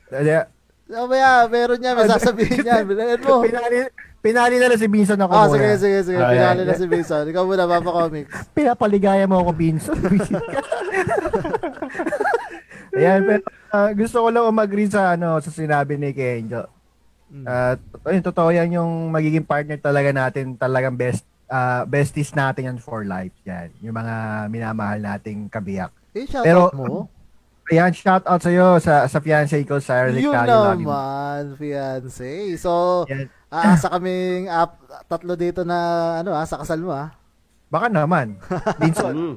[0.09, 0.47] Kaya,
[0.83, 2.83] Mamaya, meron niya, may sasabihin niya.
[2.89, 3.39] Bilayan mo.
[3.41, 3.87] pinali,
[4.19, 5.55] pinali na lang si Binson ako Ah, muna.
[5.55, 6.19] sige, sige, sige.
[6.19, 6.67] Ah, Pinali yan.
[6.67, 7.23] na si Mason.
[7.23, 8.35] Ikaw muna, Papa Comics.
[8.55, 9.95] Pinapaligaya mo ako, Binson.
[12.93, 13.41] Ayan, pero
[13.73, 16.69] ah, gusto ko lang umagri sa ano sa sinabi ni Kenjo.
[17.33, 17.45] Mm.
[17.47, 22.77] At ayun, totoo yan yung magiging partner talaga natin, talagang best ah, besties natin yan
[22.77, 23.73] for life yan.
[23.81, 25.89] Yung mga minamahal nating kabiyak.
[26.13, 27.09] Eh, Pero- mo.
[27.71, 30.83] Ayan, shout out sa iyo sa sa fiancé ko sa Eric Yun lagi.
[30.83, 32.59] naman, fiancé.
[32.59, 33.31] So, Yan.
[33.47, 34.75] aasa kaming ap,
[35.07, 35.77] tatlo dito na,
[36.19, 37.15] ano ah, sa kasal mo ah.
[37.71, 38.35] Baka naman.
[38.83, 39.35] Binson, mm.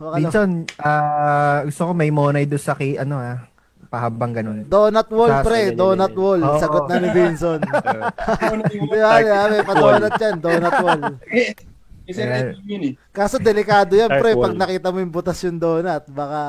[0.00, 0.50] Baka Binson,
[0.80, 3.44] ah, gusto ko may monay doon sa kay ano ah,
[3.92, 4.64] pahabang ganun.
[4.66, 5.76] Donut wall, Sa- pre.
[5.76, 6.40] Donut wall.
[6.42, 6.56] Oo.
[6.56, 7.60] Sagot na ni Vinson.
[7.60, 10.34] Yung Di ba, di ba, may pa-donut yan.
[10.40, 11.02] Donut wall.
[12.06, 12.92] Kasi red yun eh.
[13.10, 14.38] Kaso delikado yan, pre.
[14.38, 16.40] Pag nakita mo yung butas yung donut, baka...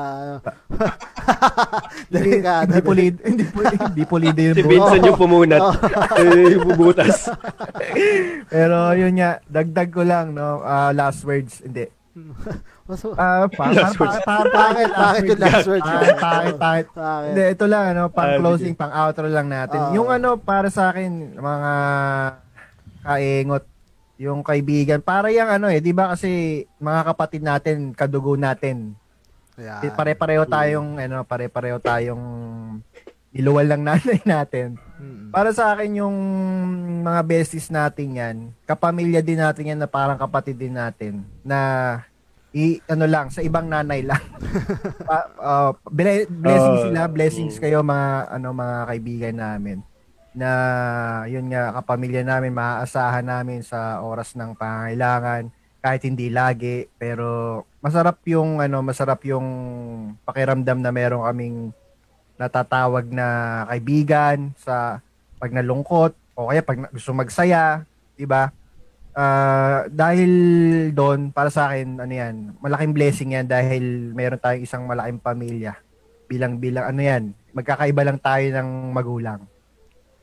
[2.14, 2.70] delikado.
[2.70, 4.70] Hindi pulido, hindi pulido, hindi pulido yung Si buo.
[4.70, 5.60] Vincent yung pumunat.
[6.14, 7.26] Eh, yung bubutas.
[8.54, 11.90] Pero yun nga, dagdag ko lang no, ah, last words, hindi.
[12.88, 14.18] Mas, Ah, pa, Last pa, words.
[14.24, 14.64] pa, pa?
[14.72, 15.86] Bakit yung last words?
[16.18, 17.30] Pangit, pangit, pangit.
[17.30, 19.78] Hindi, ito lang, ano, pang Ah, closing, pang outro lang natin.
[19.78, 19.92] Ah.
[19.92, 21.72] Yung ano, para sa akin, mga
[23.04, 23.64] kaengot,
[24.18, 28.98] yung kaibigan, para yung ano eh, di ba kasi mga kapatid natin, kadugo natin.
[29.58, 32.22] Eh, pare-pareho tayong, ano, pare-pareho tayong
[33.30, 34.74] iluwal lang nanay natin.
[35.30, 36.16] Para sa akin yung
[37.06, 42.02] mga besties natin yan, kapamilya din natin yan na parang kapatid din natin na
[42.50, 44.24] i ano lang sa ibang nanay lang.
[45.08, 49.78] pa, uh, ble- blessings Ah, sila, blessings kayo mga ano mga kaibigan namin
[50.38, 50.52] na
[51.26, 55.50] yun nga kapamilya namin maaasahan namin sa oras ng pangailangan
[55.82, 59.46] kahit hindi lagi pero masarap yung ano masarap yung
[60.22, 61.74] pakiramdam na meron kaming
[62.38, 63.26] natatawag na
[63.66, 65.02] kaibigan sa
[65.42, 67.82] pag nalungkot o kaya pag gusto magsaya,
[68.14, 68.54] 'di ba?
[69.18, 70.30] Ah, dahil
[70.94, 75.74] doon para sa akin ano 'yan, malaking blessing 'yan dahil meron tayong isang malaking pamilya.
[76.30, 79.42] Bilang-bilang ano 'yan, magkakaiba lang tayo ng magulang.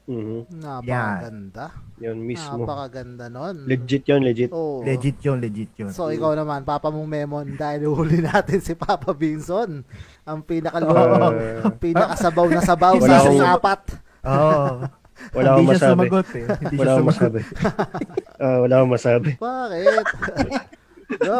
[0.06, 0.62] Mhm.
[0.62, 1.66] Napakaganda.
[1.98, 2.62] Yun mismo.
[2.62, 3.66] Napakaganda nun.
[3.66, 4.54] Legit yun, legit.
[4.54, 4.86] Oo.
[4.86, 5.90] Legit 'yun, legit 'yun.
[5.90, 9.82] So, ikaw naman, Papa mong Memon, dahil huli natin si Papa Vinson.
[10.22, 13.82] Ang pinaka Uh, ang pinakasabaw na sabaw sa akong- sapat.
[14.26, 14.86] Oo.
[15.34, 15.90] wala akong masabi.
[15.96, 16.46] sumagot eh.
[16.46, 17.40] Hindi Wala akong masabi.
[18.36, 19.30] Ah, wala akong masabi.
[19.40, 20.06] Bakit?
[21.18, 21.38] Go.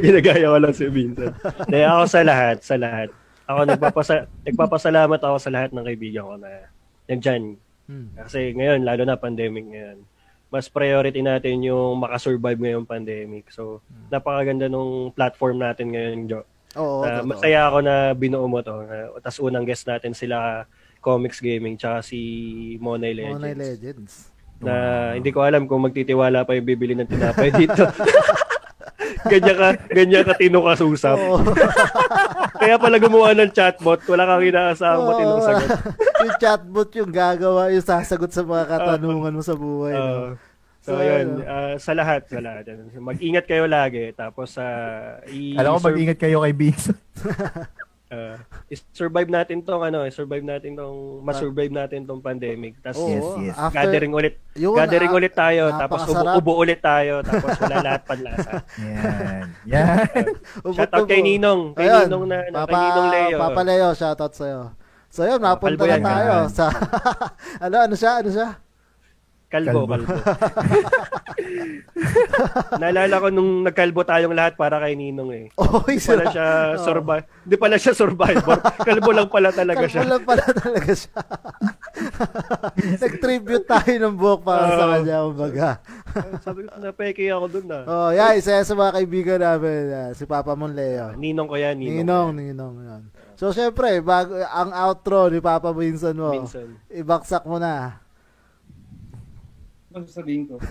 [0.00, 1.34] Ginagaya ko lang si Vincent.
[1.66, 3.08] Hindi, ako sa lahat, sa lahat.
[3.48, 4.14] Ako nagpapasa
[4.44, 6.68] nagpapasalamat ako sa lahat ng kaibigan ko na
[7.08, 7.56] nandyan.
[7.88, 8.12] Hmm.
[8.14, 10.04] Kasi ngayon, lalo na pandemic ngayon,
[10.48, 13.48] mas priority natin yung makasurvive ngayong pandemic.
[13.52, 13.80] So,
[14.12, 16.40] napakaganda nung platform natin ngayon, Jo.
[16.76, 18.76] Oo, Uh, masaya ako na binuo mo to.
[18.84, 20.68] Uh, Tapos unang guest natin sila
[21.00, 22.20] Comics Gaming tsaka si
[22.80, 23.40] Monay Legends.
[23.40, 24.12] Monay Legends.
[24.60, 24.74] Na
[25.16, 27.88] hindi ko alam kung magtitiwala pa yung bibili ng tinapay dito.
[29.26, 31.16] ganyan ka, ganyan ka tino ka susap.
[31.16, 31.40] Oo.
[32.60, 35.68] Kaya pala gumawa ng chatbot, wala kang inaasahang Oo, matinong sagot.
[36.24, 39.94] yung chatbot yung gagawa, yung sasagot sa mga katanungan mo sa buhay.
[39.94, 40.02] no?
[40.02, 40.28] Oo.
[40.80, 42.64] so, So, yun, ah, sa lahat, sa lahat.
[42.96, 44.08] Mag-ingat kayo lagi.
[44.12, 44.64] Tapos, sa
[45.28, 46.88] i- Alam ko mag-ingat kayo kay Vince.
[48.08, 48.36] ah,
[48.68, 52.80] i-survive natin tong ano, i-survive natin tong, ma-survive natin tong pandemic.
[52.80, 53.08] Tapos, Oo,
[53.40, 53.56] Yes, yes.
[53.56, 54.34] after- gathering ulit.
[54.56, 55.64] Yun, gathering ah, ulit tayo.
[55.72, 57.20] Tapos, ubo, ubo ulit tayo.
[57.22, 58.50] Tapos, wala lahat panlasa.
[58.80, 59.44] Yan.
[59.68, 59.96] Yan.
[60.76, 61.76] Shoutout kay Ninong.
[61.76, 63.38] Kay Ayun, Ninong na, na kay Papa, Ninong Leo.
[63.38, 64.60] Papa Leo, shoutout sa'yo.
[65.08, 66.52] So yun, napunta kalbo na tayo kalbo.
[66.52, 66.64] sa...
[67.64, 68.12] ano, ano siya?
[68.20, 68.48] Ano siya?
[69.48, 70.04] Kalbo, Kalbo.
[70.04, 70.12] kalbo.
[72.76, 75.44] Naalala ko nung nagkalbo tayong lahat para kay Ninong eh.
[75.60, 76.46] Oh, Hindi pala siya
[76.76, 77.24] survive.
[77.44, 78.58] Hindi pala siya survivor.
[78.88, 80.04] Kalbo lang pala talaga siya.
[80.04, 81.16] Kalbo lang pala talaga siya.
[82.98, 84.92] Nag-tribute tayo ng buhok para sa Oo.
[84.92, 85.68] kanya, kumbaga.
[86.40, 87.82] Sabi ko, napeke ako dun ah.
[87.84, 91.16] Oh, yeah, isa yan sa mga kaibigan namin, ah, si Papa Mon Leo.
[91.16, 92.04] Ninong ko yan, Ninong.
[92.04, 93.02] Ninong, ninong, yan.
[93.38, 96.76] So, syempre, bago, ang outro ni Papa Vincent mo, Minsan.
[96.90, 98.02] ibaksak mo na.
[99.98, 100.62] Ano sasabihin ko?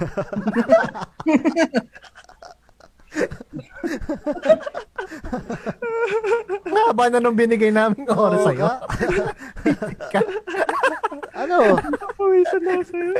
[6.88, 8.64] Haba na nung binigay namin oras Oo, sa'yo.
[8.64, 8.72] ka?
[11.36, 11.56] ano?
[12.16, 13.12] Pawisan na ako sa'yo.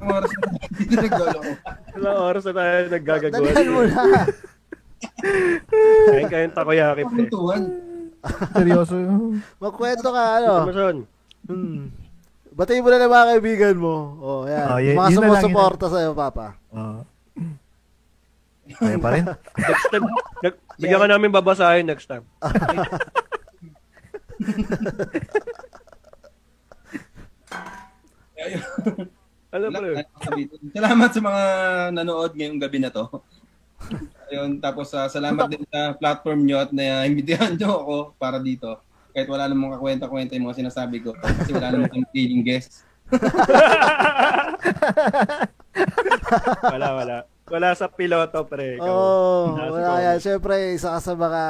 [0.00, 1.52] Ang oras na dito naglolo ko.
[1.96, 3.40] Ilang oras na tayo naggagagawa.
[3.40, 4.02] Dalihan mo na.
[6.06, 7.04] Kain kayong takoyaki, pre.
[7.08, 7.62] Pagkuntuhan.
[8.52, 8.96] Seryoso.
[9.62, 10.52] Magkwento ka, ano?
[10.68, 10.98] Mason,
[11.40, 11.88] Hmm.
[12.50, 13.94] Batiin mo na ng mga kaibigan mo.
[14.18, 14.66] Oh, yan.
[14.66, 16.58] Oh, yun- mga lang, sumusuporta sa'yo, Papa.
[16.74, 17.06] Oo.
[18.70, 19.24] Kaya pa rin.
[19.26, 20.06] next time,
[20.42, 22.22] nag, bigyan ka namin babasahin next time.
[29.50, 30.06] Alam mo yun.
[30.70, 31.42] Salamat sa mga
[31.90, 33.10] nanood ngayong gabi na to.
[34.30, 38.78] Ayun, tapos ah, salamat din sa platform nyo at na imbitahan nyo ako para dito.
[39.10, 41.14] Kahit wala namang kakwenta-kwenta yung mga sinasabi ko.
[41.18, 42.86] Kasi wala namang feeling guest.
[46.62, 47.16] Wala, wala.
[47.50, 48.78] Wala sa piloto, pre.
[48.78, 50.18] Oo, oh, Nasa wala yan.
[50.22, 51.42] Siyempre, isa ka sa mga,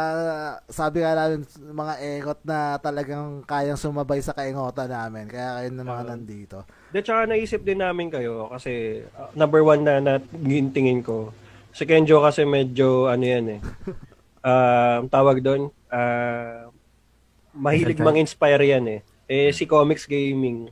[0.73, 5.29] sabi nga namin, mga engot na talagang kayang sumabay sa kaingotan namin.
[5.29, 6.09] Kaya kayo na mga Oo.
[6.09, 6.57] nandito.
[6.89, 10.17] De, tsaka naisip din namin kayo kasi uh, number one na, na
[10.73, 11.37] tingin ko,
[11.77, 13.61] si Kenjo kasi medyo ano yan eh.
[14.49, 16.70] Ang tawag doon, ah,
[17.53, 19.01] mahilig mang-inspire yan eh.
[19.27, 20.69] Eh si Comics Gaming,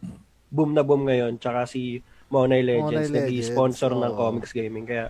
[0.48, 4.20] boom na boom ngayon, tsaka si Monay Legends, Monay nag-sponsor Legends, ng oo.
[4.20, 4.84] Comics Gaming.
[4.84, 5.08] Kaya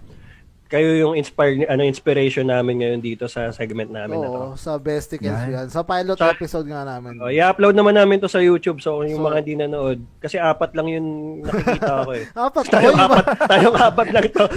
[0.69, 4.37] kayo yung inspire ano inspiration namin ngayon dito sa segment namin na to.
[4.37, 5.49] Oo, sa Best Tickets Yan.
[5.49, 5.67] yan.
[5.73, 7.17] Sa pilot Sa- episode nga namin.
[7.17, 10.77] Oh, i-upload naman namin to sa YouTube so yung So- mga hindi nanood kasi apat
[10.77, 11.09] lang yung
[11.41, 12.25] nakikita ko eh.
[12.37, 12.65] Apat.
[12.69, 14.45] Tayong Oy, apat, tayong apat lang to.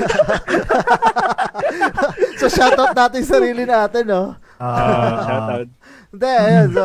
[2.39, 4.35] so, shoutout natin sarili natin, no?
[4.59, 5.69] Ah, Shoutout.
[6.11, 6.67] Hindi, ayun.
[6.71, 6.83] So,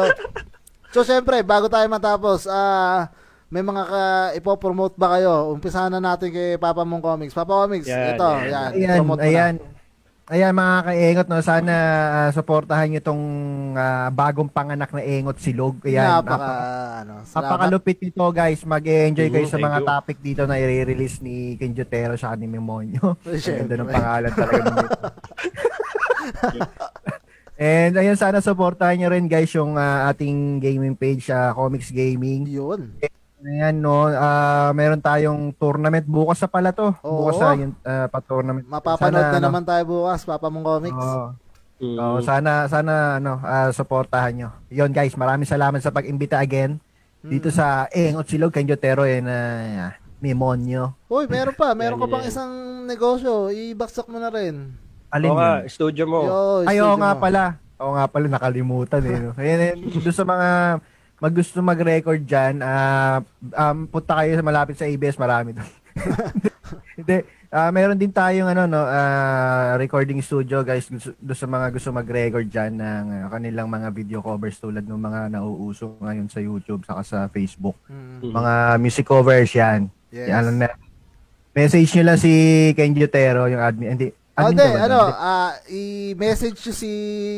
[0.93, 3.11] so syempre, bago tayo matapos, ah,
[3.47, 4.01] may mga ka,
[4.35, 5.51] ipopromote ba kayo?
[5.51, 7.31] Umpisahan na natin kay Papa Mong Comics.
[7.31, 8.47] Papa Comics, Yan, ito, yan.
[8.47, 8.71] yan.
[8.73, 9.29] Ayan, promote mo na.
[9.29, 9.55] ayan.
[10.27, 11.75] Ayan mga kaengot no, sana
[12.11, 13.23] ah, suportahan niyo tong
[13.79, 15.79] ah, bagong panganak na engot silog.
[15.87, 16.55] Ayan, Napaka, napaka,
[16.99, 17.47] ano, salamat.
[17.47, 18.59] napakalupit nito guys.
[18.67, 19.87] Mag-enjoy kayo sa thank mga you.
[19.87, 23.15] topic dito na i-release ni Kenjotero sa ni Memonyo.
[23.23, 23.71] Ang Siyempre.
[23.71, 24.99] ganda ng pangalan talaga nito.
[27.57, 32.45] And ayun, sana supportahan niyo rin guys yung ah, ating gaming page sa Comics Gaming.
[32.45, 33.01] Yun.
[33.47, 36.93] Ayan no, ah, meron tayong tournament bukas sa pala to.
[37.01, 37.29] Oo.
[37.29, 38.69] Bukas sa yung ah, pa-tournament.
[38.69, 41.01] Mapapanood Sana, na ano, naman tayo bukas, Papa Mong Comics.
[41.01, 41.33] Oo.
[41.77, 41.97] Mm.
[42.01, 44.49] Oo, sana sana ano, ah, suportahan nyo.
[44.73, 46.81] 'Yon guys, maraming salamat sa pag-imbita again
[47.27, 49.91] dito sa Engot Silog kay Jotero and uh,
[50.23, 50.95] Mimonyo.
[51.11, 51.75] Uy, meron pa.
[51.75, 52.53] Meron ka pang isang
[52.87, 53.51] negosyo.
[53.53, 54.73] Ibaksak mo na rin.
[55.17, 55.67] Alin Oo nga, yun?
[55.67, 56.21] studio mo.
[56.23, 57.19] Yo, Ay, oo nga mo.
[57.19, 57.43] pala.
[57.77, 59.17] Oo nga pala, nakalimutan eh.
[59.19, 59.33] No?
[59.35, 60.49] Ayan, ayan, doon sa mga
[61.17, 63.25] mag gusto mag-record dyan, ah,
[63.55, 65.71] um, punta kayo sa malapit sa ABS, marami doon.
[66.95, 67.17] Hindi,
[67.49, 71.89] ah, meron din tayong ano no, ah, recording studio guys gusto, doon sa mga gusto
[71.91, 76.85] mag-record diyan ng ah, kanilang mga video covers tulad ng mga nauuso ngayon sa YouTube
[76.85, 77.77] saka sa Facebook.
[77.87, 78.33] Mm, Mm.
[78.33, 79.81] Mga music covers yan.
[80.11, 80.27] yes.
[80.27, 80.69] Yan, ano na.
[81.53, 82.33] Message nyo lang si
[82.73, 83.93] Ken Jutero, yung admin.
[83.95, 84.85] Hindi, Ah, hindi, ka ba?
[84.85, 86.91] ano, ah, i-message nyo si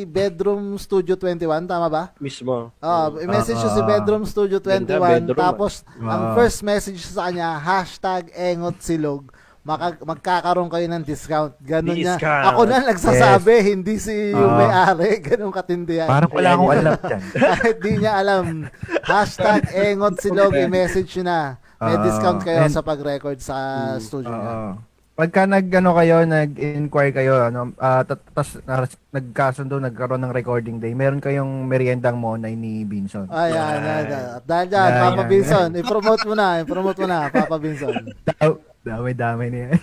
[0.04, 2.02] Bedroom Studio 21, tama ba?
[2.18, 2.74] Mismo.
[2.76, 3.90] Ah, i-message nyo si Ah, ah.
[3.94, 6.10] Bedroom Studio 21, Ganda, bedroom, tapos ah.
[6.10, 9.30] ang first message sa kanya, hashtag engot silog.
[9.60, 11.52] maka- magkakaroon kayo ng discount.
[11.60, 12.16] Ganun niya.
[12.16, 14.56] Ako na nagsasabi, hindi si yung Ah.
[14.56, 15.20] may-ari.
[15.28, 16.08] Ganun katindi yan.
[16.08, 17.22] Parang wala akong alam dyan.
[17.36, 18.64] Kahit di niya alam.
[19.04, 21.40] Hashtag Engot Silog, i-message nyo na.
[21.76, 23.54] May Ah, discount kayo and- sa pag-record sa
[24.00, 24.50] studio niya.
[24.50, 24.70] Oo.
[25.18, 30.78] Pagka nag ano kayo, nag-inquire kayo, ano, ah, tat- tas na- nagkasundo, nagkaroon ng recording
[30.78, 33.26] day, meron kayong meriendang monay ni Binson.
[33.26, 33.82] Ayan, Yan.
[33.82, 34.26] ayan, ayan.
[34.38, 35.26] At Dahil dyan, Yan, Papa yan.
[35.26, 37.94] Binson, i-promote mo na, i-promote mo na, Papa Binson.
[38.24, 39.74] Daw- Dami-dami niya.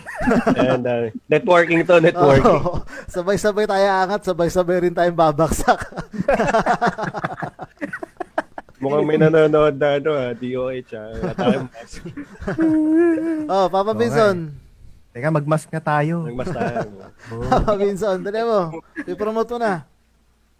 [0.56, 2.56] And, uh, networking to, networking.
[2.58, 2.80] Oo.
[3.06, 5.84] sabay-sabay tayo angat, sabay-sabay rin tayong babaksak.
[8.80, 10.96] Mukhang may nanonood na ano, ah, DOH.
[10.96, 11.12] Ah.
[11.68, 12.08] Mask.
[13.46, 14.00] oh, Papa Okay.
[14.00, 14.64] Binson.
[15.16, 16.28] Teka, magmask na tayo.
[16.28, 17.08] Nagmas tayo.
[17.48, 18.84] Papa Binson, dali mo.
[19.08, 19.88] I-promote mo na.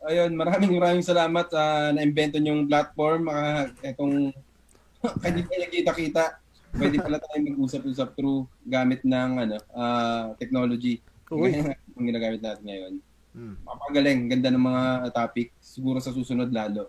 [0.08, 3.28] Ayun, maraming maraming salamat sa na-invento niyong platform.
[3.28, 4.32] Uh, itong,
[5.20, 6.24] kahit di pa nakita-kita,
[6.72, 11.04] pwede pala tayo mag-usap-usap through gamit ng ano, ah, technology.
[11.28, 11.60] Uy.
[12.00, 12.94] Yung ginagamit natin ngayon.
[13.36, 13.60] Hmm.
[13.60, 15.52] Mapagaling, ganda ng mga topic.
[15.60, 16.88] Siguro sa susunod lalo.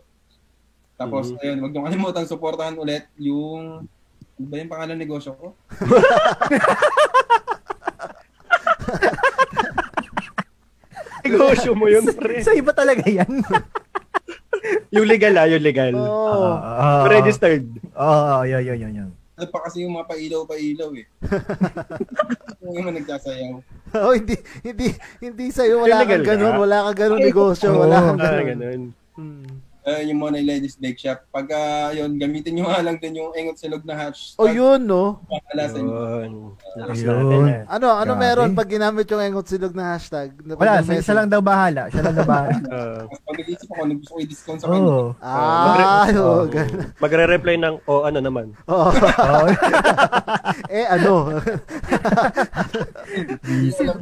[0.95, 1.39] Tapos, Mhm.
[1.43, 3.91] ayun, wag niyo kalimutan, supportahan ulit yung,
[4.39, 5.59] ano ba yung pangalan ng negosyo ko?
[11.27, 12.43] Negosyo mo yun, pre.
[12.47, 13.29] Sa iba talaga yan.
[14.95, 15.95] Yung legal ah, yung legal.
[15.95, 16.51] Oo.
[16.59, 17.07] Oo.
[17.07, 17.67] Registered.
[17.95, 19.11] Oo, yun, yun, yun, yun.
[19.37, 21.07] Ano pa kasi yung mga pailaw-pailaw eh.
[22.65, 23.55] yung mga nagsasayaw.
[24.01, 24.35] Oh, hindi
[24.65, 26.61] hindi hindi sa iyo wala kang ganun, ka?
[26.65, 28.47] wala kang ganun negosyo, wala kang ganun.
[28.49, 28.83] ganun.
[29.13, 29.66] Hmm.
[29.87, 31.23] Ayun yung Monay Ladies Bake Shop.
[31.31, 34.35] Pag ah, yun, gamitin nyo nga lang din yung engot silog na hashtag.
[34.43, 35.23] Oh, yun no.
[35.31, 35.95] Bahala sa inyo.
[35.95, 36.33] Yun.
[36.75, 37.79] Natin ah.
[37.79, 38.25] Ano, ano Grabe.
[38.27, 40.35] meron pag ginamit yung engot silog na hashtag?
[40.43, 41.87] Na- Wala, siya, siya lang daw bahala.
[41.95, 42.59] Siya lang daw bahala.
[42.77, 45.15] Ah, pag nag-iisip ako, nag gusto ko i-discount sa kanya.
[45.23, 46.91] Ah, oh, ganun.
[46.99, 48.47] magre-reply ng, oh, ano naman.
[48.67, 48.91] Oo.
[50.77, 51.31] Eh ano?
[53.47, 53.97] Isa yun.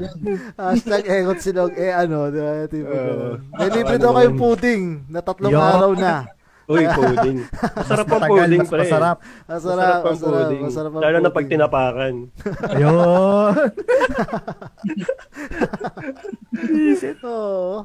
[0.56, 2.32] hashtag engot silog, eh ano?
[2.32, 2.72] Diba?
[2.72, 3.36] Ganun.
[3.52, 4.82] May libre daw kayong pudding
[5.12, 5.52] na tatlong.
[5.74, 6.14] Araw na.
[6.64, 7.44] Uy, pudding.
[7.76, 8.88] Masarap ang pudding, pre.
[8.88, 9.16] masarap.
[9.44, 10.62] Masarap, ang masarap, pudding.
[10.64, 12.14] masarap ang Lalo na pag tinapakan.
[12.72, 13.52] Ayun.
[17.24, 17.84] Oo.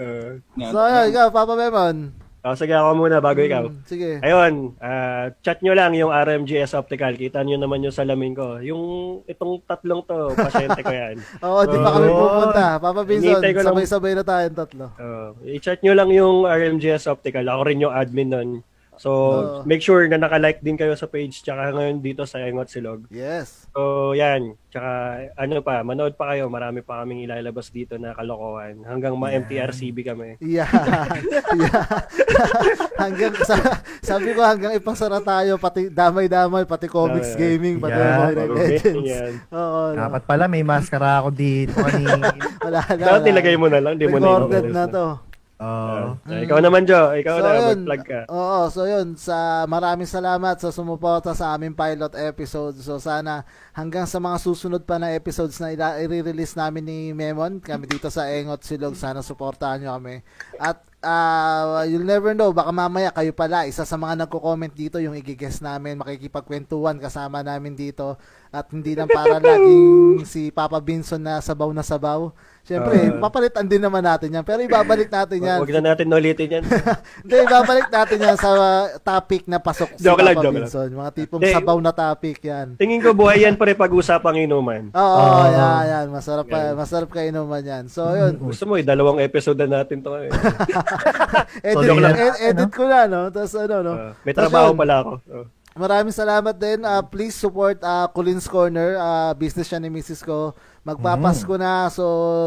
[0.00, 2.14] Uh, Na- So, ayun, ikaw, Papa Memon.
[2.42, 3.68] Oh, sige, ako muna bago ikaw.
[3.68, 4.20] Hmm, Sige.
[4.20, 7.14] Ayun, ah, chat nyo lang yung RMGS Optical.
[7.14, 8.60] Kita nyo naman yung salamin ko.
[8.60, 8.82] Yung
[9.24, 11.16] itong tatlong to, pasyente ko yan.
[11.46, 12.18] Oo, di pa kami Oo.
[12.18, 12.64] pupunta.
[12.80, 13.00] Papa
[13.60, 14.86] lang- sabay-sabay na tayong tatlo.
[14.96, 17.44] Uh, i-chat nyo lang yung RMGS Optical.
[17.44, 18.50] Ako rin yung admin nun.
[19.00, 19.60] So, Oo.
[19.64, 23.08] make sure na naka-like din kayo sa page tsaka ngayon dito sa Engot Silog.
[23.08, 23.64] Yes.
[23.72, 24.60] So, yan.
[24.68, 24.90] Tsaka,
[25.40, 26.52] ano pa, manood pa kayo.
[26.52, 28.84] Marami pa kaming ilalabas dito na kalokohan.
[28.84, 30.30] Hanggang ma-MTRCB kami.
[30.50, 30.68] Yeah.
[31.56, 31.86] yeah.
[33.00, 33.56] hanggang sa,
[34.02, 37.40] sabi ko hanggang ipasara tayo pati damay-damay pati comics Yeah.
[37.40, 38.18] gaming pati Yeah.
[38.20, 39.06] Mobile Legends.
[39.08, 39.32] Yan.
[39.48, 39.80] Oo.
[39.94, 39.96] no.
[39.96, 42.34] Dapat pala may maskara ako dito kanina.
[42.66, 43.00] Wala na.
[43.00, 43.94] Dapat nilagay mo na lang.
[43.96, 45.29] Di mo na Recorded na to.
[45.60, 46.16] Oo.
[46.16, 47.20] Ah, ikaw naman, Joe.
[47.20, 47.84] Ikaw So, na, yun.
[47.84, 48.20] mag-plug ka.
[48.26, 52.80] Oo, so yun, sa maraming salamat sa sumuporta sa aming pilot episode.
[52.80, 57.60] So sana hanggang sa mga susunod pa na episodes na ila- i-release namin ni Memon,
[57.60, 60.24] kami dito sa Engot Silog, sana suportahan nyo kami.
[60.56, 65.12] At ah, you'll never know, baka mamaya kayo pala, isa sa mga nagko-comment dito, yung
[65.12, 68.16] igigest namin, makikipagkwentuhan kasama namin dito.
[68.48, 72.32] At hindi lang para laging si Papa Binson na sabaw na sabaw.
[72.70, 73.18] Siyempre, Ah.
[73.18, 74.46] papalitan din naman natin yan.
[74.46, 75.58] Pero ibabalik natin yan.
[75.58, 76.62] Huwag na natin ulitin yan.
[77.26, 80.54] Hindi, babalik natin yan sa uh, topic na pasok si Joke lang, Papa lang.
[80.62, 80.88] Binson.
[80.88, 81.50] Mga tipong Hindi.
[81.50, 82.78] sabaw na topic yan.
[82.78, 84.94] Tingin ko buhay yan pare pag-usapang inuman.
[84.94, 85.50] Oo, Oo.
[85.50, 86.06] yan, yan.
[86.08, 86.78] Masarap, pa, Yan.
[86.78, 87.84] masarap kainuman yan.
[87.86, 88.38] So, yun.
[88.38, 90.14] Gusto mo, eh, dalawang episode na natin to.
[90.16, 90.30] Eh.
[91.66, 92.14] edit, joke lang.
[92.14, 93.20] ed- edit ko na, no?
[93.28, 93.92] Tapos ano, no?
[93.92, 95.12] Ah, may Tapos trabaho yun, pala ako.
[95.28, 95.46] Oh.
[95.72, 96.82] Maraming salamat din.
[96.82, 98.94] Ah, please support uh, Colin's Corner.
[98.94, 100.20] Ah, business siya ni Mrs.
[100.20, 100.52] ko.
[100.80, 101.92] Magpapasko na.
[101.92, 102.04] So,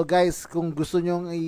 [0.10, 1.46] guys, kung gusto nyong i...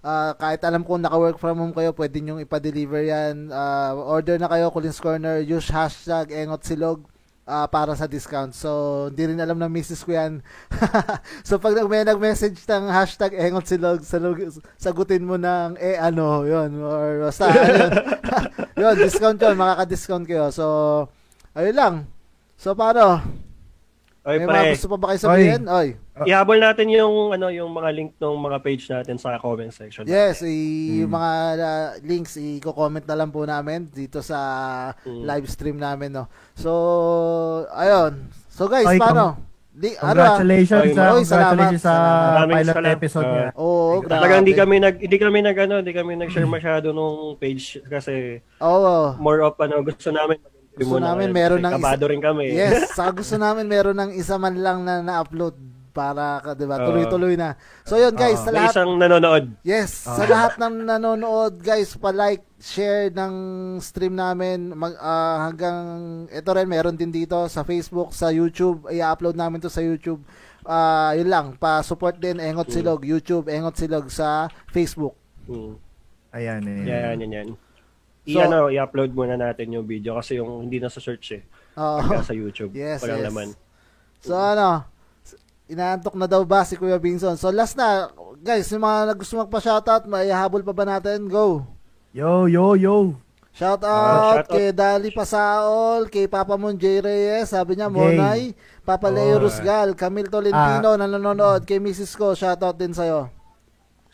[0.00, 3.52] ah, kahit alam kong naka-work from home kayo, pwede nyong ipa-deliver yan.
[3.52, 5.44] Ah, order na kayo, Colin's Corner.
[5.44, 7.04] Use hashtag engotsilog
[7.44, 8.56] ah, para sa discount.
[8.56, 10.00] So, hindi rin alam ng Mrs.
[10.00, 10.40] ko yan.
[11.46, 16.72] so, pag may nag-message ng hashtag engotsilog, salug- sagutin mo ng eh ano, yun.
[16.80, 17.92] Or basta, yun.
[18.80, 19.54] yun, discount yun.
[19.60, 20.48] Makaka-discount kayo.
[20.48, 20.64] So,
[21.52, 21.94] ayun lang.
[22.56, 23.44] So, paano?
[24.26, 25.62] Oy, May pre, mga gusto pa ba kayo sabihin?
[25.70, 25.88] Oy.
[26.26, 30.02] ihabol natin yung ano yung mga link ng mga page natin sa comment section.
[30.04, 34.38] Yes, i- yung mga uh, links i-comment na lang po namin dito sa
[35.06, 35.22] Mm.
[35.22, 36.26] live stream namin, no.
[36.54, 36.70] So,
[37.70, 38.26] ayun.
[38.48, 39.38] So guys, Oy, paano?
[39.70, 40.40] Di, ano ah?
[40.40, 41.22] Congratulations, Oy, sa, Oy, salamat.
[41.22, 41.94] congratulations sa
[42.32, 42.96] Maraming pilot salamat.
[42.96, 43.30] episode Ah.
[43.30, 43.48] niya.
[43.54, 44.10] Oo, grabe.
[44.10, 48.40] Talagang hindi kami nag hindi kami nag ano, hindi kami nag-share masyado nung page kasi
[48.58, 49.14] Oo.
[49.20, 50.40] more of ano gusto namin
[50.76, 51.36] Gusto muna namin kayo.
[51.40, 52.44] meron Kasi ng isa, kabado rin kami.
[52.52, 55.56] Yes, sa gusto namin meron ng isa man lang na na-upload
[55.96, 56.76] para ka, 'di ba?
[56.84, 57.56] Tuloy-tuloy na.
[57.88, 58.44] So yun guys, Oo.
[58.44, 59.44] sa lahat isang nanonood.
[59.64, 63.34] Yes, sa lahat ng nanonood, guys, pa-like, share ng
[63.80, 65.78] stream namin mag, ah, hanggang
[66.28, 70.20] ito rin meron din dito sa Facebook, sa YouTube, i-upload namin to sa YouTube.
[70.68, 75.16] Ah, yun lang, pa-support din Engot Silog YouTube, Engot Silog sa Facebook.
[75.48, 75.80] Hmm.
[76.36, 76.84] Ayan eh.
[76.84, 77.48] Yan, yan, yan.
[78.28, 81.42] So- ano, i-upload muna natin yung video kasi yung hindi na sa search eh.
[81.72, 82.74] Pagka sa YouTube.
[82.78, 83.26] Yes, Walang yes.
[83.26, 83.48] laman.
[84.18, 84.82] So ano,
[85.66, 87.34] inaantok na daw ba si Kuya Binson?
[87.34, 91.26] So last na, guys, yung mga gusto magpa-shoutout, may habol pa ba natin?
[91.26, 91.62] Go!
[92.10, 93.14] Yo, yo, yo.
[93.52, 94.52] Shout Ah, out shout out.
[94.52, 97.00] kay Dali Pasaol, kay Papa Mon J.
[97.00, 97.88] Reyes, sabi niya.
[97.88, 99.42] Monay, Papa Leo Oh.
[99.42, 102.12] Rusgal, Camille Tolentino na nanonood, kay Mrs.
[102.14, 103.32] ko, shout out din sa'yo.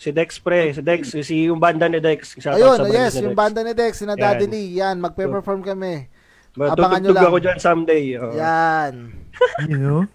[0.02, 2.34] Si Dex pre, si Dex, si yung banda ni Dex.
[2.34, 3.38] Shoutout Ayun, sa yes, yung Dex.
[3.38, 4.22] banda ni Dex, sina Yan.
[4.34, 6.10] Daddy Lee, yan, magpe-perform kami.
[6.58, 7.24] Ba, abangan nyo lang.
[7.24, 8.04] ako dyan someday.
[8.18, 8.34] Oh.
[8.34, 8.94] Yan.
[9.70, 10.00] You know?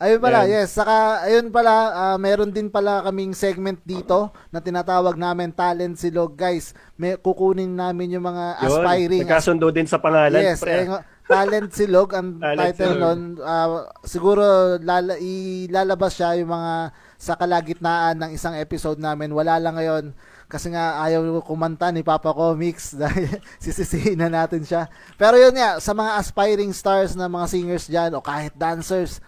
[0.00, 0.64] Ayun pala, Yan.
[0.64, 0.72] yes.
[0.72, 6.32] Saka, ayun pala, ah, meron din pala kaming segment dito na tinatawag namin Talent Silog.
[6.32, 9.22] Guys, may kukunin namin yung mga Yun, aspiring.
[9.28, 10.40] Nagkasundo din sa pangalan.
[10.40, 10.72] Yes, pre.
[10.72, 13.20] eh, nga- Talent Silog ang Talent title nun.
[13.44, 14.42] Ah, siguro
[14.80, 16.72] lala, ilalabas siya yung mga
[17.20, 19.28] sa kalagitnaan ng isang episode namin.
[19.36, 20.16] Wala lang ngayon
[20.48, 23.28] kasi nga ayaw kumanta ni Papa Comics dahil
[23.60, 24.88] sisisihin na natin siya.
[25.20, 29.20] Pero yun nga, sa mga aspiring stars na mga singers dyan o kahit dancers,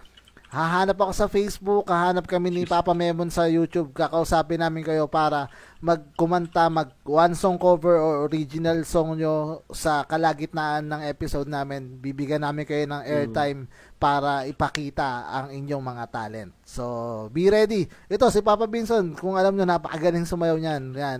[0.53, 5.49] hahanap ako sa Facebook, hahanap kami ni Papa Memon sa YouTube, kakausapin namin kayo para
[5.81, 11.97] magkumanta, mag one song cover or original song nyo sa kalagitnaan ng episode namin.
[11.97, 13.65] Bibigyan namin kayo ng airtime
[13.97, 16.53] para ipakita ang inyong mga talent.
[16.69, 16.85] So,
[17.33, 17.89] be ready.
[18.13, 20.83] Ito, si Papa Binson, kung alam nyo, napakagaling sumayaw niyan.
[20.93, 21.19] Yan,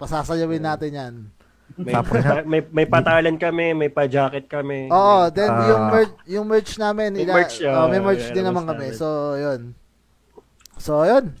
[0.00, 1.14] pasasayawin natin yan.
[1.80, 2.20] May, Tapos
[2.50, 4.86] may, may patalan kami, may pa-jacket kami.
[4.88, 5.64] Oo, then Ah.
[5.66, 8.64] yung merch, yung merch namin, Yung ila, merch, oh, may oh, merch yeah, din naman
[8.64, 8.86] kami.
[8.86, 8.90] namin.
[8.94, 9.60] So, yun.
[10.76, 11.24] So, yun.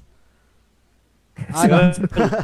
[1.40, 1.88] Yun.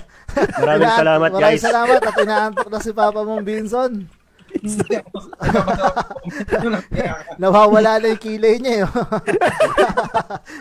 [0.59, 1.61] Maraming Inaan- salamat Maraming guys.
[1.63, 3.93] salamat at inaantok na si Papa mong Binson.
[7.37, 8.75] Nawawala na yung kilay niya.
[8.81, 8.89] eh.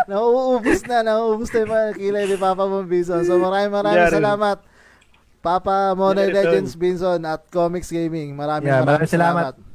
[0.05, 3.23] nauubos na, nauubos na yung mga kilay ni Papa mong Binson.
[3.23, 4.57] So maraming maraming salamat.
[5.45, 8.34] Papa Money Yan, Legends Binson at Comics Gaming.
[8.34, 9.43] Maraming Yeah, maraming maraming salamat.
[9.53, 9.73] salamat.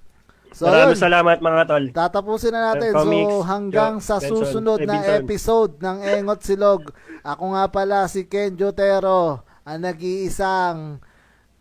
[0.51, 1.05] So, Maraming yun.
[1.07, 1.85] salamat mga tol.
[1.95, 2.91] Tatapusin na natin.
[2.91, 5.19] Comics, so hanggang Jo- sa Benson, susunod eh, na Benson.
[5.23, 6.83] episode ng Engot Silog.
[7.23, 10.99] Ako nga pala si Ken Jotero, ang nag-iisang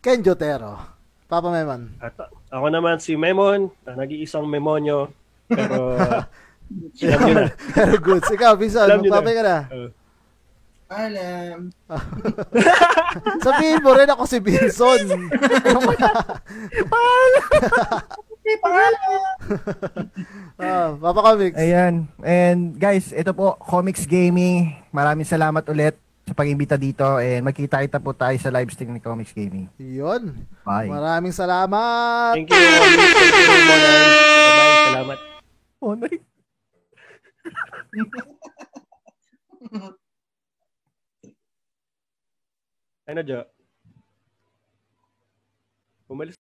[0.02, 0.98] Ken Jotero.
[1.30, 1.94] Papa Memon.
[2.02, 2.18] At
[2.50, 5.14] ako naman si Memon, ang nag-iisang memonyo.
[5.46, 5.94] Pero.
[7.74, 8.24] Pero good.
[8.26, 9.58] Ikaw, nyo magpapay ka na.
[9.70, 9.90] Uh,
[10.90, 11.70] Alam.
[13.46, 15.06] Sabihin mo rin ako si Binson.
[20.58, 21.62] ah, Papa Comics.
[21.62, 22.10] Ayan.
[22.26, 24.82] And guys, ito po, Comics Gaming.
[24.90, 25.94] Maraming salamat ulit
[26.26, 27.22] sa pag-imbita dito.
[27.22, 29.70] And magkita-kita po tayo sa live stream ni Comics Gaming.
[29.78, 30.34] Yun.
[30.66, 30.90] Bye.
[30.90, 32.34] Maraming salamat.
[32.34, 32.58] thank you.
[32.58, 32.98] Thank
[33.38, 33.46] you.
[33.46, 34.90] Bye-bye.
[34.90, 35.18] Salamat.
[35.86, 36.26] Oh, nice.
[43.10, 43.44] Ano, Jo?
[46.08, 46.38] Umalis